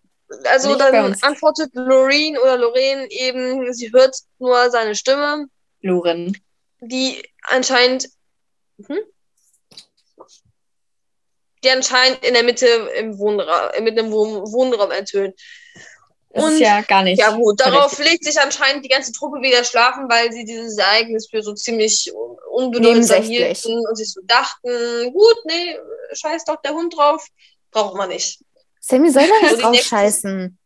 [0.45, 5.47] Also Nicht dann antwortet Loreen oder Lorraine eben, sie hört nur seine Stimme,
[5.81, 6.37] Loren.
[6.81, 8.09] die anscheinend,
[8.87, 8.99] hm?
[11.65, 15.39] die anscheinend in der Mitte im Wohnraum, mit einem Wohn Wohnraum ertönt.
[16.31, 17.21] Das Und- ist ja gar nicht.
[17.21, 21.29] Ja gut, darauf legt sich anscheinend die ganze Truppe wieder schlafen, weil sie dieses Ereignis
[21.31, 25.79] für so ziemlich un- unbedeutsam hielten und sich so dachten, gut, nee,
[26.15, 27.27] scheiß doch der Hund drauf,
[27.71, 28.41] braucht man nicht.
[28.83, 30.59] Sammy soll da So nicht drauf scheißen.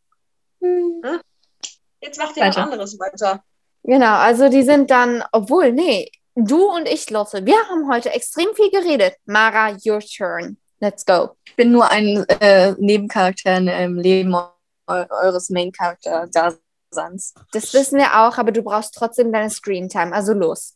[2.01, 3.43] Jetzt macht ihr was anderes weiter.
[3.83, 8.47] Genau, also die sind dann, obwohl, nee, du und ich, Lotte, wir haben heute extrem
[8.55, 9.15] viel geredet.
[9.25, 10.57] Mara, your turn.
[10.79, 11.37] Let's go.
[11.45, 14.49] Ich bin nur ein äh, Nebencharakter im Leben eu
[14.87, 17.33] eures Main-Charakter-Daseins.
[17.51, 20.13] Das wissen wir auch, aber du brauchst trotzdem deine Screentime.
[20.13, 20.75] Also los.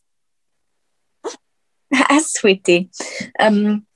[2.20, 2.90] Sweetie.
[3.38, 3.86] Ähm,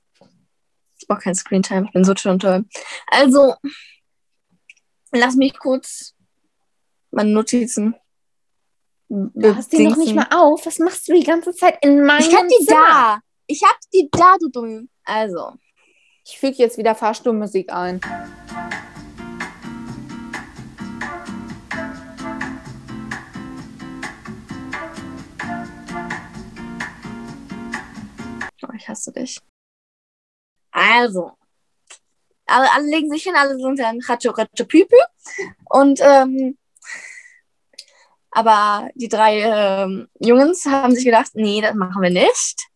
[1.07, 2.65] ich brauche kein Screentime, ich bin so schon toll.
[3.07, 3.55] Also,
[5.13, 6.13] lass mich kurz
[7.11, 7.95] meine Notizen.
[9.07, 10.65] Du hast die noch nicht mal auf.
[10.65, 12.81] Was machst du die ganze Zeit in meinem Ich hab die Zimmer?
[12.81, 13.19] da.
[13.47, 14.89] Ich hab die da, du dumm.
[15.05, 15.53] Also,
[16.25, 18.01] Ich füge jetzt wieder Fahrstuhlmusik ein.
[28.63, 29.39] oh, ich hasse dich.
[30.77, 31.31] Also,
[32.45, 34.95] alle, alle legen sich hin, alle sind dann Ratsche, Ratsche, Püpü.
[35.65, 36.55] Und, ähm,
[38.29, 42.67] aber die drei ähm, Jungs haben sich gedacht, nee, das machen wir nicht.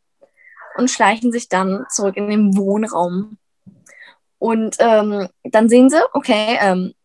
[0.78, 3.38] Und schleichen sich dann zurück in den Wohnraum.
[4.40, 6.96] Und ähm, dann sehen sie, okay, ähm,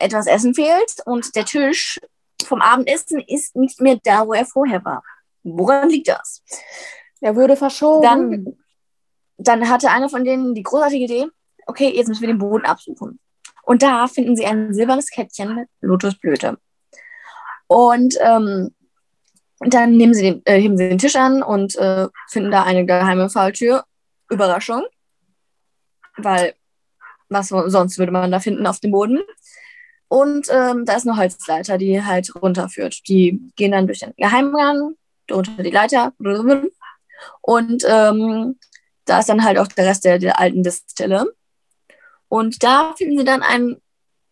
[0.00, 2.00] etwas Essen fehlt und der Tisch
[2.44, 5.04] vom Abendessen ist nicht mehr da, wo er vorher war.
[5.44, 6.42] Woran liegt das?
[7.20, 8.02] Er wurde verschoben.
[8.02, 8.61] Dann,
[9.48, 11.26] dann hatte einer von denen die großartige Idee,
[11.66, 13.18] okay, jetzt müssen wir den Boden absuchen.
[13.62, 16.58] Und da finden sie ein silbernes Kettchen mit Lotusblüte.
[17.68, 18.74] Und ähm,
[19.60, 22.84] dann nehmen sie den, äh, heben sie den Tisch an und äh, finden da eine
[22.84, 23.84] geheime Falltür.
[24.28, 24.82] Überraschung.
[26.16, 26.54] Weil,
[27.28, 29.20] was so- sonst würde man da finden auf dem Boden?
[30.08, 33.08] Und ähm, da ist eine Holzleiter, die halt runterführt.
[33.08, 34.96] Die gehen dann durch den Geheimgang,
[35.26, 36.12] drunter die Leiter.
[37.40, 38.58] Und ähm,
[39.12, 41.30] da ist dann halt auch der Rest der, der alten Distille.
[42.28, 43.76] Und da finden sie dann einen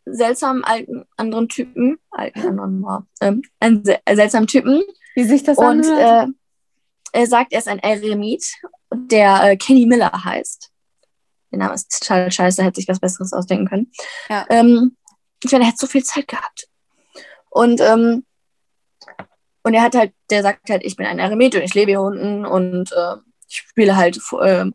[0.06, 4.82] seltsamen alten anderen Typen, alten anderen, wow, ähm, einen se seltsamen Typen.
[5.14, 6.30] Wie sich das Und anhört.
[6.30, 6.32] äh,
[7.12, 8.54] er sagt, er ist ein Eremit,
[8.90, 10.70] der äh, Kenny Miller heißt.
[11.52, 13.92] Der Name ist total scheiße, hätte sich was Besseres ausdenken können.
[14.30, 14.46] Ja.
[14.48, 14.96] Ähm,
[15.44, 16.68] ich meine, er hat so viel Zeit gehabt.
[17.50, 18.24] Und, ähm,
[19.62, 22.00] und er hat halt, der sagt halt, ich bin ein Eremit und ich lebe hier
[22.00, 23.16] unten und äh,
[23.50, 24.66] ich spiele halt äh,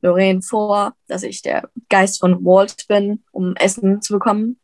[0.00, 4.58] Lorraine vor, dass ich der Geist von Walt bin, um Essen zu bekommen.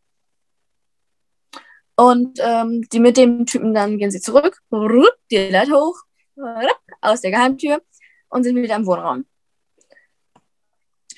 [1.95, 5.97] Und ähm, die mit dem Typen dann gehen sie zurück, die Leiter hoch,
[7.01, 7.81] aus der Geheimtür
[8.29, 9.25] und sind wieder im Wohnraum.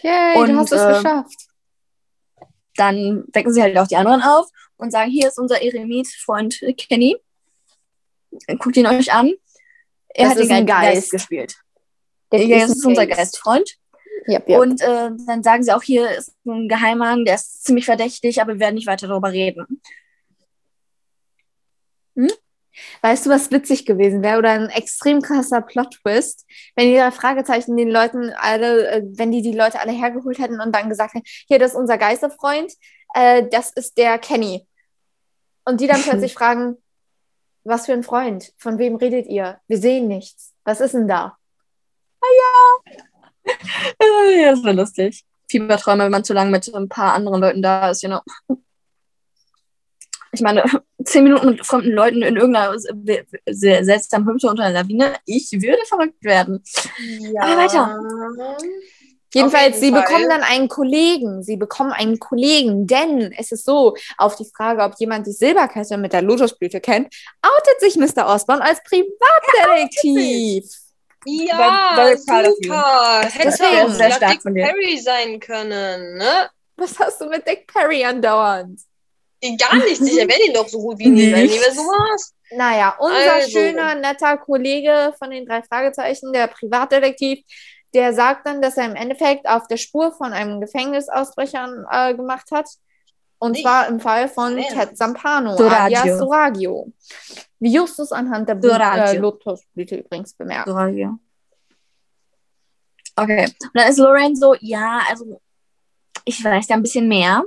[0.02, 1.48] Yay, du und, hast es äh, geschafft.
[2.76, 4.48] Dann wecken sie halt auch die anderen auf
[4.78, 7.16] und sagen, hier ist unser Eremit-Freund Kenny.
[8.58, 9.34] Guckt ihn euch an.
[10.10, 11.12] Er Das hat den Geist, Geist.
[11.12, 11.61] gespielt.
[12.32, 13.20] Das Ja, ist das ein ist unser Geist.
[13.20, 13.78] Geistfreund.
[14.28, 14.60] Yep, yep.
[14.60, 18.54] Und äh, dann sagen sie auch, hier ist ein Geheimgang, der ist ziemlich verdächtig, aber
[18.54, 19.82] wir werden nicht weiter darüber reden.
[23.02, 26.46] Weißt du, was witzig gewesen wäre oder ein extrem krasser Plot-Twist,
[26.76, 30.62] wenn die drei Fragezeichen den Leuten alle, äh, wenn die die Leute alle hergeholt hätten
[30.62, 32.74] und dann gesagt hätten, hier, das ist unser Geisterfreund,
[33.14, 34.68] äh, das ist der Kenny.
[35.66, 36.78] Und die dann plötzlich fragen,
[37.64, 38.54] was für ein Freund?
[38.58, 39.60] Von wem redet ihr?
[39.68, 40.54] Wir sehen nichts.
[40.64, 41.38] Was ist denn da?
[44.38, 45.24] Ja, das wäre lustig.
[45.50, 48.22] Fieberträume, wenn man zu lange mit ein paar anderen Leuten da ist, you know.
[50.32, 50.64] Ich meine,
[51.04, 55.52] zehn Minuten mit fremden Leuten in irgendeiner se- se- seltsamen Hütte unter einer Lawine, ich
[55.52, 56.64] würde verrückt werden.
[57.34, 57.42] Ja.
[57.44, 58.00] Aber weiter.
[59.34, 60.02] Jedenfalls, jeden sie Fall.
[60.04, 61.42] bekommen dann einen Kollegen.
[61.44, 65.98] Sie bekommen einen Kollegen, denn es ist so, auf die Frage, ob jemand die Silberkette
[65.98, 68.28] mit der Lotusblüte kennt, outet sich Mr.
[68.28, 70.66] Osborn als Privatdetektiv.
[71.26, 72.72] Ja, Very proud of you.
[72.72, 73.22] super.
[73.32, 74.66] Hätte Das wäre auch sehr stark Dick von dir.
[74.66, 76.50] Perry sein können, ne?
[76.78, 78.80] Was hast du mit Dick Perry andauernd?
[79.60, 81.68] Gar nichts, ich erwähne ihn doch so gut wie nie, wenn Nichts.
[81.70, 82.34] nie sowas.
[82.54, 83.50] Naja, unser Also.
[83.50, 87.40] schöner, netter Kollege von den drei Fragezeichen, der Privatdetektiv,
[87.94, 92.50] der sagt dann, dass er im Endeffekt auf der Spur von einem Gefängnisausbrecher äh, gemacht
[92.52, 92.68] hat.
[93.40, 93.64] Und Nicht.
[93.64, 94.56] zwar im Fall von.
[94.58, 95.98] Ted Zampano, Doraggio.
[96.00, 96.88] alias Soragio.
[97.62, 99.18] Wie Justus anhand der Blut, äh.
[99.18, 100.68] Lotusblüte übrigens bemerkt.
[100.68, 101.18] Ja.
[103.16, 103.46] Okay.
[103.46, 105.40] Und dann ist Lorraine so, ja, also
[106.26, 107.44] ich weiß ja ein bisschen mehr.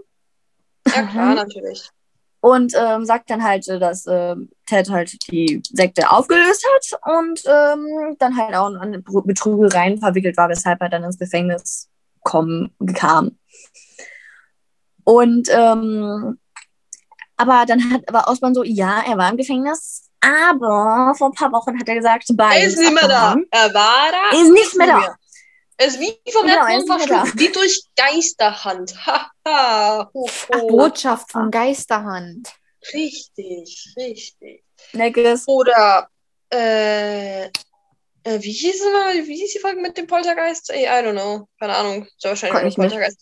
[0.86, 1.90] Ja, klar, natürlich.
[2.38, 7.42] Und ähm, sagt dann halt, äh, dass ähm, Ted halt die Sekte aufgelöst hat und
[7.46, 11.88] ähm, dann halt auch an Betrügereien verwickelt war, weshalb er dann ins Gefängnis
[12.22, 13.36] kommen, kam.
[15.02, 16.38] Und ähm,
[17.36, 21.52] aber dann hat aber Osborn so, ja, er war im Gefängnis, aber vor ein paar
[21.52, 23.36] Wochen hat er gesagt, Er beides ist nicht mehr da.
[23.50, 24.36] Er war da.
[24.36, 25.16] Er ist nicht mehr da.
[25.76, 28.94] Er ist wie vom Genau, er verschluckt, wie durch Geisterhand.
[29.06, 30.10] Haha.
[30.14, 30.66] ho, Ach, ho.
[30.68, 32.52] Botschaft von Geisterhand.
[32.92, 34.64] Richtig, richtig.
[34.92, 35.48] Neckes.
[35.48, 36.08] Oder,
[36.52, 37.50] äh, äh,
[38.24, 40.70] wie hieß es mal, wie hieß die Folge mit dem Poltergeist?
[40.70, 41.48] Ey, I don't know.
[41.58, 42.06] Keine Ahnung.
[42.18, 42.76] Ja wahrscheinlich.
[42.76, 43.18] Poltergeist.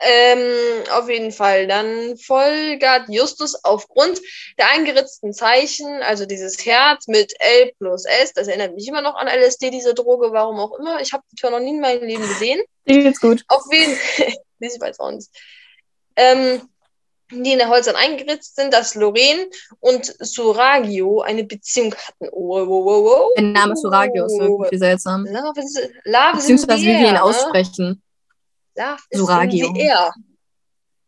[0.00, 1.66] Ähm, auf jeden Fall.
[1.66, 4.20] Dann folgert Justus aufgrund
[4.58, 9.14] der eingeritzten Zeichen, also dieses Herz mit L plus S, das erinnert mich immer noch
[9.14, 11.00] an LSD, diese Droge, warum auch immer.
[11.00, 12.60] Ich habe die zwar noch nie in meinem Leben gesehen.
[12.86, 13.44] Dir geht's gut.
[13.48, 15.28] Auf Fall, ich weiß auch nicht.
[16.16, 16.62] Ähm,
[17.32, 19.46] die in der Holzern eingeritzt sind, dass Lorraine
[19.80, 22.28] und Suragio eine Beziehung hatten.
[22.32, 23.32] Oh, wow, wow, wow.
[23.36, 25.24] Der Name Suragio ist irgendwie seltsam.
[25.26, 27.22] Love is, love Beziehungsweise wie wir ihn ne?
[27.22, 28.02] aussprechen.
[28.76, 29.66] Love is Suragio.
[29.68, 30.12] in the air.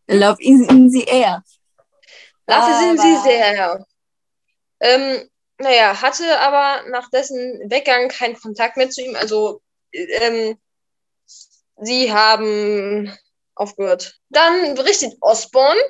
[0.08, 1.42] Love is in the air.
[2.48, 3.86] Love is in the air.
[4.80, 9.16] Ähm, naja, hatte aber nach dessen Weggang keinen Kontakt mehr zu ihm.
[9.16, 9.62] Also,
[9.92, 10.58] ähm,
[11.76, 13.16] sie haben
[13.54, 14.18] aufgehört.
[14.28, 15.80] Dann berichtet Osborne,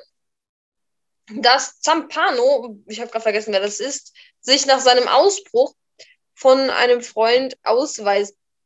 [1.27, 5.73] dass Zampano, ich habe gerade vergessen, wer das ist, sich nach seinem Ausbruch
[6.35, 7.57] von einem Freund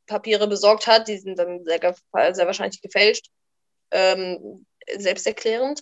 [0.09, 1.07] Ausweispapiere besorgt hat.
[1.07, 1.95] Die sind dann sehr,
[2.33, 3.27] sehr wahrscheinlich gefälscht,
[3.91, 4.65] ähm,
[4.97, 5.81] selbsterklärend.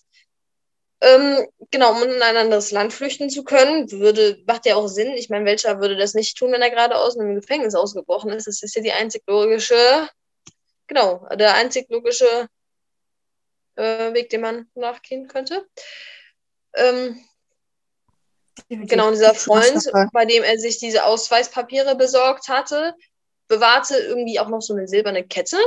[1.00, 5.14] Ähm, genau, um in ein anderes Land flüchten zu können, würde, macht ja auch Sinn.
[5.14, 8.48] Ich meine, welcher würde das nicht tun, wenn er gerade aus einem Gefängnis ausgebrochen ist?
[8.48, 10.10] Das ist ja die einzig logische,
[10.88, 12.48] genau, der einzig logische
[13.76, 15.68] äh, Weg, den man nachgehen könnte.
[16.76, 17.24] Ähm,
[18.68, 19.84] genau, dieser Freund,
[20.14, 22.96] bei dem er sich diese Ausweispapiere besorgt hatte,
[23.48, 25.58] bewahrte irgendwie auch noch so eine silberne Kette,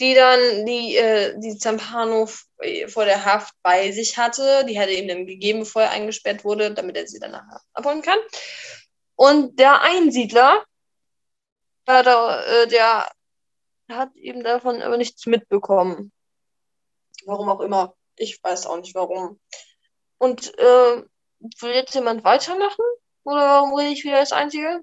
[0.00, 4.64] die dann die, äh, die Zampano äh, vor der Haft bei sich hatte.
[4.66, 8.02] Die hat er ihm dann gegeben, bevor er eingesperrt wurde, damit er sie danach abholen
[8.02, 8.18] kann.
[9.16, 10.64] Und der Einsiedler,
[11.86, 13.10] äh, der, äh, der
[13.90, 16.12] hat eben davon aber nichts mitbekommen.
[17.24, 17.94] Warum auch immer.
[18.16, 19.40] Ich weiß auch nicht warum.
[20.18, 21.02] Und äh,
[21.60, 22.84] will jetzt jemand weitermachen?
[23.24, 24.82] Oder warum rede ich wieder als Einzige?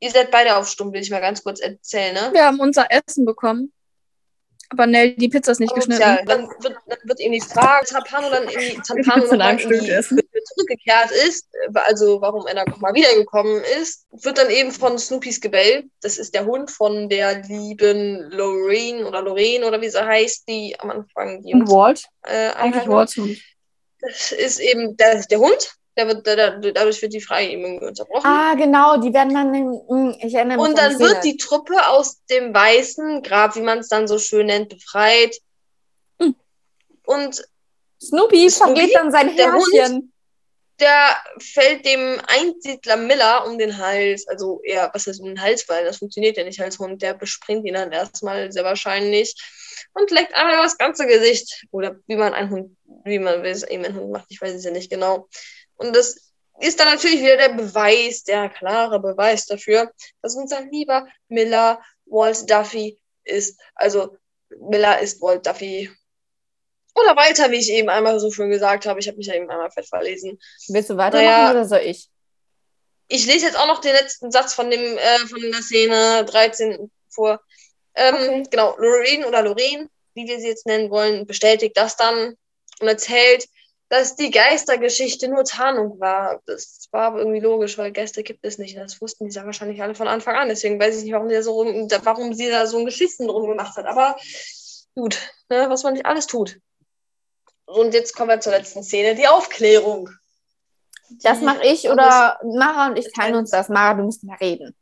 [0.00, 2.30] Ihr seid beide auf Stumm, will ich mal ganz kurz erzählen, ne?
[2.32, 3.72] Wir haben unser Essen bekommen.
[4.70, 6.00] Aber Nell, die Pizza ist nicht geschnitten.
[6.00, 8.82] Ja, dann wird, dann wird ihm die Frage, Zampano dann irgendwie
[9.60, 10.18] Stück essen.
[10.18, 15.40] Hütte zurückgekehrt ist, also warum er dann nochmal wiedergekommen ist, wird dann eben von Snoopys
[15.40, 20.48] Gebell, das ist der Hund von der lieben Lorraine oder Lorraine oder wie sie heißt,
[20.48, 22.06] die am Anfang die Und Walt?
[22.22, 23.38] äh, Eigentlich Hund.
[24.00, 28.26] Das ist eben der, der Hund, dadurch wird die Frage eben irgendwie unterbrochen.
[28.26, 31.88] Ah, genau, die werden dann, hm, ich erinnere mich Und an dann wird die Truppe
[31.88, 35.36] aus dem weißen Grab, wie man es dann so schön nennt, befreit.
[36.20, 36.34] Hm.
[37.06, 37.44] Und
[38.02, 40.12] Snoopy Snoopy, verliert dann sein der Hund, Herrchen.
[40.80, 44.26] der fällt dem Einsiedler Miller um den Hals.
[44.28, 47.02] Also, ja, was heißt um den Hals, weil das funktioniert ja nicht als Hund.
[47.02, 49.34] Der bespringt ihn dann erstmal sehr wahrscheinlich
[49.94, 51.66] und leckt einmal das ganze Gesicht.
[51.70, 54.64] Oder wie man einen Hund, wie man es eben ein Hund macht, ich weiß es
[54.64, 55.28] ja nicht genau.
[55.76, 59.92] Und das ist dann natürlich wieder der Beweis, der klare Beweis dafür,
[60.22, 63.60] dass unser lieber Miller Walt Duffy ist.
[63.74, 64.16] Also,
[64.60, 65.90] Miller ist Walt Duffy.
[66.94, 69.00] Oder Walter, wie ich eben einmal so schön gesagt habe.
[69.00, 70.38] Ich habe mich ja eben einmal fett verlesen.
[70.68, 71.50] Willst du weitermachen Naja.
[71.50, 72.08] oder soll ich?
[73.08, 76.90] Ich lese jetzt auch noch den letzten Satz von dem äh, von der Szene 13
[77.08, 77.40] vor.
[77.94, 78.42] Ähm, Okay.
[78.50, 82.36] Genau, Lorraine oder Lorraine, wie wir sie jetzt nennen wollen, bestätigt das dann
[82.80, 83.46] und erzählt,
[83.88, 86.40] dass die Geistergeschichte nur Tarnung war.
[86.46, 88.76] Das war aber irgendwie logisch, weil Geister gibt es nicht.
[88.76, 90.48] Das wussten die ja wahrscheinlich alle von Anfang an.
[90.48, 93.46] Deswegen weiß ich nicht, warum, der so, rum- warum sie da so ein Geschichten drum
[93.48, 93.86] gemacht hat.
[93.86, 94.16] Aber
[94.94, 96.58] gut, ne, was man nicht alles tut.
[97.66, 100.10] Und jetzt kommen wir zur letzten Szene, die Aufklärung.
[101.22, 103.68] Das mache ich oder Mara und ich teilen uns das.
[103.68, 104.74] Mara, du musst mal reden.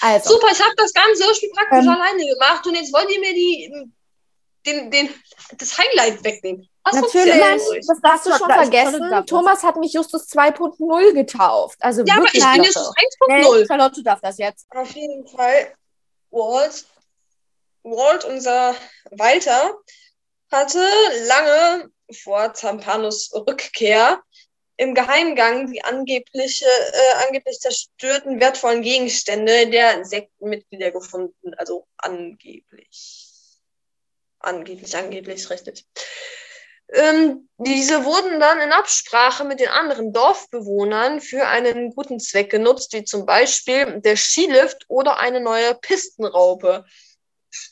[0.00, 1.88] Also, Super, ich habe das ganze Hörspiel praktisch Ähm.
[1.88, 3.86] alleine gemacht und jetzt wollt ihr mir die,
[4.66, 5.08] den, den,
[5.58, 6.68] das Highlight wegnehmen.
[6.84, 9.26] Was natürlich, das hast du Das schon das vergessen.
[9.26, 11.78] Thomas hat mich Justus 2.0 getauft.
[11.80, 12.90] Also Ja, aber wirklich ich bin Nein, jetzt klasse.
[12.90, 13.52] 1.0.
[13.52, 14.66] Nell, Charlotte darf das jetzt.
[14.70, 15.74] Auf jeden Fall,
[16.30, 16.84] Walt,
[17.84, 18.74] Walt, unser
[19.10, 19.76] Walter,
[20.50, 20.84] hatte
[21.26, 24.20] lange vor Zampanos Rückkehr
[24.76, 31.54] im Geheimgang die angebliche, äh, angeblich zerstörten wertvollen Gegenstände der Sektenmitglieder gefunden.
[31.54, 33.28] Also angeblich.
[34.40, 35.86] Angeblich, angeblich, richtig.
[36.92, 42.92] Ähm, diese wurden dann in Absprache mit den anderen Dorfbewohnern für einen guten Zweck genutzt,
[42.92, 46.84] wie zum Beispiel der Skilift oder eine neue Pistenraupe.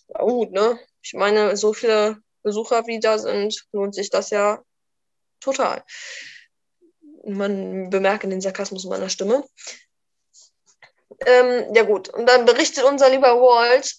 [0.09, 0.79] Ja, gut, ne?
[1.03, 4.63] Ich meine, so viele Besucher wie da sind, lohnt sich das ja
[5.41, 5.85] total.
[7.25, 9.45] Man bemerkt den Sarkasmus in meiner Stimme.
[11.27, 13.97] Ähm, ja gut, und dann berichtet unser lieber Walt,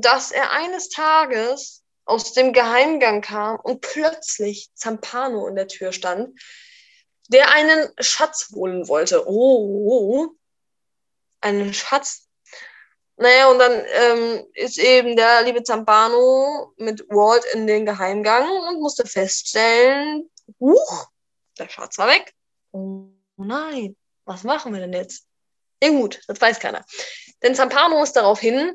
[0.00, 1.79] dass er eines Tages
[2.10, 6.38] aus dem Geheimgang kam und plötzlich Zampano in der Tür stand,
[7.28, 9.28] der einen Schatz holen wollte.
[9.28, 10.30] Oh,
[11.40, 12.26] einen Schatz.
[13.16, 18.80] Naja, und dann ähm, ist eben der liebe Zampano mit Walt in den Geheimgang und
[18.80, 20.28] musste feststellen,
[20.58, 21.06] huch,
[21.58, 22.34] der Schatz war weg.
[22.72, 25.26] Oh nein, was machen wir denn jetzt?
[25.80, 26.84] Ja gut, das weiß keiner.
[27.42, 28.74] Denn Zampano ist daraufhin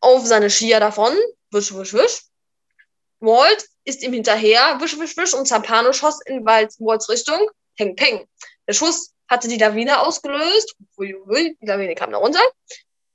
[0.00, 1.16] auf seine Skier davon,
[1.50, 2.24] wisch, wisch, wisch,
[3.24, 7.50] Walt ist ihm hinterher, wisch, wisch, wisch, und Zampano schoss in Walts Richtung.
[7.76, 8.26] Peng, peng.
[8.66, 10.76] Der Schuss hatte die Lawine ausgelöst.
[10.98, 12.42] Die Lawine kam da runter.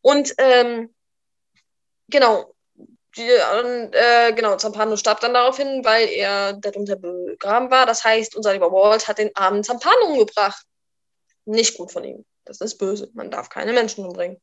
[0.01, 0.93] Und ähm,
[2.09, 2.53] genau,
[3.17, 7.85] die, äh, genau, Zampano starb dann daraufhin, weil er darunter begraben war.
[7.85, 10.63] Das heißt, unser lieber Walt hat den armen Zampano umgebracht.
[11.45, 12.25] Nicht gut von ihm.
[12.45, 13.09] Das ist böse.
[13.13, 14.39] Man darf keine Menschen umbringen.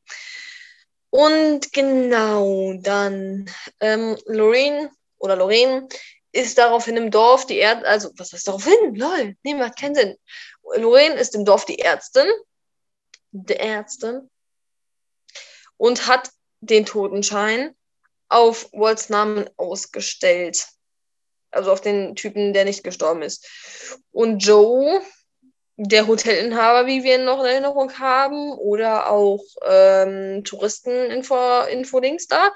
[1.10, 3.48] Und genau, dann
[3.80, 5.88] ähm, Lorraine oder Lorraine
[6.32, 8.94] ist daraufhin im Dorf die Ärztin, also was heißt daraufhin?
[8.94, 10.16] Lol, nee, macht keinen Sinn.
[10.76, 12.26] Lorraine ist im Dorf die Ärztin,
[13.30, 14.30] die Ärztin,
[15.76, 16.30] und hat
[16.60, 17.74] den Totenschein
[18.28, 20.66] auf Walts Namen ausgestellt.
[21.51, 23.47] Also auf den Typen, der nicht gestorben ist.
[24.10, 25.01] Und Joe,
[25.77, 32.53] der Hotelinhaber, wie wir ihn noch in Erinnerung haben, oder auch ähm, Touristen-Info-Dings da,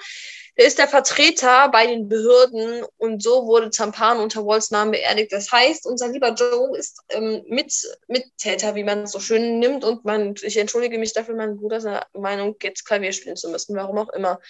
[0.56, 5.32] der ist der Vertreter bei den Behörden und so wurde Zampano unter Walls Namen beerdigt.
[5.32, 7.72] Das heißt, unser lieber Joe ist ähm, mit,
[8.08, 9.84] Mittäter, wie man es so schön nimmt.
[9.84, 13.76] Und man, ich entschuldige mich dafür, mein Bruder der Meinung, jetzt Klavier spielen zu müssen,
[13.76, 14.40] warum auch immer.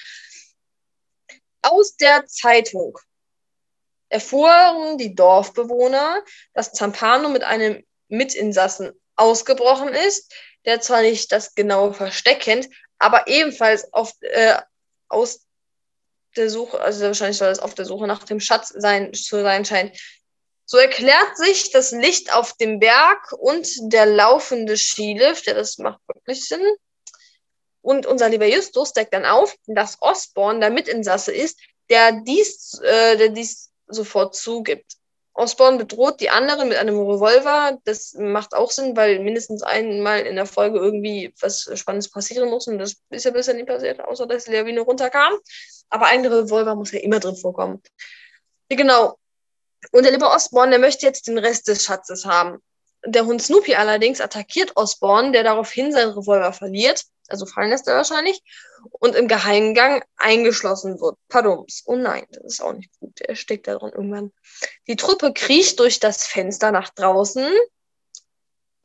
[1.62, 2.98] Aus der Zeitung
[4.08, 6.24] erfuhren die Dorfbewohner,
[6.54, 10.32] dass Zampano mit einem Mitinsassen ausgebrochen ist,
[10.64, 12.68] der zwar nicht das genaue Versteck kennt,
[12.98, 14.60] aber ebenfalls auf, äh,
[15.08, 15.46] aus
[16.36, 19.64] der Suche, also wahrscheinlich soll es auf der Suche nach dem Schatz sein, zu sein
[19.64, 19.98] scheint.
[20.64, 26.00] So erklärt sich das Licht auf dem Berg und der laufende Skilift, ja, das macht
[26.06, 26.64] wirklich Sinn.
[27.82, 31.58] Und unser lieber Justus deckt dann auf, dass Osborne der Mitinsasse ist,
[31.88, 34.99] der dies, äh, der dies sofort zugibt.
[35.40, 37.78] Osborne bedroht die anderen mit einem Revolver.
[37.84, 42.68] Das macht auch Sinn, weil mindestens einmal in der Folge irgendwie was Spannendes passieren muss.
[42.68, 45.32] Und das ist ja bisher nie passiert, außer dass die Lawine runterkam.
[45.88, 47.82] Aber ein Revolver muss ja immer drin vorkommen.
[48.70, 49.16] Ja, genau.
[49.92, 52.58] Und der liebe Osborne, der möchte jetzt den Rest des Schatzes haben.
[53.04, 57.04] Der Hund Snoopy allerdings attackiert Osborne, der daraufhin seinen Revolver verliert.
[57.28, 58.42] Also fallen lässt er wahrscheinlich.
[58.90, 61.16] Und im Geheimgang eingeschlossen wird.
[61.28, 61.82] Padums.
[61.86, 63.20] Oh nein, das ist auch nicht gut.
[63.20, 64.32] Er steckt da drin irgendwann.
[64.86, 67.46] Die Truppe kriecht durch das Fenster nach draußen.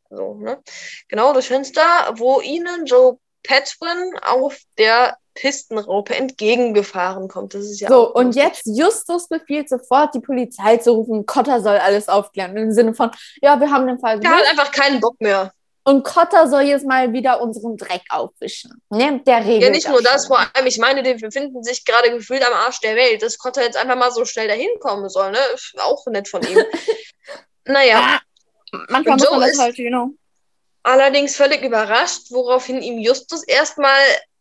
[0.09, 0.61] So, ne?
[1.07, 7.53] Genau, durch Fenster, wo ihnen Joe Petrin auf der Pistenraupe entgegengefahren kommt.
[7.53, 11.25] Das ist ja so, und jetzt Justus befiehlt sofort, die Polizei zu rufen.
[11.25, 12.55] Cotter soll alles aufklären.
[12.57, 13.11] Im Sinne von,
[13.41, 15.51] ja, wir haben den Fall Der hat einfach keinen Bock mehr.
[15.87, 18.81] Und Cotter soll jetzt mal wieder unseren Dreck aufwischen.
[18.89, 19.21] Ne?
[19.25, 20.35] Der regelt Ja, nicht nur das, schon.
[20.35, 23.21] vor allem, ich meine, die befinden sich gerade gefühlt am Arsch der Welt.
[23.21, 25.37] Dass Cotter jetzt einfach mal so schnell dahin kommen soll, ne?
[25.53, 26.57] Ist Auch nett von ihm.
[27.65, 28.19] naja.
[28.89, 30.09] Manchmal Und muss man Joe das ist- halt, you know.
[30.83, 33.95] Allerdings völlig überrascht, woraufhin ihm Justus erstmal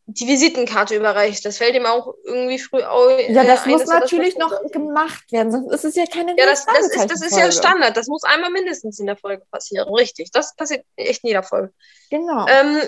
[0.07, 1.45] die Visitenkarte überreicht.
[1.45, 4.59] Das fällt ihm auch irgendwie früh au- Ja, äh, das ein, muss das natürlich machen
[4.63, 7.51] noch gemacht werden, sonst ist es ja keine Ja, das, das, ist, das ist ja.
[7.51, 7.97] Standard.
[7.97, 9.89] Das muss einmal mindestens in der Folge passieren.
[9.95, 10.31] Richtig.
[10.31, 11.73] Das passiert echt in jeder Folge.
[12.11, 12.47] Genau.
[12.49, 12.83] Ähm,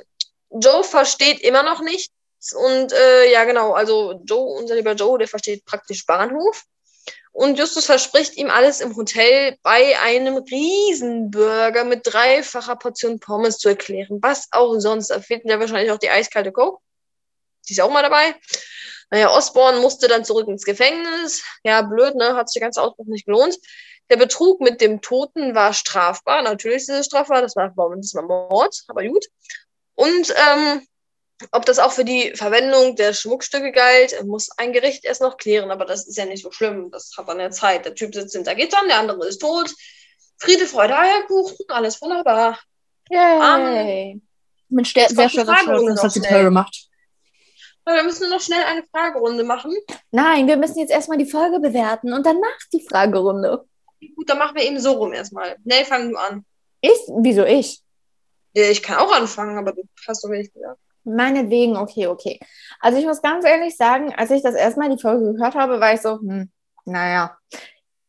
[0.51, 2.12] Joe versteht immer noch nichts.
[2.55, 6.62] Und äh, ja, genau, also Joe, unser lieber Joe, der versteht praktisch Bahnhof.
[7.32, 13.68] Und Justus verspricht ihm alles im Hotel bei einem Riesenburger mit dreifacher Portion Pommes zu
[13.68, 14.18] erklären.
[14.22, 15.09] Was auch sonst.
[15.10, 16.82] Da fehlt ja wahrscheinlich auch die eiskalte Coke.
[17.68, 18.34] Die ist auch mal dabei.
[19.10, 21.44] Naja, Osborne musste dann zurück ins Gefängnis.
[21.62, 22.34] Ja, blöd, ne?
[22.34, 23.56] Hat sich der ganze Ausbruch nicht gelohnt.
[24.10, 26.43] Der Betrug mit dem Toten war strafbar.
[26.43, 27.43] Natürlich ist es strafbar.
[27.43, 29.26] Das war, das war Mord, aber gut.
[29.94, 30.86] Und ähm,
[31.52, 35.70] ob das auch für die Verwendung der Schmuckstücke galt, muss ein Gericht erst noch klären.
[35.70, 36.90] Aber das ist ja nicht so schlimm.
[36.90, 37.84] Das hat man ja Zeit.
[37.84, 39.70] Der Typ sitzt hinter Gittern, der andere ist tot.
[40.38, 42.59] Friede, Freude, Eierkuchen, alles wunderbar.
[43.10, 44.20] Yay.
[44.68, 46.88] Mit sehr, Jetzt sehr Fragerunde Schmerz, das hat sie toll gemacht.
[47.86, 49.72] Aber wir müssen nur noch schnell eine Fragerunde machen.
[50.10, 53.64] Nein, wir müssen jetzt erstmal die Folge bewerten und danach die Fragerunde.
[54.16, 55.56] Gut, dann machen wir eben so rum erstmal.
[55.62, 56.44] Nell, fang du an.
[56.80, 56.98] Ich?
[57.20, 57.80] Wieso ich?
[58.54, 60.80] Ja, ich kann auch anfangen, aber du hast so wenig gesagt.
[61.04, 62.40] Meinetwegen, okay, okay.
[62.80, 65.94] Also ich muss ganz ehrlich sagen, als ich das erstmal die Folge gehört habe, war
[65.94, 66.50] ich so, hm,
[66.84, 67.38] naja,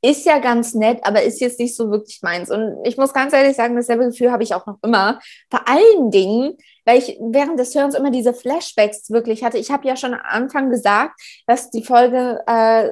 [0.02, 2.52] ist ja ganz nett, aber ist jetzt nicht so wirklich meins.
[2.52, 5.20] Und ich muss ganz ehrlich sagen, dasselbe Gefühl habe ich auch noch immer.
[5.50, 9.58] Vor allen Dingen, weil ich während des Hörens immer diese Flashbacks wirklich hatte.
[9.58, 12.92] Ich habe ja schon am Anfang gesagt, dass die Folge äh,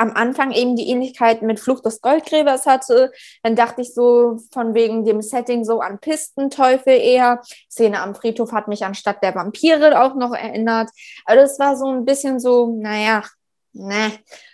[0.00, 3.12] am Anfang eben die Ähnlichkeit mit Flucht des Goldgräbers hatte.
[3.42, 7.42] Dann dachte ich so von wegen dem Setting so an Pistenteufel eher.
[7.70, 10.88] Szene am Friedhof hat mich anstatt der Vampire auch noch erinnert.
[11.26, 13.22] Also es war so ein bisschen so, naja,
[13.72, 14.12] ne.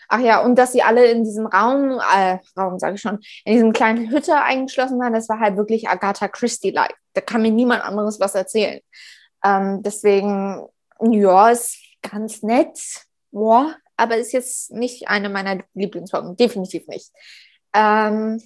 [0.09, 3.55] Ach ja, und dass sie alle in diesem Raum, äh, Raum sage ich schon, in
[3.55, 6.94] diesem kleinen Hütte eingeschlossen waren, das war halt wirklich Agatha Christie-like.
[7.14, 8.80] Da kann mir niemand anderes was erzählen.
[9.44, 10.66] Ähm, deswegen,
[11.01, 12.78] ja, ist ganz nett.
[13.30, 16.36] Boah, aber ist jetzt nicht eine meiner Lieblingsfolgen.
[16.36, 17.10] Definitiv nicht.
[17.72, 18.40] Ähm,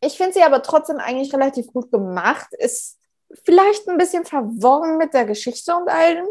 [0.00, 2.48] ich finde sie aber trotzdem eigentlich relativ gut gemacht.
[2.58, 2.98] Ist
[3.44, 6.26] vielleicht ein bisschen verworren mit der Geschichte und allem.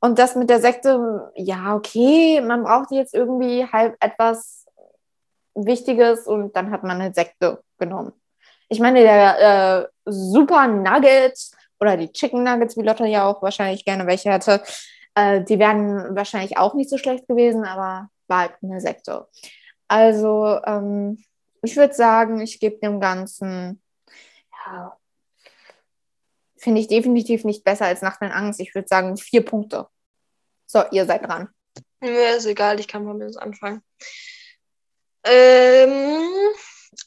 [0.00, 4.66] Und das mit der Sekte, ja, okay, man braucht jetzt irgendwie halt etwas
[5.54, 8.12] Wichtiges und dann hat man eine Sekte genommen.
[8.68, 11.38] Ich meine, der äh, Super Nugget
[11.80, 14.62] oder die Chicken Nuggets, wie Lotte ja auch wahrscheinlich gerne welche hätte,
[15.14, 19.26] äh, die wären wahrscheinlich auch nicht so schlecht gewesen, aber war halt eine Sekte.
[19.88, 21.22] Also, ähm,
[21.62, 23.82] ich würde sagen, ich gebe dem Ganzen,
[24.66, 24.96] ja,
[26.60, 28.60] finde ich definitiv nicht besser als Nacht in Angst.
[28.60, 29.88] Ich würde sagen, vier Punkte.
[30.66, 31.48] So, ihr seid dran.
[32.00, 33.82] Mir ist egal, ich kann mir das anfangen.
[35.24, 36.22] Ähm,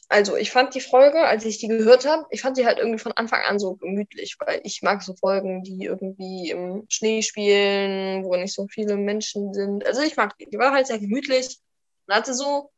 [0.08, 2.98] also, ich fand die Folge, als ich die gehört habe, ich fand sie halt irgendwie
[2.98, 8.24] von Anfang an so gemütlich, weil ich mag so Folgen, die irgendwie im Schnee spielen,
[8.24, 9.86] wo nicht so viele Menschen sind.
[9.86, 10.46] Also, ich mag die.
[10.46, 11.58] Die war halt sehr gemütlich
[12.06, 12.70] und hatte so,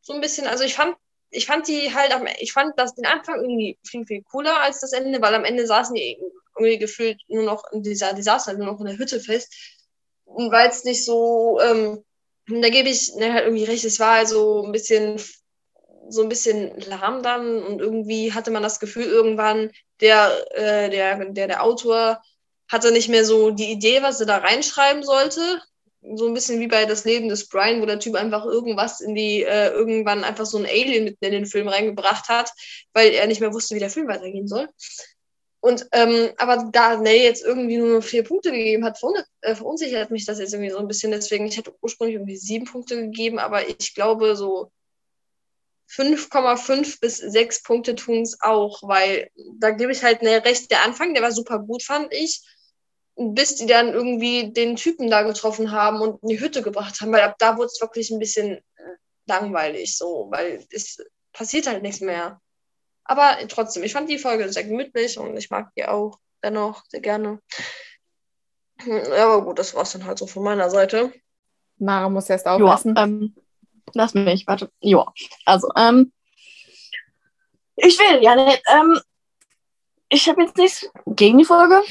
[0.00, 0.96] so ein bisschen, also ich fand,
[1.32, 4.92] ich fand die halt, ich fand das den Anfang irgendwie viel, viel cooler als das
[4.92, 6.18] Ende, weil am Ende saßen die
[6.56, 9.52] irgendwie gefühlt nur noch, in dieser, die saßen halt nur noch in der Hütte fest.
[10.24, 12.04] Und weil es nicht so, ähm,
[12.46, 15.18] da gebe ich ne, halt irgendwie recht, es war also ein bisschen
[16.08, 21.24] so ein bisschen lahm dann und irgendwie hatte man das Gefühl, irgendwann der, äh, der,
[21.24, 22.20] der, der Autor
[22.68, 25.62] hatte nicht mehr so die Idee, was er da reinschreiben sollte.
[26.02, 29.14] So ein bisschen wie bei Das Leben des Brian, wo der Typ einfach irgendwas in
[29.14, 32.52] die, äh, irgendwann einfach so ein Alien mitten in den Film reingebracht hat,
[32.92, 34.68] weil er nicht mehr wusste, wie der Film weitergehen soll.
[35.60, 38.98] Und ähm, aber da Nell jetzt irgendwie nur vier Punkte gegeben hat,
[39.42, 41.12] äh, verunsichert mich das jetzt irgendwie so ein bisschen.
[41.12, 44.72] Deswegen, ich hätte ursprünglich irgendwie sieben Punkte gegeben, aber ich glaube, so
[45.88, 50.68] 5,5 bis 6 Punkte tun es auch, weil da gebe ich halt eine recht.
[50.72, 52.42] Der Anfang, der war super gut, fand ich.
[53.16, 57.12] Bis die dann irgendwie den Typen da getroffen haben und in die Hütte gebracht haben,
[57.12, 58.60] weil ab da wurde es wirklich ein bisschen
[59.26, 60.98] langweilig, so, weil es
[61.32, 62.40] passiert halt nichts mehr.
[63.04, 67.00] Aber trotzdem, ich fand die Folge sehr gemütlich und ich mag die auch dennoch sehr
[67.00, 67.40] gerne.
[68.86, 71.12] Ja, aber gut, das war es dann halt so von meiner Seite.
[71.78, 72.94] Mara muss erst aufpassen.
[72.96, 73.34] Ähm,
[73.92, 74.70] lass mich, warte.
[74.80, 75.12] Ja,
[75.44, 76.12] also, ähm,
[77.76, 79.00] ich will ja nicht, ähm,
[80.12, 81.82] ich habe jetzt nichts gegen die Folge.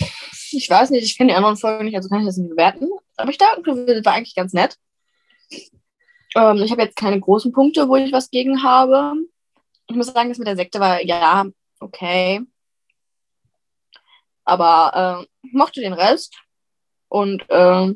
[0.52, 2.88] Ich weiß nicht, ich kenne die anderen Folgen nicht, also kann ich das nicht bewerten.
[3.18, 4.78] Aber ich dachte, das war eigentlich ganz nett.
[6.36, 9.16] Ähm, ich habe jetzt keine großen Punkte, wo ich was gegen habe.
[9.88, 11.46] Ich muss sagen, das mit der Sekte war, ja,
[11.80, 12.42] okay.
[14.44, 16.38] Aber äh, mochte den Rest.
[17.10, 17.94] Und äh,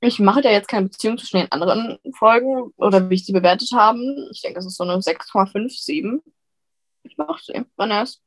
[0.00, 3.72] ich mache da jetzt keine Beziehung zwischen den anderen Folgen oder wie ich sie bewertet
[3.74, 3.98] habe.
[4.32, 6.20] Ich denke, das ist so eine 6,57.
[7.10, 7.64] Ich mache sie.
[7.76, 8.22] Wann erst?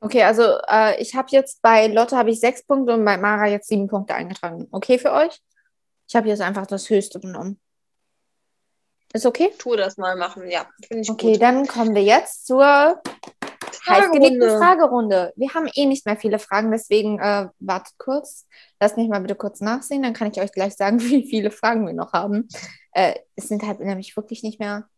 [0.00, 3.46] Okay, also äh, ich habe jetzt bei Lotte habe ich sechs Punkte und bei Mara
[3.46, 4.66] jetzt sieben Punkte eingetragen.
[4.70, 5.40] Okay für euch?
[6.08, 7.60] Ich habe jetzt einfach das Höchste genommen.
[9.12, 9.52] Ist okay?
[9.58, 10.66] Tu das mal machen, ja.
[10.90, 11.42] Ich okay, gut.
[11.42, 13.00] dann kommen wir jetzt zur
[13.86, 15.32] heißgeliebten Fragerunde.
[15.36, 18.46] Wir haben eh nicht mehr viele Fragen, deswegen äh, wartet kurz.
[18.80, 21.86] Lasst mich mal bitte kurz nachsehen, dann kann ich euch gleich sagen, wie viele Fragen
[21.86, 22.48] wir noch haben.
[22.92, 24.88] Äh, es sind halt nämlich wirklich nicht mehr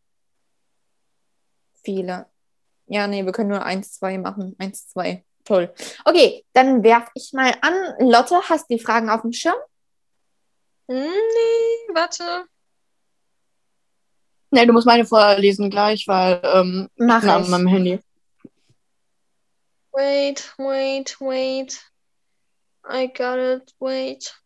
[1.84, 2.26] viele.
[2.86, 4.54] Ja, nee, wir können nur eins, zwei machen.
[4.58, 5.24] Eins, zwei.
[5.44, 5.72] Toll.
[6.04, 7.94] Okay, dann werf ich mal an.
[8.00, 9.56] Lotte, hast du die Fragen auf dem Schirm?
[10.88, 11.04] Nee,
[11.92, 12.46] warte.
[14.50, 18.00] Nee, du musst meine vorlesen gleich, weil ähm, Mach ich an meinem Handy.
[19.92, 21.80] Wait, wait, wait.
[22.88, 23.74] I got it.
[23.80, 24.40] Wait.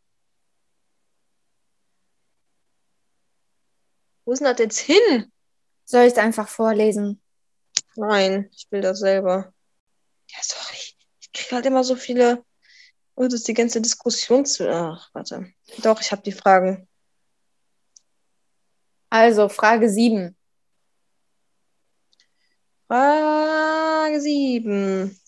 [4.25, 5.33] Wo ist denn das jetzt hin?
[5.85, 7.20] Soll ich es einfach vorlesen?
[7.97, 9.53] Nein, ich will das selber.
[10.29, 10.79] Ja, sorry.
[11.21, 12.45] Ich kriege halt immer so viele.
[13.15, 14.71] Oh, das ist die ganze Diskussion zu.
[14.71, 15.53] Ach, warte.
[15.79, 16.89] Doch, ich habe die Fragen.
[19.11, 20.37] Also, Frage 7.
[22.87, 25.21] Frage 7.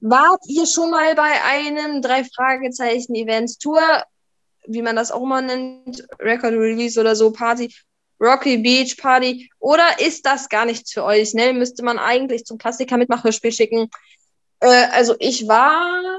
[0.00, 3.80] Wart ihr schon mal bei einem drei Fragezeichen Events Tour,
[4.66, 7.74] wie man das auch immer nennt, Record Release oder so Party,
[8.20, 11.34] Rocky Beach Party oder ist das gar nichts für euch?
[11.34, 13.90] Ne, müsste man eigentlich zum Klassiker Mitmachhörspiel schicken.
[14.60, 16.16] Äh, also ich war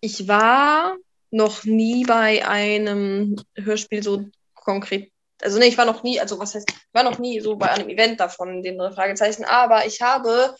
[0.00, 0.96] ich war
[1.30, 4.24] noch nie bei einem Hörspiel so
[4.54, 5.10] konkret
[5.42, 7.70] also ne, ich war noch nie, also was heißt, ich war noch nie so bei
[7.70, 10.54] einem Event davon, den Fragezeichen, aber ich habe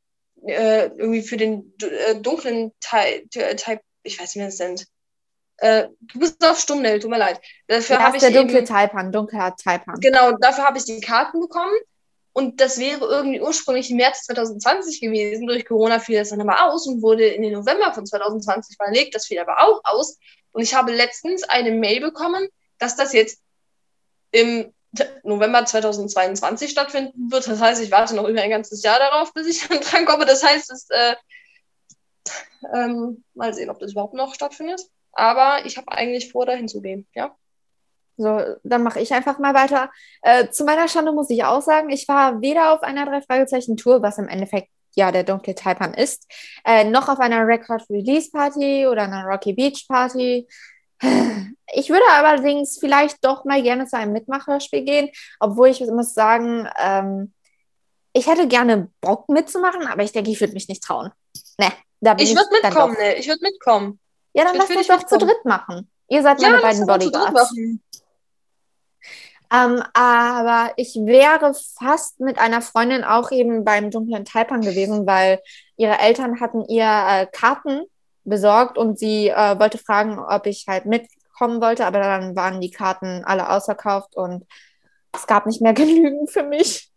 [0.46, 4.86] äh, irgendwie für den äh, dunklen Teil, Teil, ich weiß nicht, wie das nennt.
[5.58, 7.42] Äh, du bist auf Stummel, tut mir leid.
[7.68, 10.00] Dafür habe ich der dunkle eben, Taipan, dunkler Taipan.
[10.00, 11.76] Genau, dafür habe ich die Karten bekommen.
[12.32, 15.48] Und das wäre irgendwie ursprünglich im März 2020 gewesen.
[15.48, 19.16] Durch Corona fiel das dann aber aus und wurde in den November von 2020 verlegt.
[19.16, 20.18] Das fiel aber auch aus.
[20.52, 22.48] Und ich habe letztens eine Mail bekommen,
[22.78, 23.42] dass das jetzt
[24.32, 24.74] im
[25.24, 27.48] November 2022 stattfinden wird.
[27.48, 30.26] Das heißt, ich warte noch über ein ganzes Jahr darauf, bis ich dann dran komme.
[30.26, 31.16] Das heißt, es, äh,
[32.74, 34.82] ähm, mal sehen, ob das überhaupt noch stattfindet.
[35.14, 37.08] Aber ich habe eigentlich vor, dahin zu gehen.
[37.14, 37.36] Ja.
[38.18, 39.90] So, dann mache ich einfach mal weiter.
[40.22, 44.18] Äh, zu meiner Schande muss ich auch sagen, ich war weder auf einer Drei-Fragezeichen-Tour, was
[44.18, 46.28] im Endeffekt ja der dunkle Taipan ist,
[46.66, 50.48] äh, noch auf einer Record-Release-Party oder einer Rocky Beach-Party.
[51.72, 55.10] Ich würde allerdings vielleicht doch mal gerne zu einem Mitmachhörspiel gehen,
[55.40, 57.34] obwohl ich muss sagen, ähm,
[58.14, 61.12] ich hätte gerne Bock mitzumachen, aber ich denke, ich würde mich nicht trauen.
[61.60, 61.72] Ne,
[62.02, 63.16] da bin Ich ich, würde mitkommen, ne?
[63.16, 64.00] Ich würde mitkommen.
[64.34, 65.90] Ja, dann lass uns doch zu dritt machen.
[66.08, 67.54] Ihr seid Ja, meine beiden Bodyguards.
[69.52, 75.42] Ähm, aber ich wäre fast mit einer Freundin auch eben beim dunklen Taipan gewesen, weil
[75.76, 77.86] ihre Eltern hatten ihr äh, Karten
[78.30, 82.72] besorgt und sie äh, wollte fragen, ob ich halt mitkommen wollte, aber dann waren die
[82.72, 84.46] Karten alle ausverkauft und
[85.14, 86.92] es gab nicht mehr genügend für mich.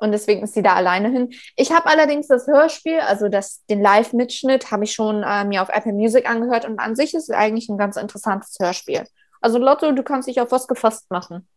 [0.00, 1.30] Und deswegen ist sie da alleine hin.
[1.56, 5.70] Ich habe allerdings das Hörspiel, also das, den Live-Mitschnitt, habe ich schon äh, mir auf
[5.70, 9.04] Apple Music angehört und an sich ist es eigentlich ein ganz interessantes Hörspiel.
[9.40, 11.48] Also Lotto, du kannst dich auf was gefasst machen.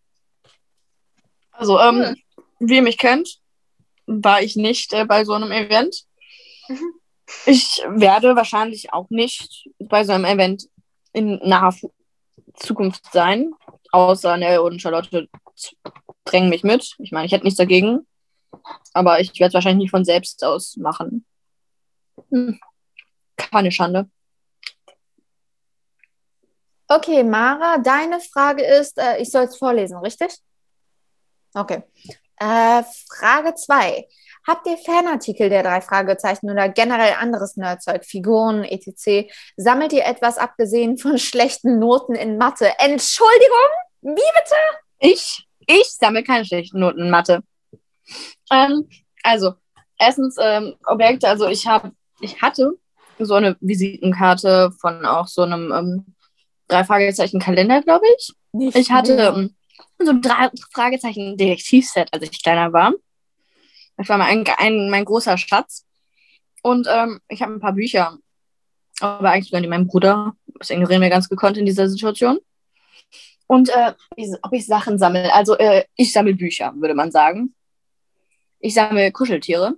[1.52, 2.16] Also, ähm,
[2.60, 3.38] wie ihr mich kennt,
[4.08, 6.06] war ich nicht äh, bei so einem Event.
[6.68, 7.01] Mhm.
[7.46, 10.70] Ich werde wahrscheinlich auch nicht bei so einem Event
[11.14, 11.76] in naher
[12.56, 13.54] Zukunft sein.
[13.92, 15.28] Außer Nell und Charlotte
[16.26, 16.96] drängen mich mit.
[17.00, 18.08] Ich meine, ich hätte nichts dagegen.
[18.94, 21.26] Aber ich werde es wahrscheinlich nicht von selbst aus machen.
[22.30, 22.60] Hm.
[23.38, 24.10] Keine Schande.
[26.88, 30.36] Okay, Mara, deine Frage ist, äh, ich soll es vorlesen, richtig?
[31.54, 31.84] Okay.
[32.36, 34.08] Äh, Frage 2.
[34.48, 39.32] Habt ihr Fanartikel der drei Fragezeichen oder generell anderes Nerdzeug, Figuren, etc.?
[39.56, 42.72] Sammelt ihr etwas abgesehen von schlechten Noten in Mathe?
[42.80, 43.70] Entschuldigung?
[44.02, 44.56] Wie bitte?
[45.00, 47.44] Ich, ich sammle keine schlechten Noten in Mathe.
[48.52, 48.90] Ähm,
[49.24, 49.54] also,
[49.98, 52.74] erstens ähm, Objekte, also ich habe, ich hatte
[53.20, 56.16] so eine Visitenkarte von auch so einem ähm,
[56.68, 58.34] drei Fragezeichen Kalender, glaube ich.
[58.54, 59.56] Nicht Ich hatte ähm,
[60.00, 62.94] so ein drei Fragezeichen Detektivset, als ich kleiner war.
[64.02, 65.86] Das war mein, ein, mein großer Schatz.
[66.64, 68.18] Und ähm, ich habe ein paar Bücher.
[69.00, 70.34] Aber eigentlich gehören die meinem Bruder.
[70.58, 72.40] Das ignorieren wir ganz gekonnt in dieser Situation.
[73.46, 73.94] Und äh,
[74.42, 75.32] ob ich Sachen sammle.
[75.36, 77.54] Also äh, ich sammle Bücher, würde man sagen.
[78.60, 79.76] Ich sammle Kuscheltiere.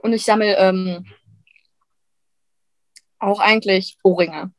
[0.00, 1.06] Und ich sammle ähm,
[3.20, 4.52] auch eigentlich Ohrringe.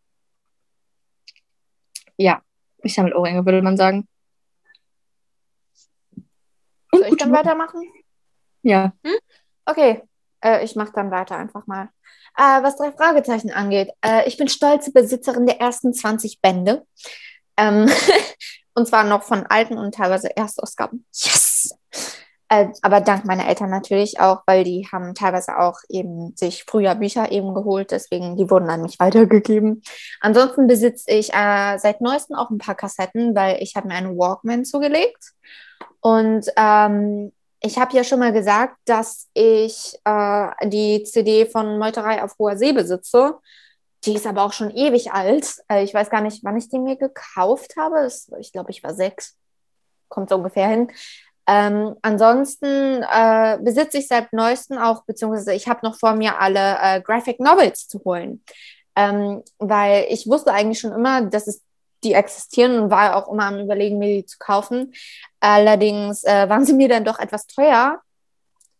[2.15, 2.41] Ja,
[2.83, 4.07] ich sammle Ohrringe, würde man sagen.
[6.91, 7.81] Und Soll ich dann weitermachen?
[8.63, 8.93] Ja.
[9.65, 10.01] Okay,
[10.43, 11.89] äh, ich mache dann weiter einfach mal.
[12.35, 16.85] Äh, was drei Fragezeichen angeht, äh, ich bin stolze Besitzerin der ersten 20 Bände.
[17.57, 17.87] Ähm,
[18.73, 21.05] und zwar noch von alten und teilweise Erstausgaben.
[21.13, 21.77] Yes!
[22.49, 26.93] Äh, aber dank meiner Eltern natürlich auch, weil die haben teilweise auch eben sich früher
[26.95, 29.81] Bücher eben geholt, deswegen die wurden an mich weitergegeben.
[30.21, 34.17] Ansonsten besitze ich äh, seit neuestem auch ein paar Kassetten, weil ich habe mir einen
[34.17, 35.33] Walkman zugelegt.
[36.01, 37.31] Und ähm,
[37.65, 42.57] ich habe ja schon mal gesagt, dass ich äh, die CD von Meuterei auf hoher
[42.57, 43.39] See besitze.
[44.03, 45.61] Die ist aber auch schon ewig alt.
[45.69, 48.01] Äh, ich weiß gar nicht, wann ich die mir gekauft habe.
[48.01, 49.37] Das, ich glaube, ich war sechs.
[50.09, 50.91] Kommt so ungefähr hin.
[51.47, 56.77] Ähm, ansonsten äh, besitze ich seit neuestem auch, beziehungsweise ich habe noch vor mir alle
[56.81, 58.43] äh, Graphic Novels zu holen.
[58.97, 61.61] Ähm, weil ich wusste eigentlich schon immer, dass es
[62.03, 64.93] die existieren und war auch immer am Überlegen, mir die zu kaufen.
[65.39, 68.01] Allerdings äh, waren sie mir dann doch etwas teuer.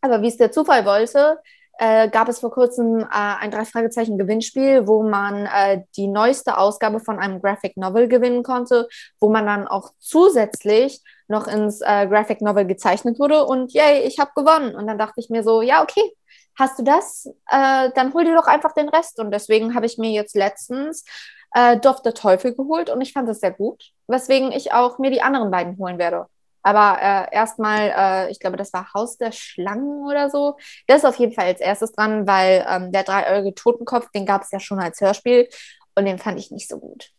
[0.02, 1.40] Aber wie es der Zufall wollte,
[1.80, 7.20] äh, gab es vor kurzem äh, ein Drei-Fragezeichen-Gewinnspiel, wo man äh, die neueste Ausgabe von
[7.20, 8.88] einem Graphic Novel gewinnen konnte,
[9.20, 13.45] wo man dann auch zusätzlich noch ins äh, Graphic Novel gezeichnet wurde.
[13.45, 14.76] Und yay, ich habe gewonnen.
[14.76, 16.14] Und dann dachte ich mir so, ja, okay,
[16.58, 17.26] hast du das?
[17.50, 19.20] Äh, dann hol dir doch einfach den Rest.
[19.20, 21.06] Und deswegen habe ich mir jetzt letztens
[21.53, 25.11] äh, Dorf der Teufel geholt und ich fand das sehr gut, weswegen ich auch mir
[25.11, 26.27] die anderen beiden holen werde.
[26.63, 30.55] Aber äh, erstmal, äh, ich glaube, das war Haus der Schlangen oder so.
[30.88, 34.43] Das ist auf jeden Fall als erstes dran, weil ähm, der dreieugige Totenkopf, den gab
[34.43, 35.49] es ja schon als Hörspiel
[35.95, 37.11] und den fand ich nicht so gut.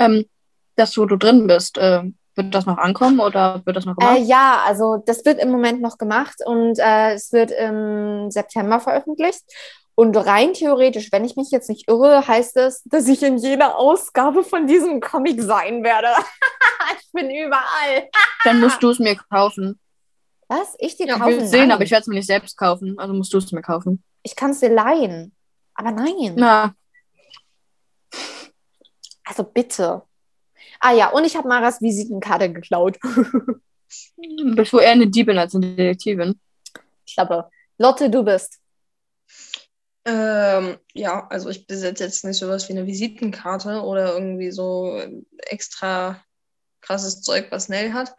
[0.00, 0.26] Ähm,
[0.74, 2.02] dass wo du drin bist, äh,
[2.34, 4.18] wird das noch ankommen oder wird das noch gemacht?
[4.18, 8.80] Äh, ja, also das wird im Moment noch gemacht und äh, es wird im September
[8.80, 9.44] veröffentlicht.
[9.94, 13.76] Und rein theoretisch, wenn ich mich jetzt nicht irre, heißt es, dass ich in jeder
[13.76, 16.08] Ausgabe von diesem Comic sein werde.
[17.00, 18.08] ich bin überall.
[18.44, 19.78] Dann musst du es mir kaufen.
[20.48, 20.74] Was?
[20.78, 21.38] Ich dir Ja, kaufen?
[21.38, 21.72] wir sehen, Nein.
[21.72, 22.98] aber ich werde es mir nicht selbst kaufen.
[22.98, 24.02] Also musst du es mir kaufen.
[24.22, 25.34] ich kann es dir leihen.
[25.74, 26.34] Aber nein.
[26.36, 26.74] Na,
[29.24, 30.02] Also bitte.
[30.80, 32.98] Ah ja, und ich habe Maras Visitenkarte geklaut.
[34.56, 36.40] bist wohl eher eine Diebin als eine Detektivin.
[37.06, 37.48] ich glaube,
[37.78, 38.58] Lotte, du bist.
[40.04, 45.00] Ähm, ja, also ich besitze jetzt nicht sowas wie eine Visitenkarte oder irgendwie so
[45.38, 46.22] extra
[46.80, 48.14] krasses Zeug, was Nell hat.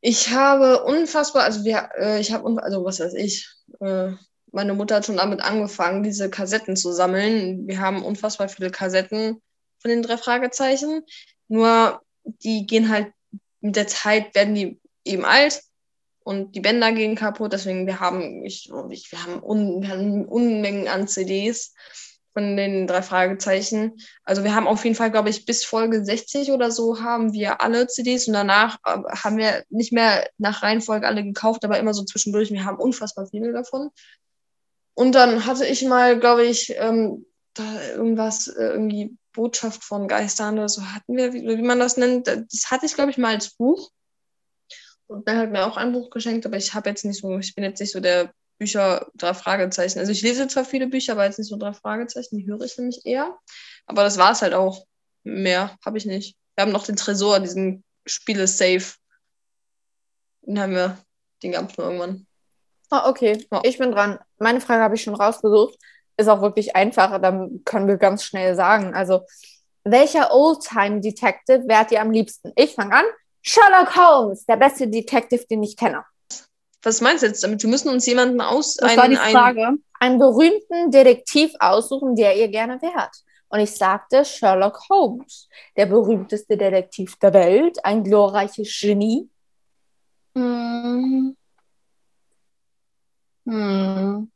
[0.00, 3.48] Ich habe unfassbar, also wir, äh, ich habe, also was weiß ich,
[3.80, 4.10] äh,
[4.52, 7.66] meine Mutter hat schon damit angefangen, diese Kassetten zu sammeln.
[7.66, 9.40] Wir haben unfassbar viele Kassetten
[9.78, 11.04] von den drei Fragezeichen.
[11.48, 13.12] Nur die gehen halt
[13.60, 15.62] mit der Zeit, werden die eben alt
[16.24, 17.52] und die Bänder gehen kaputt.
[17.52, 21.74] Deswegen, wir haben, ich, ich, wir haben, un, wir haben Unmengen an CDs
[22.32, 23.92] von den drei Fragezeichen.
[24.24, 27.60] Also wir haben auf jeden Fall, glaube ich, bis Folge 60 oder so haben wir
[27.60, 31.94] alle CDs und danach äh, haben wir nicht mehr nach Reihenfolge alle gekauft, aber immer
[31.94, 32.50] so zwischendurch.
[32.50, 33.90] Wir haben unfassbar viele davon.
[34.94, 40.58] Und dann hatte ich mal, glaube ich, ähm, da irgendwas, äh, irgendwie Botschaft von Geistern
[40.58, 42.26] oder so hatten wir, wie, wie man das nennt.
[42.26, 43.90] Das hatte ich, glaube ich, mal als Buch.
[45.12, 47.54] Und dann hat mir auch ein Buch geschenkt, aber ich habe jetzt nicht so, ich
[47.54, 49.98] bin jetzt nicht so der Bücher, drei Fragezeichen.
[49.98, 52.76] Also ich lese zwar viele Bücher, aber jetzt nicht so drei Fragezeichen, die höre ich
[52.78, 53.36] nämlich eher.
[53.86, 54.84] Aber das war es halt auch.
[55.24, 56.36] Mehr habe ich nicht.
[56.54, 58.94] Wir haben noch den Tresor, diesen Spiele-Safe.
[60.42, 60.98] Den haben wir,
[61.42, 62.26] den gab es nur irgendwann.
[62.90, 63.60] Ah, okay, Ja.
[63.64, 64.18] ich bin dran.
[64.38, 65.78] Meine Frage habe ich schon rausgesucht.
[66.16, 68.94] Ist auch wirklich einfacher, dann können wir ganz schnell sagen.
[68.94, 69.22] Also,
[69.84, 72.52] welcher Oldtime-Detective wärt ihr am liebsten?
[72.54, 73.04] Ich fange an.
[73.42, 76.04] Sherlock Holmes, der beste Detective, den ich kenne.
[76.84, 77.62] Was meinst du jetzt damit?
[77.62, 78.74] Wir müssen uns jemanden aus.
[78.76, 79.68] Das einen- war die einen- Frage.
[80.00, 83.14] Einen berühmten Detektiv aussuchen, der ihr gerne wärt.
[83.48, 89.28] Und ich sagte Sherlock Holmes, der berühmteste Detektiv der Welt, ein glorreiches Genie.
[90.34, 91.36] Hm.
[93.46, 94.30] Hm.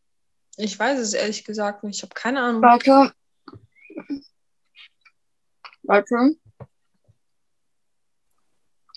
[0.59, 1.97] Ich weiß es ehrlich gesagt nicht.
[1.97, 2.62] Ich habe keine Ahnung.
[2.62, 3.12] Warte.
[5.83, 6.37] Warte.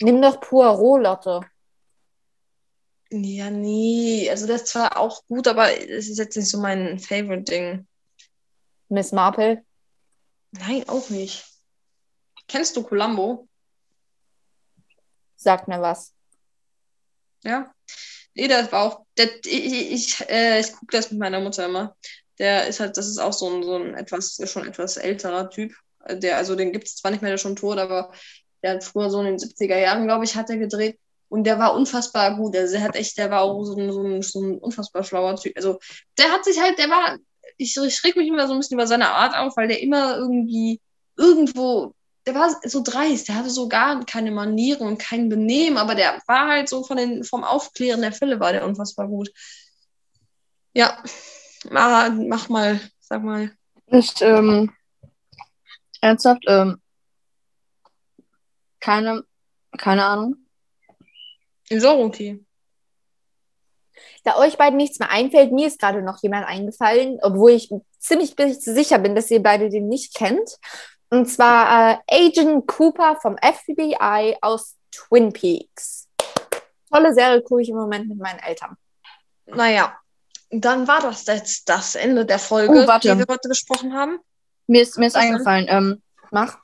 [0.02, 1.40] Nimm doch Poirot, Lotte.
[3.10, 4.28] Ja, nee.
[4.30, 7.86] Also das ist zwar auch gut, aber es ist jetzt nicht so mein Favorite-Ding.
[8.88, 9.64] Miss Marple.
[10.52, 11.44] Nein, auch nicht.
[12.48, 13.48] Kennst du Columbo?
[15.36, 16.14] Sagt mir was.
[17.44, 17.72] Ja.
[18.34, 19.06] Nee, das war auch.
[19.16, 21.96] Der, ich ich, äh, ich gucke das mit meiner Mutter immer.
[22.38, 25.74] Der ist halt, das ist auch so ein, so ein etwas, schon etwas älterer Typ.
[26.08, 28.12] Der, also den gibt es zwar nicht mehr, der ist schon tot, aber
[28.62, 30.98] der hat früher so in den 70er Jahren, glaube ich, hat er gedreht.
[31.28, 32.56] Und der war unfassbar gut.
[32.56, 35.36] Also der hat echt, der war auch so ein, so ein, so ein unfassbar schlauer
[35.36, 35.56] Typ.
[35.56, 35.78] Also
[36.18, 37.18] der hat sich halt, der war,
[37.56, 40.16] ich, ich reg mich immer so ein bisschen über seine Art auf, weil der immer
[40.16, 40.80] irgendwie
[41.16, 41.94] irgendwo,
[42.26, 46.20] der war so dreist, der hatte so gar keine Manieren und kein Benehmen, aber der
[46.26, 49.30] war halt so von den, vom Aufklären der Fälle war der unfassbar gut.
[50.72, 51.02] Ja,
[51.70, 53.52] mach, mach mal, sag mal.
[53.86, 54.72] Ist, ähm,
[56.00, 56.80] ernsthaft, ähm,
[58.80, 59.24] keine,
[59.78, 60.36] keine Ahnung.
[61.70, 62.44] Okay.
[64.24, 68.34] Da euch beiden nichts mehr einfällt, mir ist gerade noch jemand eingefallen, obwohl ich ziemlich
[68.58, 70.58] sicher bin, dass ihr beide den nicht kennt.
[71.10, 76.08] Und zwar äh, Agent Cooper vom FBI aus Twin Peaks.
[76.90, 78.76] Tolle Serie gucke ich im Moment mit meinen Eltern.
[79.46, 79.96] Naja,
[80.50, 84.18] dann war das jetzt das Ende der Folge, Oh, die wir heute besprochen haben.
[84.66, 86.58] Mir ist, mir ist Was eingefallen, ähm, Mach.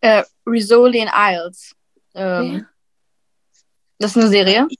[0.00, 1.74] Äh, Rizzoli Isles.
[2.14, 2.66] Ähm,
[3.98, 4.66] Das ist eine Serie.
[4.70, 4.78] Ich.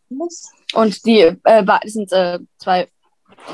[0.75, 2.89] Und die äh, das sind äh, zwei,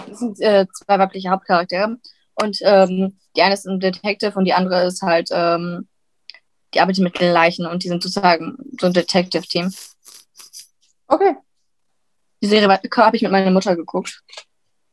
[0.09, 1.97] das sind, äh, zwei weibliche Hauptcharaktere.
[2.35, 5.89] Und ähm, die eine ist ein Detective und die andere ist halt, ähm,
[6.75, 8.93] die arbeitet mit den Leichen und die sind sozusagen so ein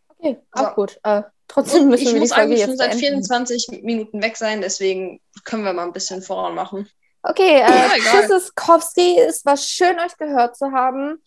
[0.10, 0.76] Okay, auch So.
[0.76, 1.00] gut.
[1.04, 3.24] Äh, trotzdem müssen ich wir die muss Folge eigentlich jetzt schon seit beenden.
[3.26, 6.88] 24 Minuten weg sein, deswegen können wir mal ein bisschen voran machen.
[7.24, 8.28] Okay, Ja, äh, egal.
[8.28, 11.22] Tschüssikowski, es war schön, euch gehört zu haben.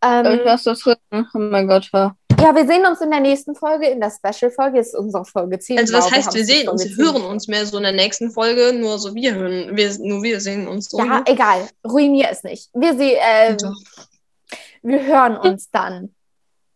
[0.00, 0.96] Darf ich Ähm, was da drin?
[1.12, 2.14] Oh mein Gott, ja.
[2.40, 4.78] ja, wir sehen uns in der nächsten Folge, in der Special-Folge.
[4.78, 5.78] Ist unsere Folge 10.
[5.78, 7.14] Also was Wow, heißt, wir sehen uns, Folge wir 10.
[7.14, 10.40] hören uns mehr so in der nächsten Folge, nur so wir hören, wir, nur wir
[10.40, 10.98] sehen uns so.
[10.98, 11.22] Ja, ne?
[11.26, 11.68] egal.
[11.84, 12.68] Ruinier es nicht.
[12.74, 13.56] Wir, sie, äh,
[14.82, 16.14] wir hören uns dann.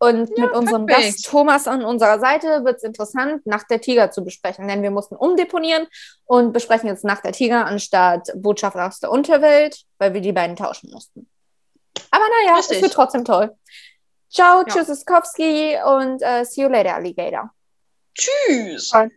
[0.03, 1.13] Und mit unserem perfekt.
[1.13, 4.67] Gast Thomas an unserer Seite wird es interessant, Nacht der Tiger zu besprechen.
[4.67, 5.87] Denn wir mussten umdeponieren
[6.25, 10.57] und besprechen jetzt Nacht der Tiger anstatt Botschaft aus der Unterwelt, weil wir die beiden
[10.57, 11.31] tauschen mussten.
[12.11, 12.79] Aber naja, Richtig.
[12.79, 13.57] es wird trotzdem toll.
[14.29, 14.75] Ciao, Ja.
[14.75, 17.53] Tschüssikowski und äh, see you later, Alligator.
[18.13, 18.91] Tschüss.
[18.91, 19.09] Bye.